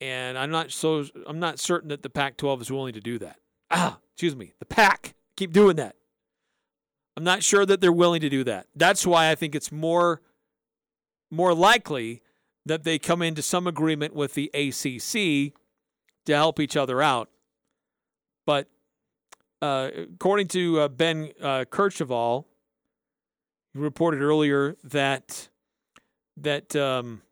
And 0.00 0.36
I'm 0.36 0.50
not 0.50 0.70
so 0.70 1.06
I'm 1.26 1.38
not 1.38 1.58
certain 1.58 1.88
that 1.88 2.02
the 2.02 2.10
Pac-12 2.10 2.62
is 2.62 2.70
willing 2.70 2.94
to 2.94 3.00
do 3.00 3.18
that. 3.18 3.36
Ah, 3.72 3.98
excuse 4.12 4.34
me, 4.34 4.52
the 4.58 4.66
Pac 4.66 5.14
keep 5.36 5.52
doing 5.52 5.76
that. 5.76 5.94
I'm 7.16 7.22
not 7.22 7.44
sure 7.44 7.64
that 7.64 7.80
they're 7.80 7.92
willing 7.92 8.20
to 8.20 8.28
do 8.28 8.42
that. 8.44 8.66
That's 8.74 9.06
why 9.06 9.30
I 9.30 9.36
think 9.36 9.54
it's 9.54 9.70
more 9.70 10.20
more 11.30 11.54
likely 11.54 12.20
that 12.70 12.84
they 12.84 13.00
come 13.00 13.20
into 13.20 13.42
some 13.42 13.66
agreement 13.66 14.14
with 14.14 14.34
the 14.34 14.48
ACC 14.54 15.52
to 16.24 16.34
help 16.36 16.60
each 16.60 16.76
other 16.76 17.02
out. 17.02 17.28
But 18.46 18.68
uh, 19.60 19.90
according 20.14 20.46
to 20.48 20.80
uh, 20.80 20.88
Ben 20.88 21.30
uh, 21.42 21.64
Kercheval, 21.68 22.44
he 23.72 23.80
reported 23.80 24.22
earlier 24.22 24.76
that 24.84 25.48
that 26.36 26.76
um, 26.76 27.22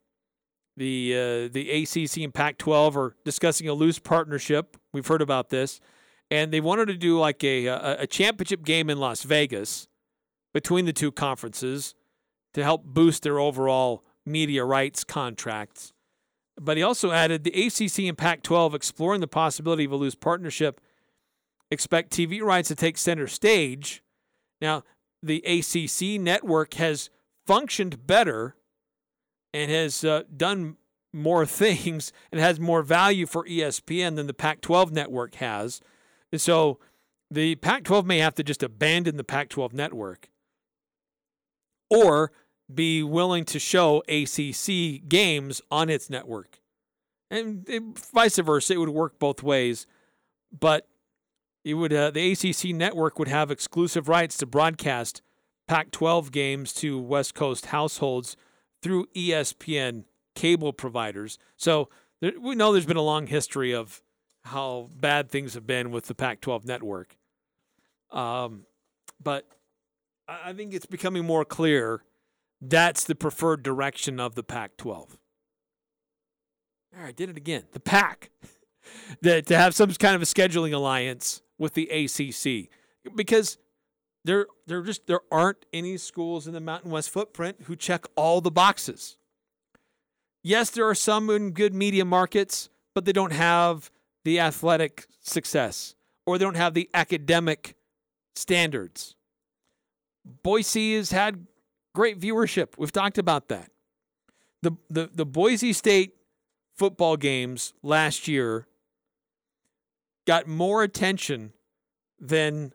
the 0.76 1.14
uh, 1.14 1.52
the 1.52 1.84
ACC 1.84 2.18
and 2.24 2.34
Pac-12 2.34 2.96
are 2.96 3.16
discussing 3.24 3.68
a 3.68 3.74
loose 3.74 4.00
partnership. 4.00 4.76
We've 4.92 5.06
heard 5.06 5.22
about 5.22 5.50
this, 5.50 5.80
and 6.32 6.52
they 6.52 6.60
wanted 6.60 6.86
to 6.86 6.96
do 6.96 7.16
like 7.16 7.44
a 7.44 7.66
a, 7.66 8.00
a 8.00 8.06
championship 8.08 8.64
game 8.64 8.90
in 8.90 8.98
Las 8.98 9.22
Vegas 9.22 9.86
between 10.52 10.84
the 10.84 10.92
two 10.92 11.12
conferences 11.12 11.94
to 12.54 12.64
help 12.64 12.84
boost 12.84 13.22
their 13.22 13.38
overall 13.38 14.02
media 14.28 14.64
rights 14.64 15.04
contracts. 15.04 15.92
But 16.60 16.76
he 16.76 16.82
also 16.82 17.12
added 17.12 17.44
the 17.44 17.66
ACC 17.66 18.00
and 18.00 18.18
Pac 18.18 18.42
12 18.42 18.74
exploring 18.74 19.20
the 19.20 19.28
possibility 19.28 19.84
of 19.84 19.92
a 19.92 19.96
loose 19.96 20.14
partnership 20.14 20.80
expect 21.70 22.12
TV 22.12 22.42
rights 22.42 22.68
to 22.68 22.74
take 22.74 22.96
center 22.98 23.26
stage. 23.26 24.02
Now, 24.60 24.84
the 25.22 25.42
ACC 25.44 26.20
network 26.20 26.74
has 26.74 27.10
functioned 27.46 28.06
better 28.06 28.56
and 29.52 29.70
has 29.70 30.04
uh, 30.04 30.22
done 30.34 30.76
more 31.12 31.46
things 31.46 32.12
and 32.30 32.40
has 32.40 32.60
more 32.60 32.82
value 32.82 33.26
for 33.26 33.44
ESPN 33.44 34.16
than 34.16 34.26
the 34.26 34.34
Pac 34.34 34.60
12 34.60 34.92
network 34.92 35.36
has. 35.36 35.80
And 36.32 36.40
so 36.40 36.78
the 37.30 37.56
Pac 37.56 37.84
12 37.84 38.06
may 38.06 38.18
have 38.18 38.34
to 38.36 38.42
just 38.42 38.62
abandon 38.62 39.16
the 39.16 39.24
Pac 39.24 39.48
12 39.48 39.72
network 39.72 40.28
or 41.90 42.32
be 42.72 43.02
willing 43.02 43.44
to 43.46 43.58
show 43.58 44.02
ACC 44.08 45.08
games 45.08 45.62
on 45.70 45.88
its 45.88 46.10
network. 46.10 46.60
And 47.30 47.68
it, 47.68 47.82
vice 48.12 48.38
versa, 48.38 48.74
it 48.74 48.78
would 48.78 48.88
work 48.90 49.18
both 49.18 49.42
ways. 49.42 49.86
But 50.58 50.86
it 51.64 51.74
would 51.74 51.92
uh, 51.92 52.10
the 52.10 52.32
ACC 52.32 52.74
network 52.74 53.18
would 53.18 53.28
have 53.28 53.50
exclusive 53.50 54.08
rights 54.08 54.36
to 54.38 54.46
broadcast 54.46 55.22
Pac-12 55.66 56.30
games 56.30 56.72
to 56.74 56.98
West 56.98 57.34
Coast 57.34 57.66
households 57.66 58.36
through 58.82 59.06
ESPN 59.14 60.04
cable 60.34 60.72
providers. 60.72 61.38
So 61.56 61.90
there, 62.20 62.32
we 62.40 62.54
know 62.54 62.72
there's 62.72 62.86
been 62.86 62.96
a 62.96 63.02
long 63.02 63.26
history 63.26 63.74
of 63.74 64.02
how 64.44 64.88
bad 64.94 65.30
things 65.30 65.54
have 65.54 65.66
been 65.66 65.90
with 65.90 66.06
the 66.06 66.14
Pac-12 66.14 66.64
network. 66.64 67.18
Um, 68.10 68.64
but 69.22 69.46
I 70.26 70.54
think 70.54 70.72
it's 70.72 70.86
becoming 70.86 71.24
more 71.24 71.44
clear 71.44 72.02
that's 72.60 73.04
the 73.04 73.14
preferred 73.14 73.62
direction 73.62 74.18
of 74.18 74.34
the 74.34 74.42
Pac 74.42 74.76
12. 74.76 75.18
All 76.96 77.04
right, 77.04 77.14
did 77.14 77.30
it 77.30 77.36
again. 77.36 77.64
The 77.72 77.80
Pac. 77.80 78.30
to 79.22 79.42
have 79.50 79.74
some 79.74 79.92
kind 79.94 80.14
of 80.14 80.22
a 80.22 80.24
scheduling 80.24 80.72
alliance 80.72 81.42
with 81.58 81.74
the 81.74 81.88
ACC 81.88 82.70
because 83.14 83.58
there 84.24 84.46
there 84.66 84.82
just 84.82 85.06
there 85.06 85.20
aren't 85.30 85.64
any 85.72 85.96
schools 85.96 86.46
in 86.46 86.54
the 86.54 86.60
Mountain 86.60 86.90
West 86.90 87.10
footprint 87.10 87.56
who 87.64 87.76
check 87.76 88.06
all 88.16 88.40
the 88.40 88.50
boxes. 88.50 89.16
Yes, 90.42 90.70
there 90.70 90.88
are 90.88 90.94
some 90.94 91.28
in 91.30 91.50
good 91.50 91.74
media 91.74 92.04
markets, 92.04 92.68
but 92.94 93.04
they 93.04 93.12
don't 93.12 93.32
have 93.32 93.90
the 94.24 94.40
athletic 94.40 95.06
success 95.20 95.94
or 96.26 96.38
they 96.38 96.44
don't 96.44 96.56
have 96.56 96.74
the 96.74 96.88
academic 96.94 97.74
standards. 98.34 99.14
Boise 100.42 100.96
has 100.96 101.10
had 101.10 101.46
great 101.98 102.20
viewership. 102.20 102.68
We've 102.78 102.92
talked 102.92 103.18
about 103.18 103.48
that. 103.48 103.72
The 104.62 104.70
the 104.88 105.10
the 105.12 105.26
Boise 105.26 105.72
State 105.72 106.14
football 106.76 107.16
games 107.16 107.74
last 107.82 108.28
year 108.28 108.68
got 110.24 110.46
more 110.46 110.84
attention 110.84 111.54
than 112.20 112.72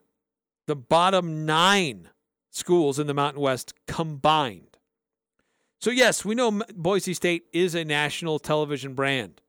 the 0.66 0.76
bottom 0.76 1.46
9 1.46 2.10
schools 2.50 2.98
in 2.98 3.06
the 3.06 3.14
Mountain 3.14 3.40
West 3.40 3.72
combined. 3.86 4.76
So 5.80 5.90
yes, 5.90 6.22
we 6.22 6.34
know 6.34 6.60
Boise 6.74 7.14
State 7.14 7.44
is 7.50 7.74
a 7.74 7.82
national 7.82 8.38
television 8.38 8.92
brand. 8.92 9.40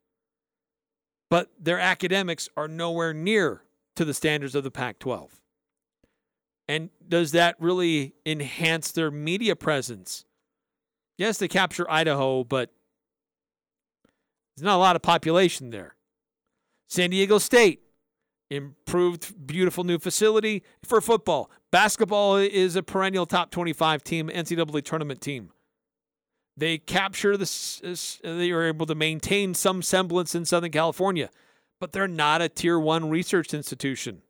But 1.29 1.51
their 1.59 1.79
academics 1.79 2.47
are 2.55 2.69
nowhere 2.69 3.13
near 3.13 3.63
to 3.97 4.05
the 4.05 4.13
standards 4.13 4.55
of 4.55 4.63
the 4.63 4.71
Pac-12. 4.71 5.31
And 6.67 6.89
does 7.07 7.31
that 7.33 7.55
really 7.59 8.15
enhance 8.25 8.91
their 8.91 9.11
media 9.11 9.55
presence? 9.55 10.25
Yes, 11.17 11.37
they 11.37 11.47
capture 11.47 11.89
Idaho, 11.89 12.43
but 12.43 12.71
there's 14.55 14.65
not 14.65 14.75
a 14.75 14.79
lot 14.79 14.95
of 14.95 15.01
population 15.01 15.69
there. 15.69 15.95
San 16.87 17.09
Diego 17.09 17.37
State, 17.37 17.81
improved, 18.49 19.47
beautiful 19.47 19.83
new 19.83 19.99
facility 19.99 20.63
for 20.83 21.01
football. 21.01 21.49
Basketball 21.71 22.37
is 22.37 22.75
a 22.75 22.83
perennial 22.83 23.25
top 23.25 23.51
25 23.51 24.03
team, 24.03 24.29
NCAA 24.29 24.83
tournament 24.83 25.21
team. 25.21 25.51
They 26.57 26.77
capture 26.77 27.35
this, 27.35 27.81
they 28.23 28.51
are 28.51 28.63
able 28.63 28.85
to 28.85 28.95
maintain 28.95 29.53
some 29.53 29.81
semblance 29.81 30.35
in 30.35 30.45
Southern 30.45 30.71
California, 30.71 31.29
but 31.81 31.91
they're 31.91 32.07
not 32.07 32.41
a 32.41 32.47
tier 32.47 32.79
one 32.79 33.09
research 33.09 33.53
institution. 33.53 34.21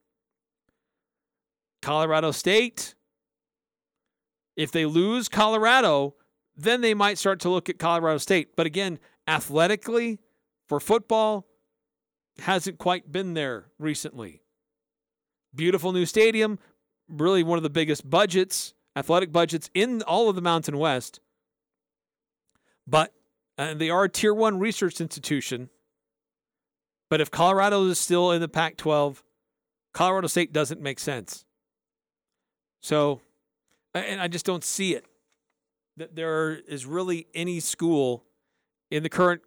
Colorado 1.81 2.31
State, 2.31 2.95
if 4.55 4.71
they 4.71 4.85
lose 4.85 5.29
Colorado, 5.29 6.15
then 6.55 6.81
they 6.81 6.93
might 6.93 7.17
start 7.17 7.39
to 7.41 7.49
look 7.49 7.69
at 7.69 7.79
Colorado 7.79 8.17
State. 8.17 8.55
But 8.55 8.65
again, 8.65 8.99
athletically, 9.27 10.19
for 10.67 10.79
football, 10.79 11.45
hasn't 12.39 12.77
quite 12.77 13.11
been 13.11 13.33
there 13.33 13.65
recently. 13.79 14.41
Beautiful 15.53 15.91
new 15.91 16.05
stadium, 16.05 16.59
really 17.07 17.43
one 17.43 17.57
of 17.57 17.63
the 17.63 17.69
biggest 17.69 18.09
budgets, 18.09 18.73
athletic 18.95 19.31
budgets 19.31 19.69
in 19.73 20.01
all 20.03 20.29
of 20.29 20.35
the 20.35 20.41
Mountain 20.41 20.77
West. 20.77 21.19
But 22.87 23.13
uh, 23.57 23.73
they 23.73 23.89
are 23.89 24.03
a 24.03 24.09
tier 24.09 24.33
one 24.33 24.59
research 24.59 24.99
institution. 24.99 25.69
But 27.09 27.21
if 27.21 27.31
Colorado 27.31 27.85
is 27.85 27.99
still 27.99 28.31
in 28.31 28.41
the 28.41 28.47
Pac 28.47 28.77
12, 28.77 29.23
Colorado 29.93 30.27
State 30.27 30.51
doesn't 30.51 30.81
make 30.81 30.99
sense. 30.99 31.44
So, 32.85 33.19
and 33.95 34.21
I 34.21 34.27
just 34.27 34.45
don't 34.45 34.63
see 34.63 34.93
it 34.93 35.07
that 35.97 36.15
there 36.15 36.51
is 36.51 36.85
really 36.85 37.25
any 37.33 37.59
school 37.59 38.25
in 38.91 39.01
the 39.01 39.09
current 39.09 39.41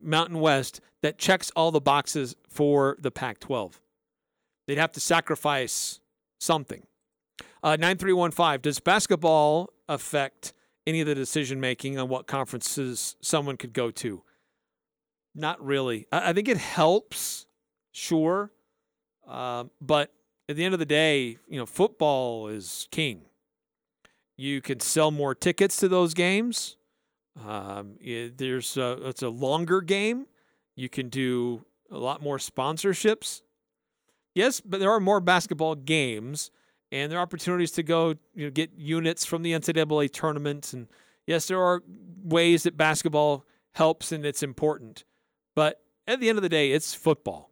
Mountain 0.00 0.38
West 0.38 0.80
that 1.02 1.18
checks 1.18 1.50
all 1.56 1.72
the 1.72 1.80
boxes 1.80 2.36
for 2.48 2.96
the 3.00 3.10
Pac 3.10 3.40
12. 3.40 3.80
They'd 4.68 4.78
have 4.78 4.92
to 4.92 5.00
sacrifice 5.00 5.98
something. 6.38 6.84
Uh, 7.60 7.74
9315, 7.74 8.60
does 8.60 8.78
basketball 8.78 9.70
affect 9.88 10.52
any 10.86 11.00
of 11.00 11.08
the 11.08 11.14
decision 11.16 11.58
making 11.58 11.98
on 11.98 12.08
what 12.08 12.28
conferences 12.28 13.16
someone 13.20 13.56
could 13.56 13.72
go 13.72 13.90
to? 13.90 14.22
Not 15.34 15.60
really. 15.60 16.06
I, 16.12 16.30
I 16.30 16.32
think 16.32 16.46
it 16.46 16.58
helps, 16.58 17.46
sure. 17.90 18.52
Um, 19.26 19.72
but 19.80 20.12
at 20.48 20.56
the 20.56 20.64
end 20.64 20.74
of 20.74 20.80
the 20.80 20.86
day, 20.86 21.38
you 21.48 21.58
know, 21.58 21.66
football 21.66 22.48
is 22.48 22.88
king. 22.90 23.22
You 24.36 24.60
can 24.60 24.80
sell 24.80 25.10
more 25.10 25.34
tickets 25.34 25.76
to 25.78 25.88
those 25.88 26.14
games. 26.14 26.76
Um, 27.46 27.96
it, 28.00 28.38
there's 28.38 28.76
a, 28.76 28.98
it's 29.08 29.22
a 29.22 29.28
longer 29.28 29.80
game. 29.80 30.26
You 30.74 30.88
can 30.88 31.08
do 31.08 31.64
a 31.90 31.98
lot 31.98 32.22
more 32.22 32.38
sponsorships. 32.38 33.42
Yes, 34.34 34.60
but 34.60 34.80
there 34.80 34.90
are 34.90 35.00
more 35.00 35.20
basketball 35.20 35.74
games, 35.74 36.50
and 36.92 37.10
there 37.10 37.18
are 37.18 37.22
opportunities 37.22 37.70
to 37.72 37.82
go 37.82 38.14
you 38.34 38.46
know, 38.46 38.50
get 38.50 38.70
units 38.76 39.24
from 39.24 39.42
the 39.42 39.52
NCAA 39.52 40.12
tournaments. 40.12 40.74
And 40.74 40.88
yes, 41.26 41.48
there 41.48 41.62
are 41.62 41.82
ways 42.22 42.64
that 42.64 42.76
basketball 42.76 43.46
helps 43.72 44.12
and 44.12 44.24
it's 44.24 44.42
important. 44.42 45.04
But 45.54 45.80
at 46.06 46.20
the 46.20 46.28
end 46.28 46.38
of 46.38 46.42
the 46.42 46.48
day, 46.48 46.72
it's 46.72 46.94
football. 46.94 47.50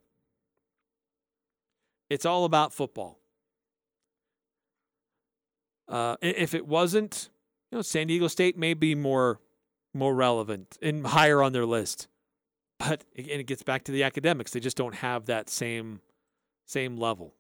It's 2.15 2.25
all 2.25 2.45
about 2.45 2.73
football. 2.73 3.19
Uh, 5.89 6.15
if 6.23 6.55
it 6.55 6.65
wasn't, 6.65 7.29
you 7.73 7.79
know, 7.79 7.83
San 7.83 8.07
Diego 8.07 8.29
State 8.29 8.57
may 8.57 8.73
be 8.73 8.95
more 8.95 9.41
more 9.93 10.15
relevant 10.15 10.79
and 10.81 11.05
higher 11.05 11.43
on 11.43 11.53
their 11.53 11.67
list. 11.67 12.07
But 12.79 13.03
and 13.17 13.27
it 13.27 13.49
gets 13.49 13.65
back 13.65 13.83
to 13.85 13.93
the 13.93 14.05
academics; 14.05 14.53
they 14.53 14.61
just 14.61 14.77
don't 14.77 14.95
have 14.95 15.27
that 15.27 15.51
same 15.51 16.03
same 16.67 16.97
level. 16.97 17.35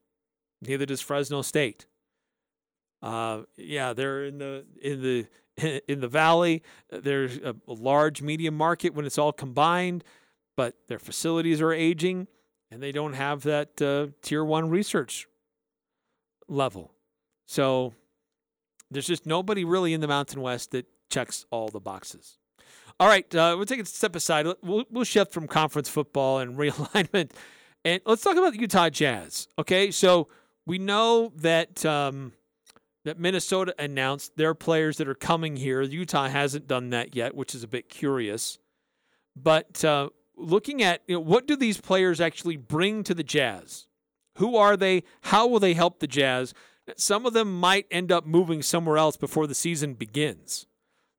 Neither 0.60 0.86
does 0.86 1.00
Fresno 1.00 1.42
State. 1.42 1.86
Uh, 3.00 3.42
yeah, 3.56 3.92
they're 3.92 4.24
in 4.24 4.38
the 4.38 4.64
in 4.82 5.02
the 5.02 5.82
in 5.88 6.00
the 6.00 6.08
valley. 6.08 6.64
There's 6.90 7.36
a, 7.36 7.54
a 7.68 7.72
large 7.72 8.22
medium 8.22 8.56
market 8.56 8.92
when 8.92 9.06
it's 9.06 9.18
all 9.18 9.32
combined, 9.32 10.02
but 10.56 10.74
their 10.88 10.98
facilities 10.98 11.60
are 11.60 11.72
aging, 11.72 12.26
and 12.74 12.82
they 12.82 12.90
don't 12.90 13.12
have 13.12 13.44
that 13.44 13.80
uh, 13.80 14.08
tier 14.20 14.44
one 14.44 14.68
research 14.68 15.28
level. 16.48 16.90
So 17.46 17.94
there's 18.90 19.06
just 19.06 19.26
nobody 19.26 19.64
really 19.64 19.94
in 19.94 20.00
the 20.00 20.08
Mountain 20.08 20.40
West 20.40 20.72
that 20.72 20.86
checks 21.08 21.46
all 21.52 21.68
the 21.68 21.78
boxes. 21.78 22.36
All 22.98 23.06
right, 23.06 23.32
uh, 23.32 23.54
we'll 23.56 23.64
take 23.64 23.80
a 23.80 23.84
step 23.86 24.16
aside. 24.16 24.46
We'll, 24.60 24.84
we'll 24.90 25.04
shift 25.04 25.32
from 25.32 25.46
conference 25.46 25.88
football 25.88 26.40
and 26.40 26.56
realignment, 26.58 27.30
and 27.84 28.00
let's 28.06 28.22
talk 28.22 28.36
about 28.36 28.52
the 28.52 28.60
Utah 28.60 28.90
Jazz. 28.90 29.46
Okay, 29.56 29.92
so 29.92 30.26
we 30.66 30.78
know 30.78 31.32
that 31.36 31.84
um, 31.86 32.32
that 33.04 33.20
Minnesota 33.20 33.72
announced 33.78 34.36
their 34.36 34.54
players 34.54 34.96
that 34.96 35.08
are 35.08 35.14
coming 35.14 35.54
here. 35.54 35.80
Utah 35.80 36.28
hasn't 36.28 36.66
done 36.66 36.90
that 36.90 37.14
yet, 37.14 37.36
which 37.36 37.54
is 37.54 37.62
a 37.62 37.68
bit 37.68 37.88
curious. 37.88 38.58
But 39.36 39.84
uh, 39.84 40.08
looking 40.36 40.82
at 40.82 41.02
you 41.06 41.16
know, 41.16 41.20
what 41.20 41.46
do 41.46 41.56
these 41.56 41.80
players 41.80 42.20
actually 42.20 42.56
bring 42.56 43.02
to 43.04 43.14
the 43.14 43.22
Jazz? 43.22 43.86
Who 44.38 44.56
are 44.56 44.76
they? 44.76 45.04
How 45.22 45.46
will 45.46 45.60
they 45.60 45.74
help 45.74 46.00
the 46.00 46.06
Jazz? 46.06 46.54
Some 46.96 47.24
of 47.24 47.32
them 47.32 47.58
might 47.58 47.86
end 47.90 48.12
up 48.12 48.26
moving 48.26 48.62
somewhere 48.62 48.98
else 48.98 49.16
before 49.16 49.46
the 49.46 49.54
season 49.54 49.94
begins. 49.94 50.66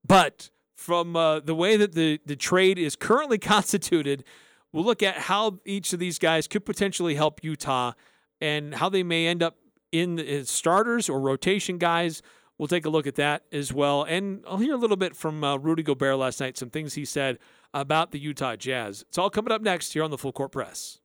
But 0.05 0.49
from 0.75 1.15
uh, 1.15 1.39
the 1.39 1.55
way 1.55 1.77
that 1.77 1.93
the, 1.93 2.19
the 2.25 2.35
trade 2.35 2.77
is 2.77 2.95
currently 2.95 3.37
constituted, 3.39 4.23
we'll 4.71 4.85
look 4.85 5.01
at 5.01 5.15
how 5.15 5.59
each 5.65 5.93
of 5.93 5.99
these 5.99 6.19
guys 6.19 6.47
could 6.47 6.65
potentially 6.65 7.15
help 7.15 7.43
Utah 7.43 7.93
and 8.41 8.75
how 8.75 8.89
they 8.89 9.03
may 9.03 9.27
end 9.27 9.41
up 9.41 9.55
in 9.91 10.45
starters 10.45 11.09
or 11.09 11.19
rotation 11.19 11.77
guys. 11.77 12.21
We'll 12.57 12.67
take 12.67 12.85
a 12.85 12.89
look 12.89 13.05
at 13.05 13.15
that 13.15 13.43
as 13.51 13.73
well. 13.73 14.03
And 14.03 14.43
I'll 14.47 14.57
hear 14.57 14.73
a 14.73 14.77
little 14.77 14.97
bit 14.97 15.15
from 15.15 15.43
uh, 15.43 15.57
Rudy 15.57 15.83
Gobert 15.83 16.17
last 16.17 16.39
night, 16.39 16.57
some 16.57 16.69
things 16.69 16.93
he 16.93 17.03
said 17.03 17.37
about 17.73 18.11
the 18.11 18.19
Utah 18.19 18.55
Jazz. 18.55 19.03
It's 19.07 19.17
all 19.17 19.29
coming 19.29 19.51
up 19.51 19.61
next 19.61 19.93
here 19.93 20.03
on 20.03 20.11
the 20.11 20.17
Full 20.17 20.31
Court 20.31 20.51
Press. 20.51 20.99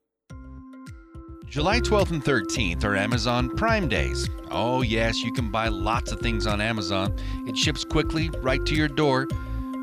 July 1.45 1.81
12th 1.81 2.11
and 2.11 2.23
13th 2.23 2.85
are 2.85 2.95
Amazon 2.95 3.53
Prime 3.57 3.89
Days. 3.89 4.29
Oh, 4.49 4.83
yes, 4.83 5.21
you 5.21 5.33
can 5.33 5.51
buy 5.51 5.67
lots 5.67 6.13
of 6.13 6.21
things 6.21 6.47
on 6.47 6.61
Amazon. 6.61 7.13
It 7.45 7.57
ships 7.57 7.83
quickly 7.83 8.29
right 8.37 8.65
to 8.65 8.73
your 8.73 8.87
door. 8.87 9.27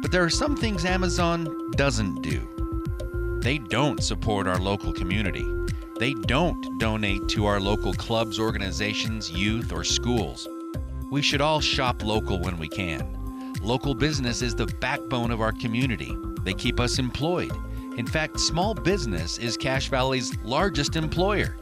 But 0.00 0.10
there 0.10 0.24
are 0.24 0.30
some 0.30 0.56
things 0.56 0.86
Amazon 0.86 1.70
doesn't 1.72 2.22
do. 2.22 3.38
They 3.42 3.58
don't 3.58 4.02
support 4.02 4.46
our 4.46 4.58
local 4.58 4.94
community. 4.94 5.44
They 5.98 6.14
don't 6.14 6.78
donate 6.78 7.28
to 7.30 7.44
our 7.44 7.60
local 7.60 7.92
clubs, 7.92 8.38
organizations, 8.38 9.30
youth, 9.30 9.70
or 9.72 9.84
schools. 9.84 10.48
We 11.10 11.22
should 11.22 11.40
all 11.40 11.60
shop 11.60 12.04
local 12.04 12.38
when 12.38 12.58
we 12.58 12.68
can. 12.68 13.54
Local 13.62 13.94
business 13.94 14.42
is 14.42 14.54
the 14.54 14.66
backbone 14.66 15.30
of 15.30 15.40
our 15.40 15.52
community. 15.52 16.14
They 16.42 16.52
keep 16.52 16.78
us 16.78 16.98
employed. 16.98 17.52
In 17.96 18.06
fact, 18.06 18.38
small 18.38 18.74
business 18.74 19.38
is 19.38 19.56
Cache 19.56 19.88
Valley's 19.88 20.36
largest 20.44 20.96
employer. 20.96 21.56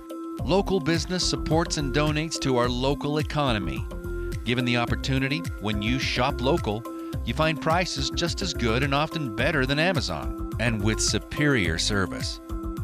Local 0.45 0.81
business 0.81 1.25
supports 1.25 1.77
and 1.77 1.95
donates 1.95 2.41
to 2.41 2.57
our 2.57 2.69
local 2.69 3.19
economy. 3.19 3.87
Given 4.45 4.65
the 4.65 4.79
opportunity, 4.79 5.43
when 5.61 5.81
you 5.81 6.01
shop 6.01 6.41
local, 6.41 6.83
you 7.25 7.33
find 7.33 7.61
prices 7.61 8.11
just 8.11 8.43
as 8.43 8.53
good 8.53 8.83
and 8.83 8.95
often 8.95 9.35
better 9.35 9.65
than 9.65 9.79
Amazon, 9.79 10.51
and 10.59 10.83
with 10.83 11.01
superior 11.01 11.79
service. 11.79 12.41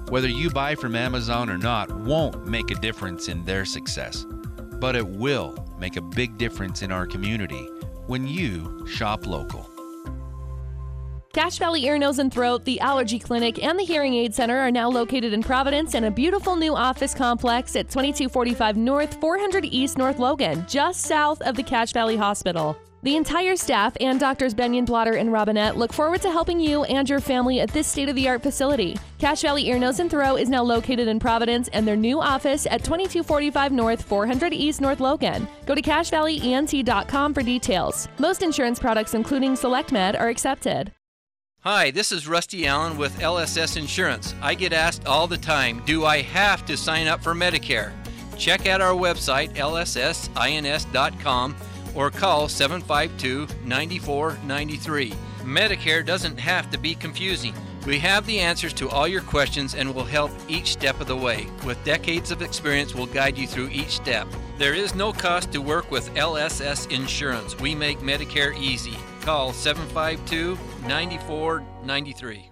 Whether 0.08 0.28
you 0.28 0.48
buy 0.48 0.76
from 0.76 0.94
Amazon 0.94 1.50
or 1.50 1.58
not 1.58 1.90
won't 1.90 2.46
make 2.46 2.70
a 2.70 2.76
difference 2.76 3.28
in 3.28 3.44
their 3.44 3.64
success, 3.64 4.26
but 4.83 4.97
it 4.97 5.07
will 5.07 5.55
make 5.78 5.97
a 5.97 6.01
big 6.01 6.37
difference 6.37 6.83
in 6.83 6.91
our 6.91 7.07
community 7.07 7.68
when 8.09 8.26
you 8.26 8.85
shop 8.85 9.28
local. 9.28 9.70
Cache 11.33 11.59
Valley 11.59 11.87
Ear, 11.87 11.99
Nose, 11.99 12.18
and 12.18 12.33
Throat, 12.33 12.64
the 12.64 12.80
Allergy 12.80 13.20
Clinic, 13.20 13.62
and 13.62 13.78
the 13.78 13.85
Hearing 13.85 14.12
Aid 14.14 14.35
Center 14.35 14.59
are 14.59 14.72
now 14.72 14.91
located 14.91 15.33
in 15.33 15.41
Providence 15.41 15.95
in 15.95 16.05
a 16.05 16.11
beautiful 16.11 16.57
new 16.57 16.74
office 16.74 17.14
complex 17.14 17.76
at 17.76 17.91
2245 17.91 18.76
North, 18.76 19.20
400 19.20 19.64
East 19.66 19.99
North 19.99 20.18
Logan, 20.18 20.66
just 20.68 21.03
south 21.03 21.41
of 21.43 21.55
the 21.55 21.62
Cache 21.62 21.93
Valley 21.93 22.16
Hospital. 22.16 22.76
The 23.05 23.16
entire 23.16 23.57
staff 23.57 23.96
and 24.00 24.20
doctors 24.20 24.55
Benyon, 24.55 24.84
Blotter, 24.84 25.14
and 25.14 25.32
Robinette 25.32 25.76
look 25.76 25.92
forward 25.92 26.22
to 26.22 26.30
helping 26.30 26.61
you 26.61 26.84
and 26.84 27.11
your 27.11 27.18
family 27.18 27.59
at 27.59 27.68
this 27.70 27.88
state 27.88 28.09
of 28.09 28.14
the 28.14 28.28
art 28.28 28.44
facility. 28.44 28.96
Cache 29.18 29.42
Valley 29.42 29.66
Ear, 29.66 29.80
Nose, 29.80 29.98
and 29.98 30.09
Throat 30.09 30.36
is 30.36 30.48
now 30.48 30.62
located 30.62 31.09
in 31.09 31.18
Providence 31.18 31.66
and 31.72 31.84
their 31.86 31.96
new 31.96 32.20
office 32.20 32.64
at 32.66 32.84
2245 32.84 33.72
North, 33.72 34.03
400 34.03 34.53
East 34.53 34.80
North 34.80 35.00
Logan. 35.00 35.48
Go 35.66 35.74
to 35.74 35.82
cachevalleyent.com 35.82 37.34
for 37.34 37.42
details. 37.42 38.07
Most 38.20 38.40
insurance 38.40 38.78
products, 38.78 39.14
including 39.14 39.55
SelectMed, 39.55 40.20
are 40.20 40.28
accepted. 40.28 40.92
Hi, 41.62 41.90
this 41.90 42.12
is 42.12 42.28
Rusty 42.28 42.68
Allen 42.68 42.96
with 42.96 43.18
LSS 43.18 43.76
Insurance. 43.76 44.36
I 44.40 44.55
get 44.55 44.72
asked 44.72 45.07
all 45.07 45.26
the 45.26 45.38
time, 45.38 45.82
do 45.86 46.05
I 46.05 46.22
have 46.22 46.64
to 46.66 46.76
sign 46.76 47.09
up 47.09 47.20
for 47.20 47.34
Medicare? 47.34 47.90
Check 48.38 48.68
out 48.68 48.80
our 48.80 48.94
website, 48.94 49.55
lssins.com, 49.55 51.57
or 51.95 52.11
call 52.11 52.49
752 52.49 53.47
9493. 53.64 55.14
Medicare 55.43 56.05
doesn't 56.05 56.38
have 56.38 56.70
to 56.70 56.78
be 56.78 56.95
confusing. 56.95 57.55
We 57.86 57.99
have 57.99 58.26
the 58.26 58.38
answers 58.38 58.72
to 58.74 58.88
all 58.88 59.09
your 59.09 59.22
questions 59.22 59.74
and 59.74 59.93
will 59.93 60.05
help 60.05 60.30
each 60.49 60.72
step 60.72 61.01
of 61.01 61.09
the 61.09 61.16
way. 61.16 61.49
With 61.66 61.82
decades 61.84 62.30
of 62.30 62.40
experience, 62.40 62.95
we'll 62.95 63.07
guide 63.07 63.36
you 63.36 63.49
through 63.49 63.70
each 63.70 63.90
step. 63.90 64.28
There 64.57 64.74
is 64.74 64.95
no 64.95 65.12
cost 65.12 65.51
to 65.53 65.61
work 65.61 65.90
with 65.90 66.14
LSS 66.14 66.93
Insurance. 66.93 67.59
We 67.59 67.74
make 67.74 67.99
Medicare 67.99 68.57
easy. 68.57 68.97
Call 69.22 69.53
752 69.53 70.57
9493. 70.86 72.51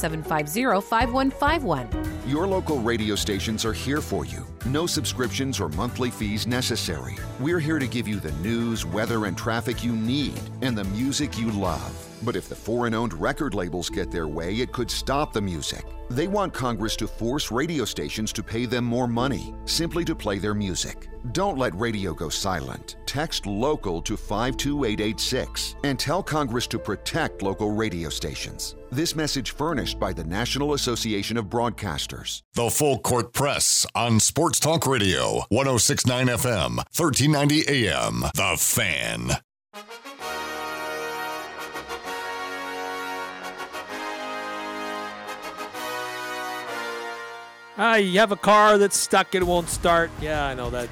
750 0.00 0.80
5151. 0.80 1.88
Your 2.26 2.46
local 2.46 2.78
radio 2.78 3.14
stations 3.14 3.64
are 3.64 3.72
here 3.72 4.00
for 4.00 4.24
you. 4.24 4.46
No 4.64 4.86
subscriptions 4.86 5.60
or 5.60 5.68
monthly 5.70 6.10
fees 6.10 6.46
necessary. 6.46 7.16
We're 7.38 7.60
here 7.60 7.78
to 7.78 7.86
give 7.86 8.08
you 8.08 8.18
the 8.18 8.32
news, 8.32 8.86
weather, 8.86 9.26
and 9.26 9.36
traffic 9.36 9.84
you 9.84 9.92
need 9.92 10.40
and 10.62 10.76
the 10.76 10.84
music 10.84 11.38
you 11.38 11.50
love. 11.50 11.92
But 12.22 12.36
if 12.36 12.48
the 12.48 12.54
foreign 12.54 12.94
owned 12.94 13.14
record 13.14 13.54
labels 13.54 13.90
get 13.90 14.10
their 14.10 14.28
way, 14.28 14.56
it 14.56 14.72
could 14.72 14.90
stop 14.90 15.32
the 15.32 15.40
music. 15.40 15.84
They 16.10 16.26
want 16.26 16.52
Congress 16.52 16.96
to 16.96 17.06
force 17.06 17.52
radio 17.52 17.84
stations 17.84 18.32
to 18.32 18.42
pay 18.42 18.66
them 18.66 18.84
more 18.84 19.06
money 19.06 19.54
simply 19.64 20.04
to 20.06 20.14
play 20.16 20.40
their 20.40 20.54
music. 20.54 21.08
Don't 21.30 21.56
let 21.56 21.72
radio 21.76 22.12
go 22.12 22.28
silent. 22.28 22.96
Text 23.06 23.46
local 23.46 24.02
to 24.02 24.16
52886 24.16 25.76
and 25.84 25.96
tell 25.96 26.20
Congress 26.20 26.66
to 26.66 26.80
protect 26.80 27.42
local 27.42 27.70
radio 27.70 28.08
stations. 28.08 28.74
This 28.90 29.14
message 29.14 29.52
furnished 29.52 30.00
by 30.00 30.12
the 30.12 30.24
National 30.24 30.74
Association 30.74 31.36
of 31.36 31.46
Broadcasters. 31.46 32.42
The 32.54 32.70
Full 32.70 32.98
Court 32.98 33.32
Press 33.32 33.86
on 33.94 34.18
Sports 34.18 34.58
Talk 34.58 34.88
Radio, 34.88 35.44
1069 35.50 36.26
FM, 36.26 36.76
1390 36.76 37.68
AM. 37.68 38.22
The 38.34 38.56
Fan. 38.58 39.30
Ah, 47.82 47.94
you 47.94 48.18
have 48.18 48.30
a 48.30 48.36
car 48.36 48.76
that's 48.76 48.94
stuck, 48.94 49.34
it 49.34 49.42
won't 49.42 49.70
start. 49.70 50.10
Yeah, 50.20 50.44
I 50.44 50.52
know 50.52 50.68
that. 50.68 50.90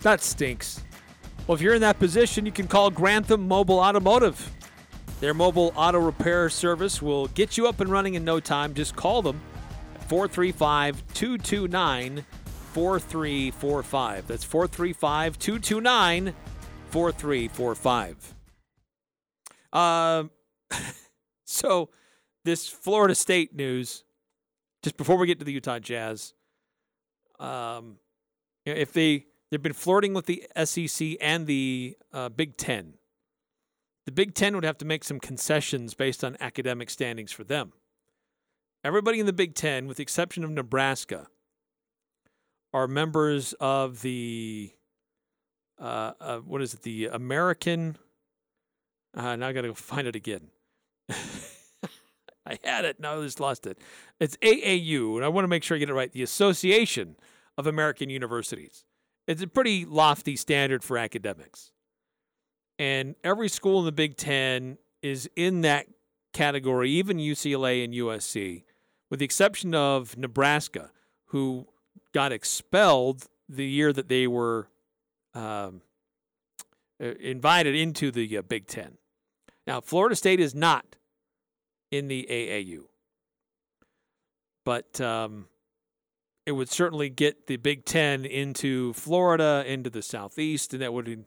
That 0.00 0.22
stinks. 0.22 0.82
Well, 1.46 1.54
if 1.54 1.60
you're 1.60 1.74
in 1.74 1.82
that 1.82 1.98
position, 1.98 2.46
you 2.46 2.52
can 2.52 2.66
call 2.66 2.88
Grantham 2.88 3.46
Mobile 3.46 3.78
Automotive. 3.78 4.50
Their 5.20 5.34
mobile 5.34 5.70
auto 5.76 5.98
repair 5.98 6.48
service 6.48 7.02
will 7.02 7.26
get 7.28 7.58
you 7.58 7.68
up 7.68 7.80
and 7.80 7.90
running 7.90 8.14
in 8.14 8.24
no 8.24 8.40
time. 8.40 8.72
Just 8.72 8.96
call 8.96 9.20
them 9.20 9.38
at 9.96 10.08
435 10.08 11.02
229 11.12 12.24
4345. 12.72 14.26
That's 14.26 14.44
435 14.44 15.38
229 15.38 16.34
4345. 16.88 18.34
Um, 19.74 20.30
so, 21.44 21.90
this 22.44 22.66
Florida 22.66 23.14
State 23.14 23.54
news, 23.54 24.04
just 24.82 24.96
before 24.96 25.16
we 25.16 25.26
get 25.26 25.38
to 25.38 25.44
the 25.44 25.52
Utah 25.52 25.78
Jazz, 25.78 26.34
um, 27.40 27.98
you 28.64 28.74
know, 28.74 28.80
if 28.80 28.92
they 28.92 29.26
they've 29.50 29.62
been 29.62 29.72
flirting 29.72 30.14
with 30.14 30.26
the 30.26 30.44
SEC 30.64 31.16
and 31.20 31.46
the 31.46 31.96
uh, 32.12 32.28
Big 32.28 32.56
Ten, 32.56 32.94
the 34.06 34.12
Big 34.12 34.34
Ten 34.34 34.54
would 34.54 34.64
have 34.64 34.78
to 34.78 34.84
make 34.84 35.04
some 35.04 35.20
concessions 35.20 35.94
based 35.94 36.24
on 36.24 36.36
academic 36.40 36.90
standings 36.90 37.32
for 37.32 37.44
them. 37.44 37.72
Everybody 38.84 39.20
in 39.20 39.26
the 39.26 39.32
Big 39.32 39.54
Ten, 39.54 39.86
with 39.86 39.96
the 39.96 40.02
exception 40.02 40.44
of 40.44 40.50
Nebraska, 40.50 41.28
are 42.72 42.86
members 42.86 43.54
of 43.60 44.02
the 44.02 44.72
uh, 45.80 46.12
uh, 46.20 46.38
what 46.38 46.62
is 46.62 46.74
it? 46.74 46.82
The 46.82 47.06
American. 47.06 47.96
Uh, 49.14 49.36
now 49.36 49.48
I 49.48 49.52
got 49.52 49.62
to 49.62 49.68
go 49.68 49.74
find 49.74 50.06
it 50.06 50.16
again. 50.16 50.48
I 52.48 52.58
had 52.64 52.84
it. 52.84 52.98
Now 52.98 53.18
I 53.18 53.22
just 53.22 53.40
lost 53.40 53.66
it. 53.66 53.78
It's 54.18 54.36
AAU, 54.38 55.16
and 55.16 55.24
I 55.24 55.28
want 55.28 55.44
to 55.44 55.48
make 55.48 55.62
sure 55.62 55.76
I 55.76 55.80
get 55.80 55.90
it 55.90 55.94
right. 55.94 56.10
The 56.10 56.22
Association 56.22 57.16
of 57.58 57.66
American 57.66 58.08
Universities. 58.08 58.84
It's 59.26 59.42
a 59.42 59.46
pretty 59.46 59.84
lofty 59.84 60.36
standard 60.36 60.82
for 60.82 60.96
academics. 60.96 61.72
And 62.78 63.16
every 63.22 63.48
school 63.48 63.80
in 63.80 63.84
the 63.84 63.92
Big 63.92 64.16
Ten 64.16 64.78
is 65.02 65.28
in 65.36 65.60
that 65.62 65.86
category, 66.32 66.90
even 66.92 67.18
UCLA 67.18 67.84
and 67.84 67.92
USC, 67.92 68.64
with 69.10 69.18
the 69.18 69.24
exception 69.24 69.74
of 69.74 70.16
Nebraska, 70.16 70.90
who 71.26 71.66
got 72.14 72.32
expelled 72.32 73.26
the 73.48 73.66
year 73.66 73.92
that 73.92 74.08
they 74.08 74.26
were 74.26 74.68
um, 75.34 75.82
uh, 77.02 77.14
invited 77.20 77.74
into 77.74 78.10
the 78.10 78.38
uh, 78.38 78.42
Big 78.42 78.66
Ten. 78.66 78.96
Now, 79.66 79.80
Florida 79.80 80.16
State 80.16 80.40
is 80.40 80.54
not 80.54 80.96
in 81.90 82.08
the 82.08 82.26
AAU, 82.30 82.80
but 84.64 85.00
um, 85.00 85.46
it 86.46 86.52
would 86.52 86.68
certainly 86.68 87.08
get 87.08 87.46
the 87.46 87.56
Big 87.56 87.84
Ten 87.84 88.24
into 88.24 88.92
Florida, 88.94 89.64
into 89.66 89.90
the 89.90 90.02
Southeast, 90.02 90.72
and 90.72 90.82
that 90.82 90.92
would 90.92 91.24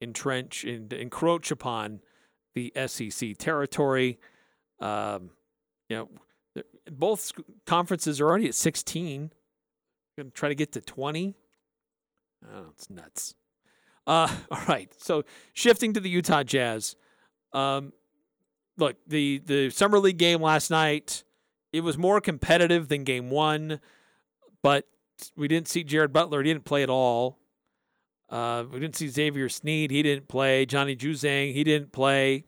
entrench 0.00 0.64
and 0.64 0.92
encroach 0.92 1.50
upon 1.50 2.00
the 2.54 2.72
SEC 2.86 3.36
territory. 3.38 4.18
Um, 4.80 5.30
you 5.88 5.96
know, 5.96 6.08
both 6.90 7.32
conferences 7.66 8.20
are 8.20 8.26
already 8.28 8.48
at 8.48 8.54
16. 8.54 9.32
Going 10.16 10.30
to 10.30 10.34
try 10.34 10.48
to 10.48 10.54
get 10.54 10.72
to 10.72 10.80
20. 10.80 11.34
Oh, 12.44 12.66
it's 12.70 12.90
nuts. 12.90 13.34
Uh, 14.06 14.28
all 14.50 14.62
right. 14.68 14.92
So 14.98 15.24
shifting 15.52 15.92
to 15.94 16.00
the 16.00 16.10
Utah 16.10 16.42
Jazz. 16.42 16.96
Um, 17.52 17.92
look, 18.76 18.96
the 19.06 19.42
the 19.44 19.70
summer 19.70 19.98
league 19.98 20.18
game 20.18 20.40
last 20.40 20.70
night, 20.70 21.24
it 21.72 21.82
was 21.82 21.96
more 21.98 22.20
competitive 22.20 22.88
than 22.88 23.04
game 23.04 23.30
one, 23.30 23.80
but 24.62 24.86
we 25.36 25.48
didn't 25.48 25.68
see 25.68 25.84
Jared 25.84 26.12
Butler. 26.12 26.42
He 26.42 26.50
didn't 26.50 26.64
play 26.64 26.82
at 26.82 26.90
all. 26.90 27.38
Uh, 28.28 28.64
we 28.72 28.80
didn't 28.80 28.96
see 28.96 29.08
Xavier 29.08 29.48
Sneed. 29.48 29.90
He 29.90 30.02
didn't 30.02 30.26
play. 30.26 30.64
Johnny 30.64 30.96
Juzang. 30.96 31.52
He 31.52 31.64
didn't 31.64 31.92
play. 31.92 32.44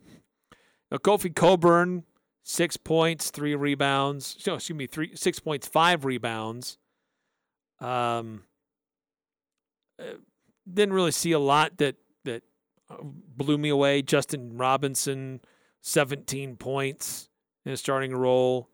Now, 0.91 0.97
Kofi 0.97 1.35
Cockburn, 1.35 2.05
six 2.43 2.77
points, 2.77 3.31
three 3.31 3.55
rebounds. 3.55 4.39
No, 4.47 4.55
excuse 4.55 4.77
me, 4.77 4.87
three 4.87 5.14
six 5.14 5.39
points, 5.41 5.66
five 5.66 6.05
rebounds. 6.05 6.79
Um, 7.81 8.45
uh, 9.99 10.18
didn't 10.72 10.95
really 10.95 11.12
see 11.12 11.33
a 11.33 11.39
lot 11.39 11.77
that 11.79 11.97
that 12.25 12.45
uh, 12.89 12.97
blew 13.03 13.59
me 13.59 13.68
away. 13.68 14.03
Justin 14.03 14.57
Robinson, 14.57 15.41
17 15.85 16.57
points 16.57 17.28
in 17.66 17.72
a 17.72 17.76
starting 17.76 18.14
role. 18.14 18.70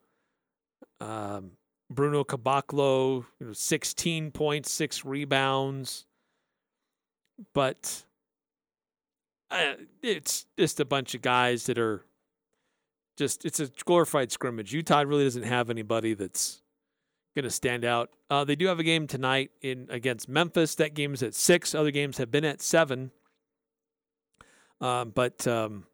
Um, 1.01 1.53
Bruno 1.91 2.23
Caboclo, 2.23 3.27
you 3.41 3.47
know, 3.49 3.53
16 3.53 4.31
points, 4.31 4.71
six 4.71 5.05
rebounds. 5.05 6.07
But 7.53 8.05
uh, 9.51 9.75
it's 10.03 10.47
just 10.57 10.79
a 10.79 10.85
bunch 10.85 11.17
of 11.17 11.23
guys 11.23 11.67
that 11.67 11.79
are 11.79 12.05
just, 13.17 13.45
it's 13.45 13.59
a 13.59 13.69
glorified 13.85 14.31
scrimmage. 14.31 14.73
Utah 14.73 15.01
really 15.01 15.25
doesn't 15.25 15.43
have 15.43 15.69
anybody 15.69 16.15
that's 16.15 16.63
going 17.35 17.43
to 17.45 17.51
stand 17.51 17.85
out. 17.85 18.11
Uh, 18.31 18.45
they 18.45 18.55
do 18.55 18.69
have 18.69 18.79
a 18.79 18.85
game 18.85 19.09
tonight 19.09 19.51
in 19.63 19.89
against 19.91 20.29
Memphis. 20.29 20.77
That 20.77 20.95
game's 20.95 21.25
at 21.25 21.35
six. 21.35 21.75
Other 21.75 21.91
games 21.91 22.19
have 22.19 22.31
been 22.31 22.45
at 22.45 22.63
seven. 22.63 23.11
Um, 24.81 25.11
but 25.11 25.47
um, 25.49 25.87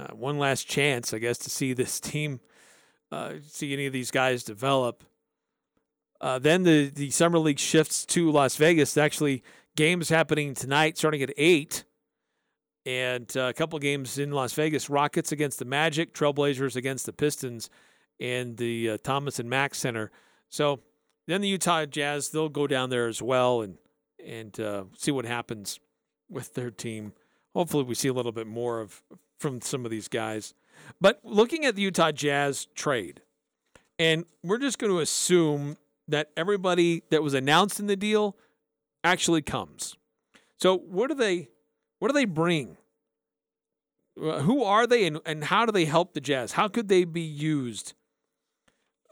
uh, 0.00 0.14
one 0.14 0.38
last 0.38 0.68
chance, 0.68 1.12
I 1.12 1.18
guess, 1.18 1.38
to 1.38 1.50
see 1.50 1.72
this 1.72 2.00
team, 2.00 2.40
uh, 3.10 3.34
see 3.46 3.72
any 3.72 3.86
of 3.86 3.92
these 3.92 4.10
guys 4.10 4.44
develop. 4.44 5.04
Uh, 6.20 6.38
then 6.38 6.64
the 6.64 6.90
the 6.92 7.10
summer 7.10 7.38
league 7.38 7.58
shifts 7.58 8.04
to 8.06 8.30
Las 8.30 8.56
Vegas. 8.56 8.96
Actually, 8.96 9.42
games 9.76 10.08
happening 10.08 10.54
tonight, 10.54 10.98
starting 10.98 11.22
at 11.22 11.32
eight, 11.36 11.84
and 12.84 13.36
uh, 13.36 13.42
a 13.42 13.52
couple 13.52 13.78
games 13.78 14.18
in 14.18 14.32
Las 14.32 14.52
Vegas. 14.54 14.90
Rockets 14.90 15.30
against 15.30 15.60
the 15.60 15.64
Magic, 15.64 16.12
Trailblazers 16.12 16.74
against 16.74 17.06
the 17.06 17.12
Pistons, 17.12 17.70
and 18.18 18.56
the 18.56 18.90
uh, 18.90 18.98
Thomas 19.04 19.38
and 19.38 19.48
Mack 19.48 19.76
Center. 19.76 20.10
So 20.48 20.80
then 21.28 21.40
the 21.40 21.48
Utah 21.48 21.86
Jazz 21.86 22.30
they'll 22.30 22.48
go 22.48 22.66
down 22.66 22.90
there 22.90 23.06
as 23.06 23.22
well 23.22 23.62
and 23.62 23.78
and 24.24 24.58
uh, 24.58 24.84
see 24.96 25.12
what 25.12 25.24
happens 25.24 25.78
with 26.28 26.54
their 26.54 26.70
team. 26.70 27.12
Hopefully, 27.54 27.84
we 27.84 27.94
see 27.94 28.08
a 28.08 28.12
little 28.12 28.32
bit 28.32 28.46
more 28.46 28.80
of 28.80 29.02
from 29.38 29.60
some 29.60 29.84
of 29.84 29.90
these 29.90 30.08
guys. 30.08 30.54
But 31.00 31.20
looking 31.24 31.64
at 31.64 31.76
the 31.76 31.82
Utah 31.82 32.12
Jazz 32.12 32.66
trade, 32.74 33.22
and 33.98 34.24
we're 34.42 34.58
just 34.58 34.78
going 34.78 34.92
to 34.92 35.00
assume 35.00 35.76
that 36.06 36.30
everybody 36.36 37.02
that 37.10 37.22
was 37.22 37.34
announced 37.34 37.80
in 37.80 37.86
the 37.86 37.96
deal 37.96 38.36
actually 39.04 39.42
comes. 39.42 39.96
So 40.56 40.76
what 40.76 41.08
do 41.08 41.14
they 41.14 41.48
what 41.98 42.08
do 42.08 42.14
they 42.14 42.24
bring? 42.24 42.76
Uh, 44.20 44.40
Who 44.40 44.62
are 44.62 44.86
they 44.86 45.06
and, 45.06 45.20
and 45.26 45.44
how 45.44 45.66
do 45.66 45.72
they 45.72 45.84
help 45.84 46.14
the 46.14 46.20
Jazz? 46.20 46.52
How 46.52 46.68
could 46.68 46.88
they 46.88 47.04
be 47.04 47.20
used? 47.20 47.94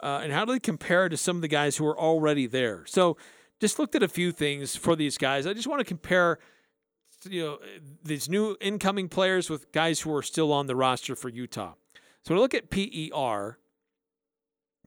Uh, 0.02 0.20
and 0.22 0.32
how 0.32 0.44
do 0.44 0.52
they 0.52 0.60
compare 0.60 1.08
to 1.08 1.16
some 1.16 1.36
of 1.36 1.42
the 1.42 1.48
guys 1.48 1.76
who 1.76 1.86
are 1.86 1.98
already 1.98 2.46
there? 2.46 2.84
So 2.86 3.16
just 3.60 3.78
looked 3.78 3.94
at 3.94 4.02
a 4.02 4.08
few 4.08 4.30
things 4.30 4.76
for 4.76 4.94
these 4.94 5.16
guys. 5.16 5.46
I 5.46 5.54
just 5.54 5.66
want 5.66 5.80
to 5.80 5.84
compare 5.84 6.38
you 7.28 7.42
know 7.44 7.58
these 8.02 8.28
new 8.28 8.56
incoming 8.60 9.08
players 9.08 9.50
with 9.50 9.72
guys 9.72 10.00
who 10.00 10.14
are 10.14 10.22
still 10.22 10.52
on 10.52 10.66
the 10.66 10.76
roster 10.76 11.16
for 11.16 11.28
Utah. 11.28 11.74
So 12.22 12.34
when 12.34 12.38
I 12.38 12.42
look 12.42 12.54
at 12.54 12.70
PER, 12.70 13.58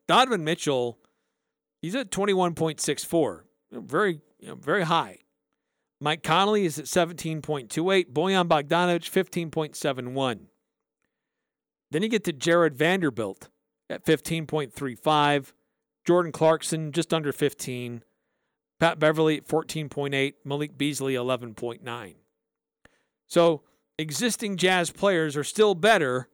Donovan 0.08 0.44
Mitchell, 0.44 0.98
he's 1.82 1.96
at 1.96 2.12
21.64, 2.12 3.42
very 3.72 4.22
you 4.40 4.48
know, 4.48 4.56
very 4.56 4.84
high. 4.84 5.20
Mike 6.02 6.24
Conley 6.24 6.66
is 6.66 6.80
at 6.80 6.86
17.28, 6.86 8.12
Bojan 8.12 8.48
Bogdanovic 8.48 9.10
15.71. 9.10 10.40
Then 11.92 12.04
you 12.04 12.10
get 12.10 12.24
to 12.24 12.34
Jarred 12.34 12.78
Vanderbilt 12.78 13.50
at 13.90 14.06
15.35, 14.06 15.52
Jordan 16.06 16.32
Clarkson 16.32 16.92
just 16.92 17.14
under 17.14 17.32
15, 17.32 18.04
Pat 18.80 19.00
Beverley 19.00 19.38
at 19.38 19.48
14.8, 19.48 20.34
Malik 20.46 20.78
Beasley 20.78 21.16
11.9. 21.16 22.16
So 23.30 23.61
existing 23.97 24.57
Jazz 24.57 24.91
players 24.91 25.38
are 25.38 25.43
still 25.43 25.75
better 25.75 26.27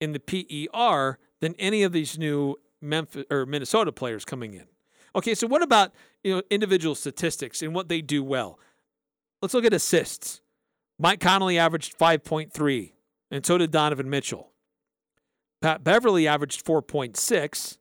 in 0.00 0.12
the 0.12 0.20
PER 0.20 1.18
than 1.40 1.54
any 1.58 1.82
of 1.82 1.92
these 1.92 2.18
new 2.18 2.56
Memphis 2.82 3.24
or 3.30 3.46
Minnesota 3.46 3.92
players 3.92 4.24
coming 4.24 4.52
in. 4.52 4.66
Okay, 5.16 5.34
so 5.34 5.46
what 5.46 5.62
about 5.62 5.92
you 6.22 6.34
know 6.34 6.42
individual 6.50 6.94
statistics 6.94 7.62
and 7.62 7.74
what 7.74 7.88
they 7.88 8.02
do 8.02 8.22
well? 8.22 8.58
Let's 9.40 9.54
look 9.54 9.64
at 9.64 9.72
assists. 9.72 10.40
Mike 10.98 11.20
Conley 11.20 11.58
averaged 11.58 11.98
5.3, 11.98 12.92
and 13.30 13.46
so 13.46 13.58
did 13.58 13.70
Donovan 13.70 14.10
Mitchell. 14.10 14.50
Pat 15.60 15.82
Beverley 15.82 16.28
averaged 16.28 16.64
4.6. 16.64 17.78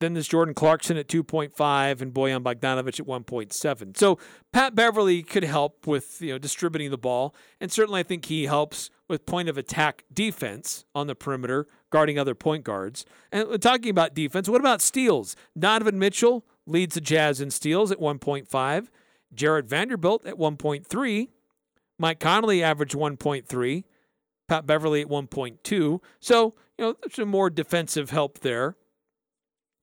Then 0.00 0.14
there's 0.14 0.28
Jordan 0.28 0.54
Clarkson 0.54 0.96
at 0.96 1.08
2.5 1.08 2.00
and 2.00 2.14
Bojan 2.14 2.42
Bogdanovic 2.42 3.00
at 3.00 3.06
1.7. 3.06 3.96
So 3.96 4.18
Pat 4.52 4.74
Beverley 4.74 5.22
could 5.22 5.42
help 5.42 5.86
with 5.86 6.20
you 6.20 6.32
know 6.32 6.38
distributing 6.38 6.90
the 6.90 6.98
ball, 6.98 7.34
and 7.60 7.72
certainly 7.72 8.00
I 8.00 8.04
think 8.04 8.26
he 8.26 8.44
helps 8.44 8.90
with 9.08 9.26
point 9.26 9.48
of 9.48 9.58
attack 9.58 10.04
defense 10.12 10.84
on 10.94 11.06
the 11.06 11.14
perimeter, 11.14 11.66
guarding 11.90 12.18
other 12.18 12.34
point 12.34 12.64
guards. 12.64 13.04
And 13.32 13.60
talking 13.60 13.90
about 13.90 14.14
defense, 14.14 14.48
what 14.48 14.60
about 14.60 14.82
steals? 14.82 15.34
Donovan 15.58 15.98
Mitchell 15.98 16.44
leads 16.66 16.94
the 16.94 17.00
Jazz 17.00 17.40
in 17.40 17.50
steals 17.50 17.90
at 17.90 17.98
1.5. 17.98 18.88
Jarred 19.34 19.68
Vanderbilt 19.68 20.26
at 20.26 20.34
1.3. 20.34 21.28
Mike 21.98 22.20
Conley 22.20 22.62
averaged 22.62 22.94
1.3. 22.94 23.84
Pat 24.48 24.66
Beverley 24.66 25.02
at 25.02 25.08
1.2. 25.08 26.00
So, 26.20 26.54
you 26.78 26.84
know, 26.84 26.94
there's 27.00 27.14
some 27.14 27.28
more 27.28 27.50
defensive 27.50 28.10
help 28.10 28.40
there. 28.40 28.76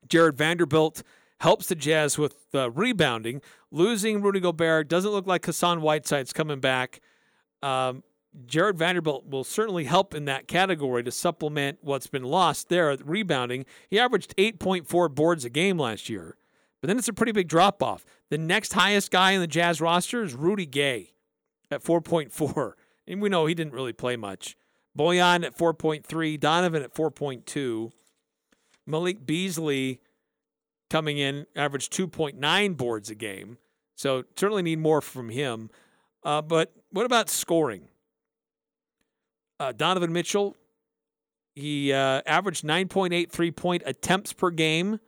Jarred 0.08 0.38
Vanderbilt 0.38 1.04
helps 1.40 1.68
the 1.68 1.76
Jazz 1.76 2.18
with 2.18 2.36
rebounding. 2.54 3.42
Losing 3.72 4.22
Rudy 4.22 4.40
Gobert 4.40 4.88
doesn't 4.88 5.12
look 5.12 5.28
like 5.28 5.46
Hassan 5.46 5.82
Whiteside's 5.82 6.34
coming 6.34 6.60
back. 6.60 7.02
Um, 7.62 8.04
Jarred 8.46 8.78
Vanderbilt 8.78 9.28
will 9.28 9.44
certainly 9.44 9.86
help 9.86 10.14
in 10.14 10.26
that 10.26 10.48
category 10.48 11.04
to 11.04 11.12
supplement 11.12 11.80
what's 11.82 12.08
been 12.08 12.24
lost 12.24 12.70
there 12.70 12.92
at 12.92 13.06
rebounding. 13.06 13.66
He 13.90 14.00
averaged 14.00 14.36
8.4 14.38 15.14
boards 15.14 15.46
a 15.46 15.50
game 15.50 15.78
last 15.78 16.10
year, 16.10 16.38
but 16.82 16.88
then 16.88 16.98
it's 16.98 17.08
a 17.08 17.14
pretty 17.14 17.32
big 17.32 17.48
drop 17.48 17.82
off. 17.82 18.06
The 18.30 18.38
next 18.38 18.74
highest 18.74 19.12
guy 19.12 19.32
in 19.32 19.42
the 19.42 19.48
Jazz 19.48 19.80
roster 19.80 20.24
is 20.24 20.34
Rudy 20.34 20.66
Gay 20.66 21.14
at 21.72 21.84
4.4. 21.84 22.74
And 23.08 23.22
we 23.22 23.30
know 23.30 23.46
he 23.46 23.54
didn't 23.54 23.74
really 23.74 23.94
play 23.94 24.16
much. 24.16 24.58
Bojan 24.98 25.46
at 25.46 25.58
4.3, 25.58 26.40
Donovan 26.40 26.82
at 26.82 26.94
4.2. 26.94 27.92
Malik 28.88 29.26
Beasley 29.26 30.00
coming 30.90 31.18
in, 31.18 31.46
averaged 31.56 31.92
2.9 31.94 32.78
boards 32.78 33.10
a 33.10 33.16
game. 33.16 33.58
So 33.96 34.24
certainly 34.36 34.62
need 34.62 34.80
more 34.80 35.02
from 35.02 35.30
him. 35.30 35.70
Uh, 36.24 36.42
but 36.42 36.74
what 36.92 37.06
about 37.06 37.30
scoring? 37.30 37.88
Uh, 39.60 39.72
Donovan 39.72 40.12
Mitchell, 40.12 40.56
he 41.56 41.94
uh, 41.94 42.22
averaged 42.26 42.64
9.8 42.64 43.32
three 43.32 43.52
point 43.52 43.84
attempts 43.86 44.34
per 44.34 44.50
game. 44.50 45.00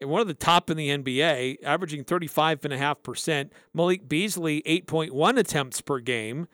And 0.00 0.10
one 0.10 0.20
of 0.20 0.26
the 0.26 0.34
top 0.34 0.68
in 0.68 0.76
the 0.76 0.90
NBA, 0.90 1.64
averaging 1.64 2.04
35.5%. 2.04 3.50
Malik 3.72 4.06
Beasley, 4.06 4.60
8.1 4.62 5.38
attempts 5.38 5.80
per 5.80 6.00
game, 6.00 6.48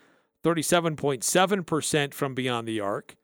37.7% 0.45 2.15
from 2.15 2.35
beyond 2.35 2.69
the 2.69 2.79
arc. 2.79 3.17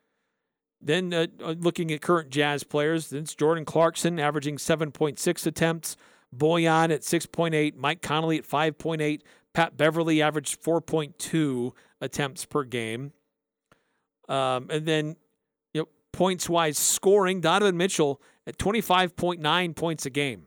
Then 0.81 1.13
uh, 1.13 1.27
looking 1.41 1.91
at 1.93 2.01
current 2.01 2.31
Jazz 2.31 2.63
players, 2.63 3.13
it's 3.13 3.35
Jordan 3.35 3.65
Clarkson 3.65 4.21
averaging 4.21 4.57
7.6 4.57 5.47
attempts, 5.47 5.97
Bojan 6.37 6.93
at 6.93 7.01
6.8, 7.03 7.75
Mike 7.77 8.01
Conley 8.01 8.39
at 8.39 8.47
5.8, 8.47 9.23
Pat 9.53 9.77
Beverley 9.77 10.23
averaged 10.23 10.63
4.2 10.63 11.73
attempts 12.01 12.45
per 12.45 12.63
game. 12.65 13.13
Um, 14.29 14.69
and 14.71 14.87
then, 14.87 15.17
you 15.75 15.83
know, 15.83 15.89
points 16.13 16.49
wise 16.49 16.79
scoring, 16.79 17.41
Donovan 17.41 17.77
Mitchell 17.77 18.21
at 18.47 18.59
25.9 18.59 19.75
points 19.75 20.07
a 20.07 20.11
game. 20.11 20.47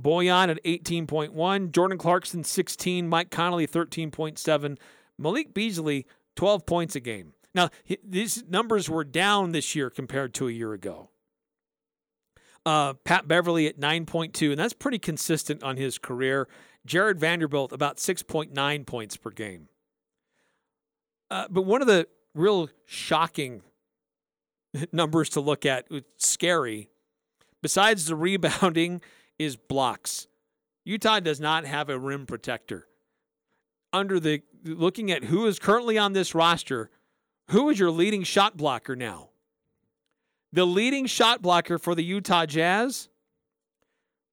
Bojan 0.00 0.48
at 0.48 0.62
18.1, 0.64 1.72
Jordan 1.72 1.98
Clarkson 1.98 2.44
16, 2.44 3.08
Mike 3.08 3.30
Conley 3.30 3.66
13.7, 3.66 4.78
Malik 5.18 5.52
Beasley 5.52 6.06
12 6.36 6.64
points 6.66 6.94
a 6.94 7.00
game. 7.00 7.32
Now, 7.58 7.70
these 8.04 8.44
numbers 8.48 8.88
were 8.88 9.02
down 9.02 9.50
this 9.50 9.74
year 9.74 9.90
compared 9.90 10.32
to 10.34 10.46
a 10.46 10.52
year 10.52 10.74
ago. 10.74 11.10
Uh, 12.64 12.92
Pat 12.92 13.26
Beverley 13.26 13.66
at 13.66 13.80
9.2, 13.80 14.50
and 14.50 14.58
that's 14.60 14.74
pretty 14.74 15.00
consistent 15.00 15.64
on 15.64 15.76
his 15.76 15.98
career. 15.98 16.46
Jarred 16.86 17.18
Vanderbilt 17.18 17.72
about 17.72 17.96
6.9 17.96 18.86
points 18.86 19.16
per 19.16 19.30
game. 19.30 19.66
Uh, 21.32 21.48
but 21.50 21.62
one 21.62 21.80
of 21.80 21.88
the 21.88 22.06
real 22.32 22.68
shocking 22.86 23.62
numbers 24.92 25.28
to 25.30 25.40
look 25.40 25.66
at, 25.66 25.88
scary, 26.16 26.90
besides 27.60 28.06
the 28.06 28.14
rebounding, 28.14 29.00
is 29.36 29.56
blocks. 29.56 30.28
Utah 30.84 31.18
does 31.18 31.40
not 31.40 31.64
have 31.64 31.88
a 31.90 31.98
rim 31.98 32.24
protector. 32.24 32.86
Under 33.92 34.20
the 34.20 34.42
looking 34.62 35.10
at 35.10 35.24
who 35.24 35.46
is 35.46 35.58
currently 35.58 35.98
on 35.98 36.12
this 36.12 36.36
roster, 36.36 36.90
who 37.50 37.68
is 37.70 37.78
your 37.78 37.90
leading 37.90 38.22
shot 38.22 38.56
blocker 38.56 38.96
now? 38.96 39.30
The 40.52 40.66
leading 40.66 41.06
shot 41.06 41.42
blocker 41.42 41.78
for 41.78 41.94
the 41.94 42.04
Utah 42.04 42.46
Jazz 42.46 43.08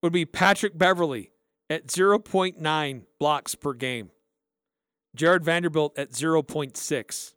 would 0.01 0.13
be 0.13 0.25
Patrick 0.25 0.77
Beverley 0.77 1.31
at 1.69 1.87
0.9 1.87 3.01
blocks 3.19 3.55
per 3.55 3.73
game. 3.73 4.11
Jarred 5.15 5.43
Vanderbilt 5.43 5.97
at 5.97 6.11
0.6. 6.11 7.33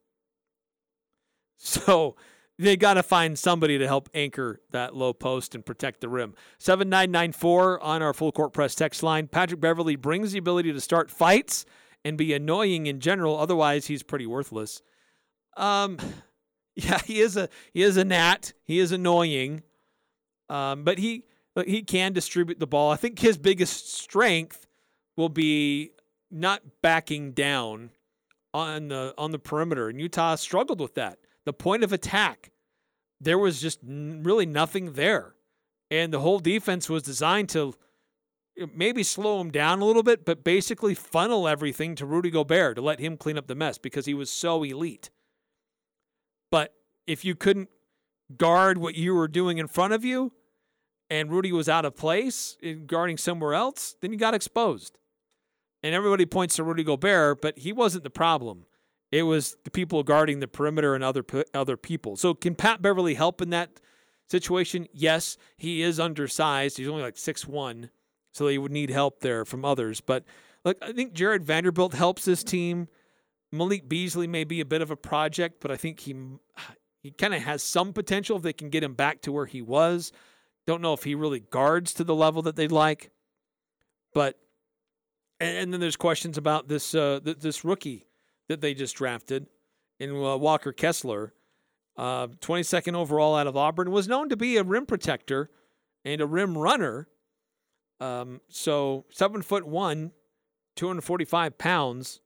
So 1.60 2.16
they 2.58 2.76
got 2.76 2.94
to 2.94 3.02
find 3.02 3.38
somebody 3.38 3.78
to 3.78 3.86
help 3.86 4.08
anchor 4.14 4.60
that 4.70 4.94
low 4.94 5.12
post 5.12 5.54
and 5.54 5.64
protect 5.64 6.00
the 6.00 6.08
rim. 6.08 6.34
7994 6.58 7.82
on 7.82 8.02
our 8.02 8.12
full 8.12 8.32
court 8.32 8.52
press 8.52 8.74
text 8.74 9.02
line. 9.02 9.28
Patrick 9.28 9.60
Beverley 9.60 9.96
brings 9.96 10.32
the 10.32 10.38
ability 10.38 10.72
to 10.72 10.80
start 10.80 11.10
fights 11.10 11.64
and 12.04 12.18
be 12.18 12.32
annoying 12.32 12.86
in 12.86 13.00
general. 13.00 13.38
Otherwise, 13.38 13.86
he's 13.86 14.02
pretty 14.02 14.26
worthless. 14.26 14.82
Um, 15.58 15.98
yeah, 16.76 17.00
he 17.04 17.20
is 17.20 17.36
a 17.36 17.48
he 17.74 17.82
is 17.82 17.96
a 17.96 18.04
gnat. 18.04 18.54
He 18.64 18.78
is 18.78 18.92
annoying, 18.92 19.62
um, 20.48 20.84
but 20.84 20.98
he 20.98 21.24
he 21.66 21.82
can 21.82 22.12
distribute 22.12 22.60
the 22.60 22.66
ball. 22.66 22.90
I 22.90 22.96
think 22.96 23.18
his 23.18 23.36
biggest 23.36 23.92
strength 23.92 24.66
will 25.16 25.28
be 25.28 25.90
not 26.30 26.62
backing 26.82 27.32
down 27.32 27.90
on 28.54 28.88
the 28.88 29.12
on 29.18 29.32
the 29.32 29.38
perimeter, 29.38 29.88
and 29.88 30.00
Utah 30.00 30.36
struggled 30.36 30.80
with 30.80 30.94
that. 30.94 31.18
The 31.44 31.52
point 31.52 31.82
of 31.82 31.92
attack, 31.92 32.52
there 33.20 33.38
was 33.38 33.60
just 33.60 33.80
really 33.82 34.46
nothing 34.46 34.92
there, 34.92 35.34
and 35.90 36.12
the 36.12 36.20
whole 36.20 36.38
defense 36.38 36.88
was 36.88 37.02
designed 37.02 37.48
to 37.50 37.74
maybe 38.74 39.02
slow 39.02 39.40
him 39.40 39.50
down 39.50 39.80
a 39.80 39.84
little 39.84 40.02
bit, 40.02 40.24
but 40.24 40.44
basically 40.44 40.94
funnel 40.94 41.46
everything 41.46 41.94
to 41.96 42.06
Rudy 42.06 42.30
Gobert 42.30 42.76
to 42.76 42.82
let 42.82 43.00
him 43.00 43.16
clean 43.16 43.38
up 43.38 43.46
the 43.46 43.54
mess 43.54 43.78
because 43.78 44.06
he 44.06 44.14
was 44.14 44.30
so 44.30 44.62
elite. 44.62 45.10
But 46.50 46.74
if 47.06 47.24
you 47.24 47.34
couldn't 47.34 47.68
guard 48.36 48.78
what 48.78 48.94
you 48.94 49.14
were 49.14 49.28
doing 49.28 49.58
in 49.58 49.68
front 49.68 49.92
of 49.92 50.04
you 50.04 50.32
and 51.10 51.30
Rudy 51.30 51.52
was 51.52 51.68
out 51.68 51.84
of 51.84 51.96
place 51.96 52.56
in 52.62 52.86
guarding 52.86 53.16
somewhere 53.16 53.54
else, 53.54 53.96
then 54.00 54.12
you 54.12 54.18
got 54.18 54.34
exposed. 54.34 54.98
And 55.82 55.94
everybody 55.94 56.26
points 56.26 56.56
to 56.56 56.64
Rudy 56.64 56.84
Gobert, 56.84 57.40
but 57.40 57.58
he 57.58 57.72
wasn't 57.72 58.04
the 58.04 58.10
problem. 58.10 58.64
It 59.10 59.22
was 59.22 59.56
the 59.64 59.70
people 59.70 60.02
guarding 60.02 60.40
the 60.40 60.48
perimeter 60.48 60.94
and 60.94 61.02
other 61.02 61.24
other 61.54 61.76
people. 61.76 62.16
So 62.16 62.34
can 62.34 62.54
Pat 62.54 62.82
Beverley 62.82 63.14
help 63.14 63.40
in 63.40 63.50
that 63.50 63.80
situation? 64.28 64.86
Yes, 64.92 65.38
he 65.56 65.82
is 65.82 65.98
undersized. 65.98 66.76
He's 66.76 66.88
only 66.88 67.02
like 67.02 67.16
six 67.16 67.46
one, 67.46 67.90
so 68.32 68.48
he 68.48 68.58
would 68.58 68.72
need 68.72 68.90
help 68.90 69.20
there 69.20 69.44
from 69.44 69.64
others. 69.64 70.02
But 70.02 70.24
look, 70.64 70.76
I 70.82 70.92
think 70.92 71.14
Jarred 71.14 71.44
Vanderbilt 71.44 71.94
helps 71.94 72.24
this 72.24 72.44
team. 72.44 72.88
Malik 73.50 73.88
Beasley 73.88 74.26
may 74.26 74.44
be 74.44 74.60
a 74.60 74.66
bit 74.66 74.82
of 74.82 74.90
a 74.90 74.96
project, 74.96 75.60
but 75.60 75.70
I 75.70 75.76
think 75.76 76.00
he 76.00 76.14
he 77.02 77.10
kind 77.10 77.34
of 77.34 77.42
has 77.42 77.62
some 77.62 77.92
potential 77.92 78.36
if 78.36 78.42
they 78.42 78.52
can 78.52 78.70
get 78.70 78.82
him 78.82 78.94
back 78.94 79.22
to 79.22 79.32
where 79.32 79.46
he 79.46 79.62
was. 79.62 80.12
Don't 80.66 80.82
know 80.82 80.92
if 80.92 81.04
he 81.04 81.14
really 81.14 81.40
guards 81.40 81.94
to 81.94 82.04
the 82.04 82.14
level 82.14 82.42
that 82.42 82.56
they'd 82.56 82.72
like, 82.72 83.10
but 84.12 84.38
and, 85.40 85.72
then 85.72 85.80
there's 85.80 85.96
questions 85.96 86.36
about 86.36 86.68
this 86.68 86.94
uh, 86.94 87.20
this 87.22 87.64
rookie 87.64 88.06
that 88.48 88.60
they 88.60 88.74
just 88.74 88.96
drafted 88.96 89.46
in 89.98 90.10
uh, 90.10 90.36
Walker 90.36 90.72
Kessler, 90.72 91.34
uh, 91.96 92.28
22nd 92.28 92.94
overall 92.94 93.36
out 93.36 93.46
of 93.46 93.56
Auburn, 93.56 93.90
was 93.90 94.08
known 94.08 94.28
to 94.28 94.36
be 94.36 94.56
a 94.56 94.62
rim 94.62 94.86
protector 94.86 95.50
and 96.04 96.20
a 96.20 96.26
rim 96.26 96.56
runner. 96.56 97.08
Um, 98.00 98.40
so 98.48 99.04
seven 99.10 99.42
foot 99.42 99.66
one, 99.66 100.12
245 100.76 101.58
pounds 101.58 102.20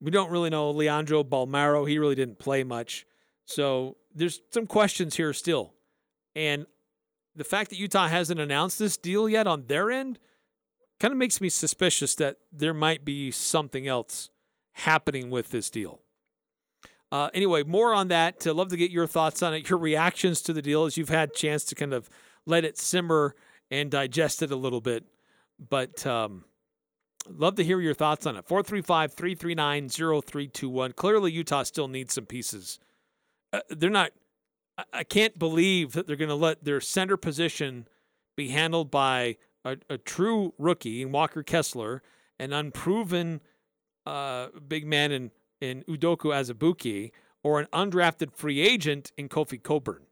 we 0.00 0.10
don't 0.10 0.30
really 0.30 0.50
know 0.50 0.70
Leandro 0.70 1.24
Bolmaro. 1.24 1.88
He 1.88 1.98
really 1.98 2.14
didn't 2.14 2.38
play 2.38 2.64
much. 2.64 3.06
So 3.44 3.96
there's 4.14 4.40
some 4.52 4.66
questions 4.66 5.16
here 5.16 5.32
still. 5.32 5.74
And 6.34 6.66
the 7.34 7.44
fact 7.44 7.70
that 7.70 7.78
Utah 7.78 8.08
hasn't 8.08 8.40
announced 8.40 8.78
this 8.78 8.96
deal 8.96 9.28
yet 9.28 9.46
on 9.46 9.64
their 9.66 9.90
end 9.90 10.18
kind 11.00 11.12
of 11.12 11.18
makes 11.18 11.40
me 11.40 11.48
suspicious 11.48 12.14
that 12.16 12.36
there 12.52 12.74
might 12.74 13.04
be 13.04 13.30
something 13.30 13.86
else 13.86 14.30
happening 14.72 15.30
with 15.30 15.50
this 15.50 15.70
deal. 15.70 16.00
Uh, 17.10 17.30
anyway, 17.32 17.62
more 17.62 17.94
on 17.94 18.08
that. 18.08 18.40
To 18.40 18.52
love 18.52 18.68
to 18.68 18.76
get 18.76 18.90
your 18.90 19.06
thoughts 19.06 19.42
on 19.42 19.54
it, 19.54 19.68
your 19.68 19.78
reactions 19.78 20.42
to 20.42 20.52
the 20.52 20.62
deal 20.62 20.84
as 20.84 20.96
you've 20.96 21.08
had 21.08 21.32
chance 21.34 21.64
to 21.64 21.74
kind 21.74 21.94
of 21.94 22.10
let 22.44 22.64
it 22.64 22.76
simmer 22.76 23.34
and 23.70 23.90
digest 23.90 24.42
it 24.42 24.50
a 24.50 24.56
little 24.56 24.80
bit. 24.80 25.04
But 25.58 26.06
um, 26.06 26.44
Love 27.36 27.56
to 27.56 27.64
hear 27.64 27.80
your 27.80 27.94
thoughts 27.94 28.26
on 28.26 28.36
it. 28.36 28.46
435 28.46 29.12
339 29.14 29.88
0321. 29.88 30.92
Clearly, 30.92 31.32
Utah 31.32 31.62
still 31.62 31.88
needs 31.88 32.14
some 32.14 32.26
pieces. 32.26 32.78
Uh, 33.52 33.60
they're 33.70 33.90
not 33.90 34.12
I, 34.92 35.04
can't 35.04 35.38
believe 35.38 35.92
that 35.92 36.06
they're 36.06 36.16
going 36.16 36.28
to 36.28 36.34
let 36.34 36.64
their 36.64 36.80
center 36.80 37.16
position 37.16 37.88
be 38.36 38.48
handled 38.50 38.90
by 38.90 39.36
a, 39.64 39.76
a 39.90 39.98
true 39.98 40.54
rookie 40.58 41.02
in 41.02 41.10
Walker 41.10 41.42
Kessler, 41.42 42.02
an 42.38 42.52
unproven 42.52 43.40
uh, 44.06 44.48
big 44.66 44.86
man 44.86 45.10
in, 45.10 45.30
in 45.60 45.82
Udoka 45.88 46.32
Azubuike, 46.32 47.10
or 47.42 47.60
an 47.60 47.66
undrafted 47.72 48.32
free 48.32 48.60
agent 48.60 49.12
in 49.16 49.28
Kofi 49.28 49.60
Cockburn. 49.62 50.02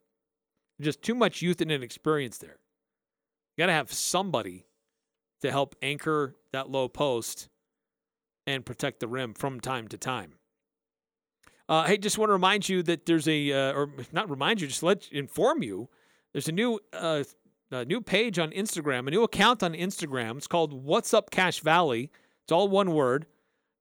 Just 0.81 1.03
too 1.03 1.15
much 1.15 1.43
youth 1.43 1.61
and 1.61 1.71
inexperience 1.71 2.39
there. 2.39 2.59
You 3.57 3.63
got 3.63 3.67
to 3.67 3.73
have 3.73 3.93
somebody 3.93 4.67
to 5.43 5.51
help 5.51 5.75
anchor 5.83 6.37
that 6.53 6.71
low 6.71 6.89
post 6.89 7.49
and 8.47 8.65
protect 8.65 9.01
the 9.01 9.09
rim 9.09 9.35
from 9.35 9.61
time 9.61 9.89
to 9.89 9.99
time. 9.99 10.35
Uh, 11.69 11.85
hey, 11.85 11.99
just 11.99 12.17
want 12.17 12.29
to 12.29 12.33
remind 12.33 12.69
you 12.69 12.83
that 12.85 13.07
there's 13.07 13.27
a, 13.27 13.53
uh, 13.53 13.73
or 13.73 13.91
not 14.13 14.31
remind 14.31 14.61
you, 14.61 14.69
just 14.69 14.83
let 14.83 15.09
inform 15.11 15.63
you. 15.63 15.89
There's 16.33 16.49
a 16.49 16.53
new, 16.53 16.79
uh, 16.93 17.25
a 17.73 17.85
new 17.85 18.01
page 18.01 18.39
on 18.39 18.51
Instagram, 18.53 19.09
a 19.09 19.11
new 19.11 19.25
account 19.25 19.63
on 19.63 19.75
Instagram. 19.75 20.37
It's 20.37 20.47
called 20.47 20.73
What's 20.73 21.13
Up 21.13 21.31
Cache 21.31 21.61
Valley. 21.61 22.11
It's 22.45 22.53
all 22.53 22.69
one 22.69 22.93
word, 22.93 23.27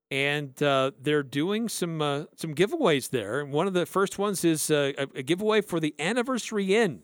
and 0.10 0.62
uh, 0.64 0.92
they're 1.00 1.22
doing 1.22 1.70
some 1.70 2.02
uh, 2.02 2.24
some 2.36 2.56
giveaways 2.56 3.12
there. 3.12 3.42
And 3.42 3.54
one 3.54 3.68
of 3.68 3.74
the 3.74 3.86
first 3.86 4.18
ones 4.18 4.44
is 4.44 4.72
uh, 4.72 4.94
a, 4.98 5.20
a 5.20 5.22
giveaway 5.22 5.62
for 5.62 5.80
the 5.80 5.94
Anniversary 6.00 6.76
Inn. 6.76 7.02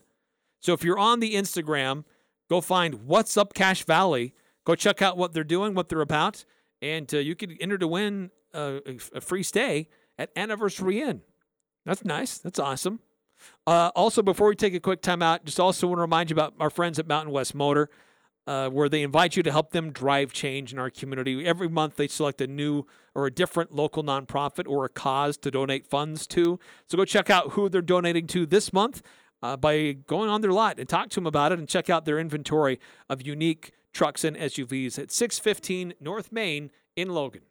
So 0.60 0.74
if 0.74 0.84
you're 0.84 0.98
on 0.98 1.20
the 1.20 1.36
Instagram, 1.36 2.06
go 2.50 2.62
find 2.62 3.06
What's 3.06 3.38
Up 3.38 3.54
Cache 3.54 3.84
Valley. 3.84 4.34
Go 4.66 4.76
check 4.76 5.02
out 5.02 5.18
what 5.18 5.34
they're 5.34 5.44
doing, 5.44 5.74
what 5.74 5.90
they're 5.90 6.02
about, 6.02 6.46
and 6.82 7.12
uh, 7.14 7.18
you 7.18 7.36
can 7.36 7.58
enter 7.60 7.78
to 7.78 7.88
win 7.88 8.32
uh, 8.54 8.80
a, 8.86 9.22
free 9.22 9.44
stay 9.44 9.88
at 10.18 10.30
Anniversary 10.36 11.02
Inn. 11.02 11.22
That's 11.86 12.06
nice. 12.06 12.38
That's 12.38 12.60
awesome. 12.60 13.00
Uh, 13.66 13.92
also, 13.96 14.22
before 14.22 14.50
we 14.50 14.56
take 14.56 14.76
a 14.76 14.80
quick 14.80 15.02
time 15.02 15.22
out, 15.22 15.46
just 15.46 15.60
also 15.60 15.88
want 15.88 15.98
to 15.98 16.02
remind 16.02 16.30
you 16.30 16.36
about 16.36 16.54
our 16.60 16.70
friends 16.70 17.00
at 17.00 17.08
Mountain 17.08 17.34
West 17.34 17.56
Motor, 17.56 17.90
uh, 18.46 18.70
where 18.70 18.88
they 18.88 19.02
invite 19.02 19.36
you 19.36 19.42
to 19.44 19.52
help 19.52 19.72
them 19.72 19.92
drive 19.92 20.32
change 20.32 20.74
in 20.74 20.80
our 20.80 20.92
community. 20.92 21.46
Every 21.46 21.70
month, 21.70 21.96
they 21.96 22.08
select 22.08 22.40
a 22.42 22.48
new 22.48 22.86
or 23.16 23.26
a 23.26 23.32
different 23.32 23.74
local 23.74 24.04
nonprofit 24.04 24.68
or 24.68 24.86
a 24.86 24.90
cause 24.90 25.38
to 25.38 25.50
donate 25.50 25.88
funds 25.88 26.28
to. 26.28 26.60
So 26.88 26.98
go 26.98 27.06
check 27.06 27.30
out 27.30 27.52
who 27.52 27.68
they're 27.68 27.82
donating 27.82 28.28
to 28.28 28.46
this 28.46 28.72
month 28.72 29.02
uh, 29.42 29.58
by 29.58 29.94
going 29.94 30.30
on 30.30 30.42
their 30.42 30.52
lot 30.52 30.80
and 30.80 30.88
talk 30.88 31.10
to 31.10 31.16
them 31.16 31.26
about 31.26 31.52
it 31.52 31.60
and 31.60 31.68
check 31.68 31.90
out 31.90 32.06
their 32.06 32.20
inventory 32.20 32.80
of 33.10 33.26
unique 33.26 33.72
trucks 33.94 34.24
and 34.24 34.38
SUVs 34.38 34.98
at 35.00 35.12
615 35.12 35.94
North 36.00 36.32
Main 36.32 36.72
in 36.96 37.10
Logan. 37.10 37.42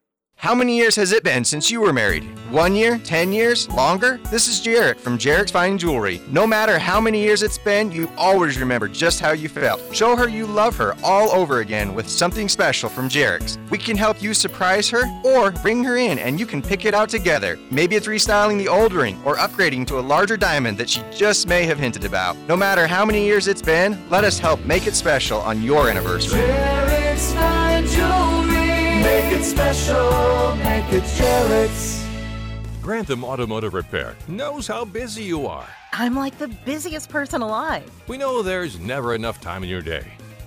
How 0.41 0.55
many 0.55 0.75
years 0.75 0.97
has 0.97 1.13
it 1.13 1.23
been 1.23 1.45
since 1.45 1.71
you 1.71 1.83
were 1.83 1.93
married? 1.93 2.25
One 2.51 2.75
year? 2.75 2.97
Ten 3.05 3.31
years? 3.31 3.69
Longer? 3.69 4.19
This 4.31 4.49
is 4.49 4.59
Jarek 4.59 4.97
from 4.99 5.19
Jarek's 5.19 5.51
Fine 5.51 5.77
Jewelry. 5.77 6.23
No 6.31 6.47
matter 6.47 6.79
how 6.79 6.99
many 6.99 7.23
years 7.23 7.43
it's 7.43 7.59
been, 7.59 7.93
you 7.93 8.11
always 8.17 8.59
remember 8.59 8.89
just 8.89 9.21
how 9.21 9.33
you 9.33 9.51
felt. 9.51 9.83
Show 9.95 10.17
her 10.17 10.31
you 10.31 10.47
love 10.47 10.75
her 10.79 10.97
all 11.05 11.31
over 11.33 11.61
again 11.61 11.93
with 11.95 12.09
something 12.09 12.49
special 12.49 12.89
from 12.89 13.11
Jarek's. 13.11 13.59
We 13.69 13.77
can 13.77 13.99
help 13.99 14.23
you 14.23 14.33
surprise 14.33 14.89
her 14.89 15.03
or 15.27 15.51
bring 15.51 15.85
her 15.85 15.99
in 15.99 16.19
and 16.19 16.41
you 16.41 16.47
can 16.47 16.63
pick 16.63 16.87
it 16.87 16.95
out 16.95 17.11
together. 17.11 17.59
Maybe 17.71 17.95
it's 17.95 18.07
restyling 18.07 18.57
the 18.57 18.69
old 18.69 18.95
ring 18.95 19.21
or 19.27 19.37
upgrading 19.37 19.89
to 19.89 19.99
a 19.99 20.01
larger 20.01 20.39
diamond 20.39 20.79
that 20.79 20.89
she 20.89 21.03
just 21.15 21.49
may 21.49 21.65
have 21.65 21.79
hinted 21.79 22.07
about. 22.07 22.35
No 22.49 22.57
matter 22.57 22.87
how 22.87 23.05
many 23.05 23.27
years 23.27 23.47
it's 23.47 23.61
been, 23.61 24.03
let 24.09 24.25
us 24.25 24.39
help 24.39 24.65
make 24.65 24.87
it 24.87 24.95
special 24.95 25.41
on 25.41 25.63
your 25.63 25.91
anniversary. 25.91 26.41
Jarek's 26.41 27.31
Fine 27.35 27.87
Jewelry. 27.89 28.40
Make 29.03 29.33
it 29.33 29.45
special. 29.45 30.57
Make 30.57 30.93
it 30.93 31.03
Jarek's. 31.05 32.07
Grantham 32.83 33.25
Automotive 33.25 33.75
Repair 33.75 34.17
knows 34.29 34.67
how 34.67 34.85
busy 34.85 35.23
you 35.23 35.47
are. 35.47 35.67
I'm 35.93 36.15
like 36.15 36.39
the 36.39 36.49
busiest 36.49 37.09
person 37.09 37.43
alive. 37.43 37.91
We 38.09 38.19
know 38.19 38.43
there's 38.43 38.79
never 38.79 39.15
enough 39.15 39.41
time 39.41 39.63
in 39.63 39.69
your 39.69 39.83
day. 39.83 40.07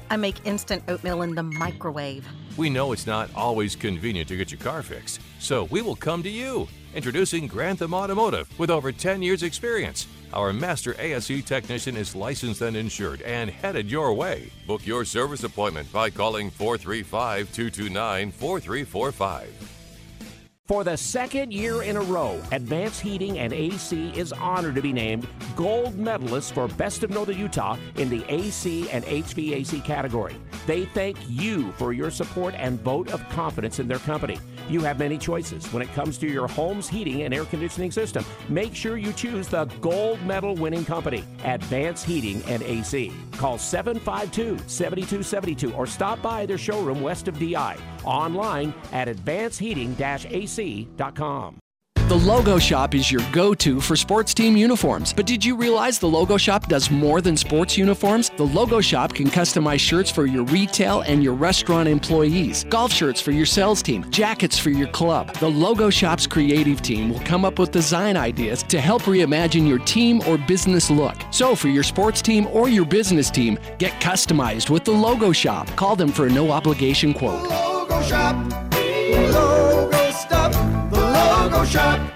I 0.09 0.17
make 0.17 0.45
instant 0.45 0.83
oatmeal 0.87 1.21
in 1.23 1.35
the 1.35 1.43
microwave. 1.43 2.27
We 2.55 2.69
know 2.69 2.91
it's 2.91 3.07
not 3.07 3.29
always 3.35 3.75
convenient 3.75 4.27
to 4.29 4.37
get 4.37 4.51
your 4.51 4.59
car 4.59 4.83
fixed, 4.83 5.21
so 5.39 5.63
we 5.65 5.81
will 5.81 5.95
come 5.95 6.21
to 6.23 6.29
you. 6.29 6.67
Introducing 6.95 7.47
Grantham 7.47 7.93
Automotive 7.93 8.47
with 8.59 8.69
over 8.69 8.91
10 8.91 9.23
years' 9.23 9.41
experience. 9.41 10.05
Our 10.31 10.53
master 10.53 10.95
ASE 10.99 11.43
technician 11.43 11.97
is 11.97 12.15
licensed 12.15 12.61
and 12.61 12.77
insured 12.77 13.21
and 13.23 13.49
headed 13.49 13.89
your 13.89 14.13
way. 14.13 14.51
Book 14.67 14.85
your 14.85 15.03
service 15.03 15.43
appointment 15.43 15.91
by 15.91 16.11
calling 16.11 16.51
435 16.51 17.51
229 17.51 18.31
4345. 18.31 19.73
For 20.65 20.85
the 20.85 20.95
second 20.95 21.51
year 21.51 21.83
in 21.83 21.97
a 21.97 22.01
row, 22.01 22.41
Advanced 22.53 23.01
Heating 23.01 23.37
and 23.39 23.51
AC 23.51 24.13
is 24.15 24.31
honored 24.31 24.75
to 24.75 24.81
be 24.81 24.93
named 24.93 25.27
gold 25.57 25.97
medalist 25.97 26.53
for 26.53 26.69
Best 26.69 27.03
of 27.03 27.09
Northern 27.09 27.37
Utah 27.37 27.77
in 27.97 28.09
the 28.09 28.23
AC 28.29 28.89
and 28.89 29.03
HVAC 29.03 29.83
category. 29.83 30.35
They 30.65 30.85
thank 30.85 31.17
you 31.27 31.73
for 31.73 31.91
your 31.91 32.09
support 32.09 32.55
and 32.57 32.79
vote 32.79 33.11
of 33.11 33.27
confidence 33.27 33.79
in 33.79 33.89
their 33.89 33.99
company. 33.99 34.39
You 34.69 34.81
have 34.81 34.99
many 34.99 35.17
choices 35.17 35.65
when 35.73 35.81
it 35.81 35.91
comes 35.93 36.19
to 36.19 36.27
your 36.27 36.47
home's 36.47 36.87
heating 36.87 37.23
and 37.23 37.33
air 37.33 37.45
conditioning 37.45 37.89
system. 37.91 38.23
Make 38.49 38.75
sure 38.75 38.97
you 38.97 39.13
choose 39.13 39.47
the 39.47 39.65
gold 39.81 40.21
medal 40.23 40.53
winning 40.55 40.85
company, 40.85 41.23
Advanced 41.43 42.05
Heating 42.05 42.43
and 42.47 42.61
AC. 42.63 43.11
Call 43.33 43.57
752 43.57 44.59
7272 44.67 45.73
or 45.73 45.87
stop 45.87 46.21
by 46.21 46.45
their 46.45 46.57
showroom 46.57 47.01
west 47.01 47.27
of 47.27 47.37
DI. 47.39 47.77
Online 48.03 48.73
at 48.91 49.07
advancedheating-ac.com. 49.07 51.62
The 52.09 52.15
Logo 52.15 52.59
Shop 52.59 52.95
is 52.95 53.09
your 53.09 53.21
go 53.31 53.53
to 53.53 53.79
for 53.79 53.95
sports 53.95 54.33
team 54.33 54.57
uniforms. 54.57 55.13
But 55.13 55.25
did 55.25 55.43
you 55.43 55.55
realize 55.55 55.99
the 55.99 56.07
Logo 56.07 56.35
Shop 56.35 56.67
does 56.67 56.91
more 56.91 57.21
than 57.21 57.37
sports 57.37 57.77
uniforms? 57.77 58.29
The 58.35 58.43
Logo 58.43 58.81
Shop 58.81 59.13
can 59.13 59.27
customize 59.27 59.79
shirts 59.79 60.11
for 60.11 60.25
your 60.25 60.43
retail 60.43 60.99
and 61.01 61.23
your 61.23 61.33
restaurant 61.33 61.87
employees, 61.87 62.65
golf 62.65 62.91
shirts 62.91 63.21
for 63.21 63.31
your 63.31 63.45
sales 63.45 63.81
team, 63.81 64.11
jackets 64.11 64.59
for 64.59 64.69
your 64.69 64.89
club. 64.89 65.33
The 65.35 65.49
Logo 65.49 65.89
Shop's 65.89 66.27
creative 66.27 66.81
team 66.81 67.09
will 67.09 67.21
come 67.21 67.45
up 67.45 67.57
with 67.57 67.71
design 67.71 68.17
ideas 68.17 68.63
to 68.63 68.81
help 68.81 69.03
reimagine 69.03 69.65
your 69.65 69.79
team 69.79 70.21
or 70.27 70.37
business 70.37 70.91
look. 70.91 71.15
So, 71.31 71.55
for 71.55 71.69
your 71.69 71.83
sports 71.83 72.21
team 72.21 72.47
or 72.47 72.67
your 72.67 72.85
business 72.85 73.31
team, 73.31 73.57
get 73.77 73.93
customized 74.01 74.69
with 74.69 74.83
the 74.83 74.91
Logo 74.91 75.31
Shop. 75.31 75.67
Call 75.77 75.95
them 75.95 76.11
for 76.11 76.27
a 76.27 76.29
no 76.29 76.51
obligation 76.51 77.13
quote. 77.13 77.49
Logo 77.49 78.01
shop. 78.01 78.35
Logo 79.31 80.02
shop. 81.65 82.13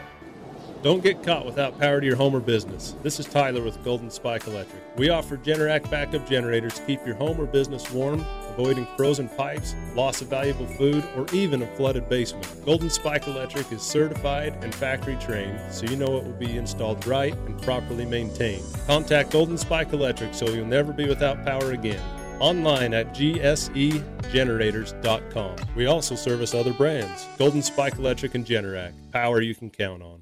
Don't 0.83 1.01
get 1.01 1.23
caught 1.23 1.45
without 1.45 1.79
power 1.79 1.99
to 1.99 2.05
your 2.05 2.15
home 2.15 2.35
or 2.35 2.39
business. 2.39 2.95
This 3.01 3.19
is 3.19 3.25
Tyler 3.25 3.63
with 3.63 3.83
Golden 3.83 4.11
Spike 4.11 4.45
Electric. 4.45 4.81
We 4.95 5.09
offer 5.09 5.37
Generac 5.37 5.89
backup 5.89 6.27
generators 6.29 6.75
to 6.75 6.81
keep 6.83 7.05
your 7.05 7.15
home 7.15 7.41
or 7.41 7.45
business 7.45 7.89
warm, 7.91 8.23
avoiding 8.49 8.85
frozen 8.95 9.27
pipes, 9.29 9.75
loss 9.95 10.21
of 10.21 10.27
valuable 10.27 10.67
food, 10.67 11.03
or 11.15 11.25
even 11.33 11.63
a 11.63 11.67
flooded 11.75 12.07
basement. 12.09 12.47
Golden 12.65 12.89
Spike 12.89 13.27
Electric 13.27 13.71
is 13.71 13.81
certified 13.81 14.55
and 14.63 14.73
factory 14.73 15.15
trained, 15.15 15.59
so 15.71 15.85
you 15.87 15.95
know 15.95 16.17
it 16.17 16.23
will 16.23 16.33
be 16.33 16.57
installed 16.57 17.05
right 17.07 17.33
and 17.33 17.61
properly 17.63 18.05
maintained. 18.05 18.63
Contact 18.85 19.31
Golden 19.31 19.57
Spike 19.57 19.93
Electric 19.93 20.33
so 20.35 20.47
you'll 20.49 20.65
never 20.65 20.93
be 20.93 21.07
without 21.07 21.43
power 21.43 21.71
again. 21.71 22.01
Online 22.39 22.93
at 22.93 23.13
gsegenerators.com. 23.13 25.55
We 25.75 25.87
also 25.87 26.15
service 26.15 26.53
other 26.53 26.71
brands 26.73 27.27
Golden 27.37 27.61
Spike 27.61 27.97
Electric 27.97 28.35
and 28.35 28.45
Generac. 28.45 28.93
Power 29.11 29.41
you 29.41 29.55
can 29.55 29.69
count 29.69 30.03
on. 30.03 30.21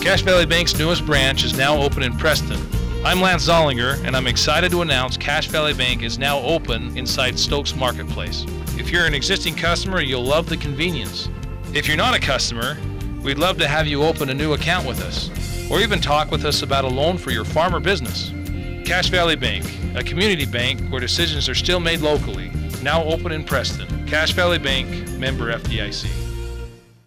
Cache 0.00 0.22
Valley 0.22 0.46
Bank's 0.46 0.76
newest 0.78 1.04
branch 1.06 1.44
is 1.44 1.56
now 1.56 1.80
open 1.80 2.02
in 2.02 2.16
Preston. 2.16 2.58
I'm 3.04 3.20
Lance 3.20 3.46
Zollinger, 3.46 4.02
and 4.06 4.16
I'm 4.16 4.26
excited 4.26 4.70
to 4.70 4.80
announce 4.80 5.18
Cash 5.18 5.48
Valley 5.48 5.74
Bank 5.74 6.02
is 6.02 6.18
now 6.18 6.38
open 6.40 6.96
inside 6.96 7.38
Stokes 7.38 7.76
Marketplace. 7.76 8.46
If 8.78 8.90
you're 8.90 9.04
an 9.04 9.12
existing 9.14 9.56
customer, 9.56 10.00
you'll 10.00 10.24
love 10.24 10.48
the 10.48 10.56
convenience. 10.56 11.28
If 11.74 11.86
you're 11.86 11.98
not 11.98 12.14
a 12.14 12.20
customer, 12.20 12.78
we'd 13.22 13.38
love 13.38 13.58
to 13.58 13.68
have 13.68 13.86
you 13.86 14.02
open 14.02 14.30
a 14.30 14.34
new 14.34 14.54
account 14.54 14.86
with 14.86 15.02
us, 15.02 15.28
or 15.70 15.80
even 15.80 16.00
talk 16.00 16.30
with 16.30 16.44
us 16.44 16.62
about 16.62 16.84
a 16.84 16.88
loan 16.88 17.18
for 17.18 17.30
your 17.30 17.44
farm 17.44 17.74
or 17.74 17.80
business. 17.80 18.32
Cache 18.84 19.08
Valley 19.08 19.36
Bank, 19.36 19.64
a 19.94 20.02
community 20.02 20.44
bank 20.44 20.80
where 20.90 21.00
decisions 21.00 21.48
are 21.48 21.54
still 21.54 21.80
made 21.80 22.00
locally, 22.00 22.50
now 22.82 23.02
open 23.04 23.32
in 23.32 23.42
Preston. 23.44 24.06
Cache 24.06 24.32
Valley 24.32 24.58
Bank, 24.58 25.08
member 25.18 25.52
FDIC. 25.52 26.06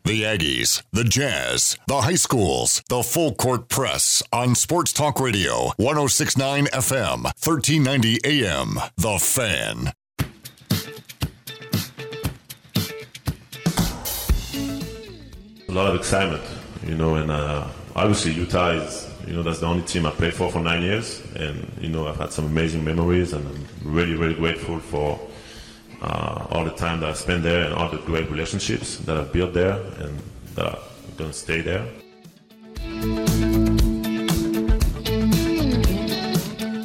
The 0.03 0.23
Aggies, 0.23 0.81
the 0.91 1.03
Jazz, 1.03 1.77
the 1.87 2.01
high 2.01 2.15
schools, 2.15 2.81
the 2.89 3.03
full 3.03 3.35
court 3.35 3.69
press 3.69 4.23
on 4.31 4.55
Sports 4.55 4.91
Talk 4.93 5.19
Radio, 5.19 5.73
1069 5.77 6.65
FM, 6.67 7.23
1390 7.23 8.19
AM. 8.25 8.79
The 8.95 9.19
Fan. 9.19 9.93
a 15.69 15.71
lot 15.73 15.87
of 15.87 15.95
excitement, 15.95 16.41
you 16.85 16.95
know, 16.95 17.15
and 17.15 17.29
uh, 17.29 17.67
obviously 17.95 18.31
Utah 18.31 18.69
is, 18.69 19.06
you 19.27 19.33
know, 19.33 19.43
that's 19.43 19.59
the 19.59 19.65
only 19.65 19.83
team 19.83 20.05
I 20.05 20.11
played 20.11 20.33
for 20.33 20.49
for 20.49 20.61
nine 20.61 20.81
years, 20.81 21.21
and 21.35 21.69
you 21.81 21.89
know, 21.89 22.07
I've 22.07 22.15
had 22.15 22.31
some 22.31 22.45
amazing 22.45 22.85
memories, 22.85 23.33
and 23.33 23.45
I'm 23.45 23.67
really, 23.83 24.15
really 24.15 24.35
grateful 24.35 24.79
for 24.79 25.19
uh, 26.01 26.47
all 26.51 26.63
the 26.63 26.71
time 26.71 27.01
that 27.01 27.09
I 27.09 27.13
spent 27.13 27.43
there 27.43 27.65
and 27.65 27.73
all 27.73 27.89
the 27.91 27.97
great 27.97 28.31
relationships 28.31 28.97
that 28.99 29.17
I've 29.17 29.33
built 29.33 29.53
there, 29.53 29.81
and 29.99 30.17
that 30.55 30.75
I'm 30.75 31.15
gonna 31.17 31.33
stay 31.33 31.59
there. 31.61 31.85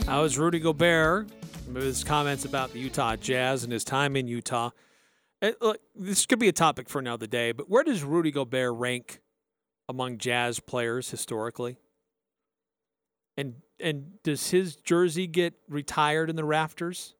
That 0.06 0.18
was 0.18 0.36
Rudy 0.36 0.58
Gobert. 0.58 1.28
His 1.74 2.04
comments 2.04 2.44
about 2.44 2.72
the 2.72 2.80
Utah 2.80 3.16
Jazz 3.16 3.64
and 3.64 3.72
his 3.72 3.82
time 3.82 4.14
in 4.14 4.26
Utah. 4.26 4.70
And 5.40 5.54
look, 5.60 5.80
this 5.94 6.26
could 6.26 6.38
be 6.38 6.48
a 6.48 6.52
topic 6.52 6.88
for 6.88 6.98
another 6.98 7.26
day, 7.26 7.52
but 7.52 7.70
where 7.70 7.82
does 7.82 8.02
Rudy 8.02 8.30
Gobert 8.30 8.74
rank 8.74 9.20
among 9.88 10.18
Jazz 10.18 10.60
players 10.60 11.10
historically? 11.10 11.78
And 13.36 13.54
and 13.80 14.22
does 14.22 14.50
his 14.50 14.76
jersey 14.76 15.26
get 15.26 15.54
retired 15.68 16.30
in 16.30 16.36
the 16.36 16.44
rafters? 16.44 17.14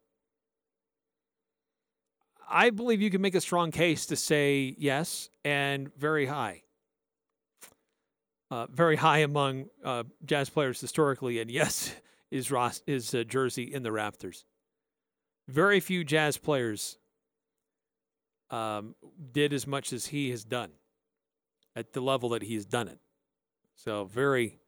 I 2.49 2.71
believe 2.71 3.01
you 3.01 3.11
can 3.11 3.23
make 3.23 3.35
a 3.35 3.41
strong 3.41 3.71
case 3.71 4.07
to 4.07 4.17
say 4.17 4.75
yes 4.79 5.31
and 5.45 5.91
very 5.97 6.27
high. 6.27 6.63
Uh, 8.51 8.67
very 8.71 8.97
high 8.97 9.19
among 9.19 9.71
uh, 9.83 10.03
Jazz 10.27 10.51
players 10.51 10.79
historically, 10.79 11.41
and 11.41 11.51
yes, 11.51 11.95
is 12.31 12.51
Ross 12.51 12.83
is 12.87 13.15
uh, 13.15 13.25
jersey 13.25 13.73
in 13.73 13.83
the 13.83 13.91
rafters. 13.91 14.45
Very 15.49 15.81
few 15.81 16.05
Jazz 16.05 16.37
players 16.37 16.99
um, 18.51 18.95
did 19.33 19.55
as 19.55 19.67
much 19.67 19.93
as 19.93 20.07
he 20.07 20.31
has 20.31 20.45
done 20.45 20.71
at 21.75 21.95
the 21.95 22.03
level 22.03 22.29
that 22.31 22.43
he's 22.43 22.67
done 22.67 22.89
it. 22.89 22.99
So 23.75 24.05
very 24.05 24.61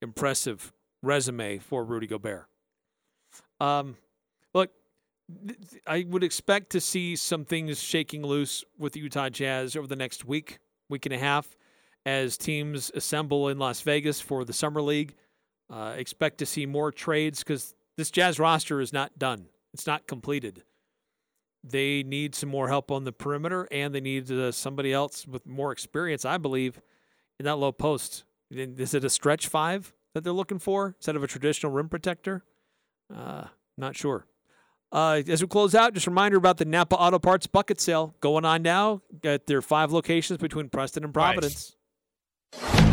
impressive 0.00 0.72
resume 1.02 1.58
for 1.58 1.84
Rudy 1.84 2.06
Gobert. 2.06 2.46
Um, 3.60 3.96
look, 4.54 4.70
th- 5.46 5.58
th- 5.70 5.82
I 5.86 6.04
would 6.08 6.24
expect 6.24 6.70
to 6.70 6.80
see 6.80 7.16
some 7.16 7.44
things 7.44 7.82
shaking 7.82 8.22
loose 8.22 8.64
with 8.78 8.92
the 8.92 9.00
Utah 9.00 9.28
Jazz 9.28 9.76
over 9.76 9.86
the 9.86 9.96
next 9.96 10.24
week, 10.24 10.58
week 10.88 11.06
and 11.06 11.14
a 11.14 11.18
half, 11.18 11.56
as 12.04 12.36
teams 12.36 12.90
assemble 12.94 13.48
in 13.48 13.58
Las 13.58 13.80
Vegas 13.80 14.20
for 14.20 14.44
the 14.44 14.52
Summer 14.52 14.82
League. 14.82 15.14
Uh, 15.68 15.94
expect 15.96 16.38
to 16.38 16.46
see 16.46 16.64
more 16.64 16.92
trades 16.92 17.40
because 17.40 17.74
this 17.96 18.10
Jazz 18.10 18.38
roster 18.38 18.80
is 18.80 18.92
not 18.92 19.18
done. 19.18 19.46
It's 19.74 19.86
not 19.86 20.06
completed. 20.06 20.62
They 21.64 22.04
need 22.04 22.36
some 22.36 22.48
more 22.48 22.68
help 22.68 22.92
on 22.92 23.02
the 23.02 23.12
perimeter, 23.12 23.66
and 23.72 23.92
they 23.92 24.00
need 24.00 24.30
uh, 24.30 24.52
somebody 24.52 24.92
else 24.92 25.26
with 25.26 25.44
more 25.46 25.72
experience, 25.72 26.24
I 26.24 26.38
believe, 26.38 26.80
in 27.40 27.44
that 27.46 27.56
low 27.56 27.72
post. 27.72 28.24
Is 28.50 28.94
it 28.94 29.04
a 29.04 29.10
stretch 29.10 29.48
five 29.48 29.92
that 30.16 30.24
they're 30.24 30.32
looking 30.32 30.58
for 30.58 30.94
instead 30.96 31.14
of 31.14 31.22
a 31.22 31.26
traditional 31.26 31.70
rim 31.70 31.90
protector? 31.90 32.42
Uh, 33.14 33.44
not 33.76 33.94
sure. 33.94 34.26
Uh, 34.90 35.20
as 35.28 35.42
we 35.42 35.46
close 35.46 35.74
out, 35.74 35.92
just 35.92 36.06
a 36.06 36.10
reminder 36.10 36.38
about 36.38 36.56
the 36.56 36.64
Napa 36.64 36.96
Auto 36.96 37.18
Parts 37.18 37.46
bucket 37.46 37.78
sale 37.78 38.14
going 38.22 38.46
on 38.46 38.62
now 38.62 39.02
at 39.22 39.46
their 39.46 39.60
five 39.60 39.92
locations 39.92 40.38
between 40.38 40.70
Preston 40.70 41.04
and 41.04 41.12
Providence. 41.12 41.75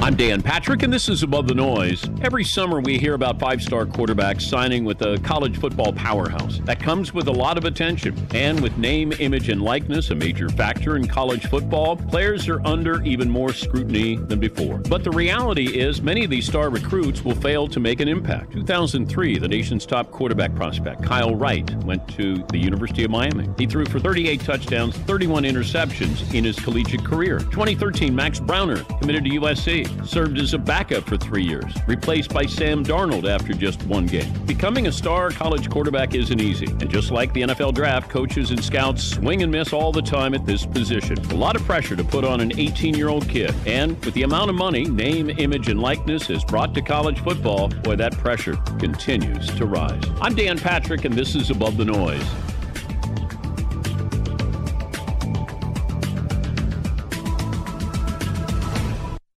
I'm 0.04 0.18
Dan 0.18 0.42
Patrick, 0.42 0.84
and 0.84 0.92
this 0.92 1.08
is 1.08 1.24
Above 1.24 1.48
the 1.48 1.56
Noise. 1.56 2.04
Every 2.24 2.44
summer, 2.44 2.82
we 2.82 2.98
hear 2.98 3.14
about 3.14 3.40
five 3.40 3.64
star 3.64 3.86
quarterbacks 3.86 4.42
signing 4.42 4.84
with 4.84 5.02
a 5.02 5.18
college 5.20 5.58
football 5.58 5.94
powerhouse. 5.94 6.60
That 6.66 6.82
comes 6.82 7.14
with 7.14 7.30
a 7.30 7.32
lot 7.32 7.58
of 7.58 7.64
attention. 7.64 8.14
And 8.34 8.60
with 8.60 8.78
name, 8.78 9.14
image, 9.20 9.48
and 9.48 9.62
likeness 9.62 10.10
a 10.10 10.16
major 10.16 10.50
factor 10.50 10.98
in 10.98 11.08
college 11.08 11.48
football, 11.48 11.96
players 11.96 12.50
are 12.50 12.60
under 12.68 13.02
even 13.04 13.30
more 13.30 13.54
scrutiny 13.54 14.18
than 14.18 14.42
before. 14.42 14.80
But 14.80 15.06
the 15.06 15.12
reality 15.12 15.80
is, 15.80 16.02
many 16.02 16.26
of 16.26 16.30
these 16.30 16.46
star 16.46 16.70
recruits 16.70 17.24
will 17.24 17.36
fail 17.36 17.70
to 17.70 17.80
make 17.80 18.02
an 18.02 18.10
impact. 18.10 18.52
2003, 18.52 19.38
the 19.38 19.48
nation's 19.48 19.86
top 19.86 20.12
quarterback 20.12 20.54
prospect, 20.54 21.02
Kyle 21.02 21.34
Wright, 21.34 21.74
went 21.86 22.06
to 22.18 22.44
the 22.50 22.58
University 22.58 23.06
of 23.06 23.12
Miami. 23.12 23.48
He 23.58 23.66
threw 23.66 23.86
for 23.86 24.02
38 24.02 24.42
touchdowns, 24.42 24.98
31 24.98 25.44
interceptions 25.44 26.34
in 26.34 26.44
his 26.44 26.60
collegiate 26.60 27.06
career. 27.06 27.40
2013, 27.40 28.14
Max 28.14 28.42
Browner 28.42 28.84
committed 29.00 29.24
to 29.24 29.30
USC 29.44 30.08
served 30.08 30.40
as 30.40 30.54
a 30.54 30.58
backup 30.58 31.04
for 31.04 31.18
three 31.18 31.44
years, 31.44 31.74
replaced 31.86 32.34
by 32.34 32.46
Sam 32.46 32.82
Darnold 32.84 33.30
after 33.30 33.52
just 33.54 33.84
one 33.84 34.06
game. 34.06 34.32
Becoming 34.46 34.88
a 34.88 34.92
star 34.92 35.32
college 35.32 35.70
quarterback 35.70 36.16
isn't 36.16 36.40
easy, 36.40 36.68
and 36.68 36.90
just 36.90 37.12
like 37.12 37.34
the 37.34 37.42
NFL 37.42 37.74
draft, 37.74 38.10
coaches 38.10 38.52
and 38.52 38.64
scouts 38.64 39.04
swing 39.04 39.44
and 39.44 39.52
miss 39.52 39.74
all 39.74 39.92
the 39.92 40.02
time 40.02 40.34
at 40.34 40.46
this 40.46 40.66
position. 40.66 41.18
A 41.32 41.36
lot 41.36 41.58
of 41.58 41.64
pressure 41.64 41.98
to 41.98 42.06
put 42.06 42.24
on 42.24 42.40
an 42.40 42.58
18 42.58 42.94
year 42.94 43.10
old 43.10 43.28
kid, 43.28 43.54
and 43.66 44.02
with 44.06 44.14
the 44.14 44.24
amount 44.24 44.50
of 44.50 44.56
money 44.56 44.86
name, 44.86 45.30
image, 45.30 45.68
and 45.68 45.82
likeness 45.82 46.28
has 46.28 46.46
brought 46.46 46.74
to 46.76 46.82
college 46.82 47.20
football, 47.20 47.68
boy, 47.68 47.98
that 47.98 48.14
pressure 48.14 48.56
continues 48.80 49.48
to 49.56 49.66
rise. 49.66 50.04
I'm 50.22 50.36
Dan 50.36 50.58
Patrick, 50.58 51.04
and 51.04 51.14
this 51.14 51.36
is 51.36 51.50
Above 51.50 51.76
the 51.76 51.86
Noise. 51.86 52.24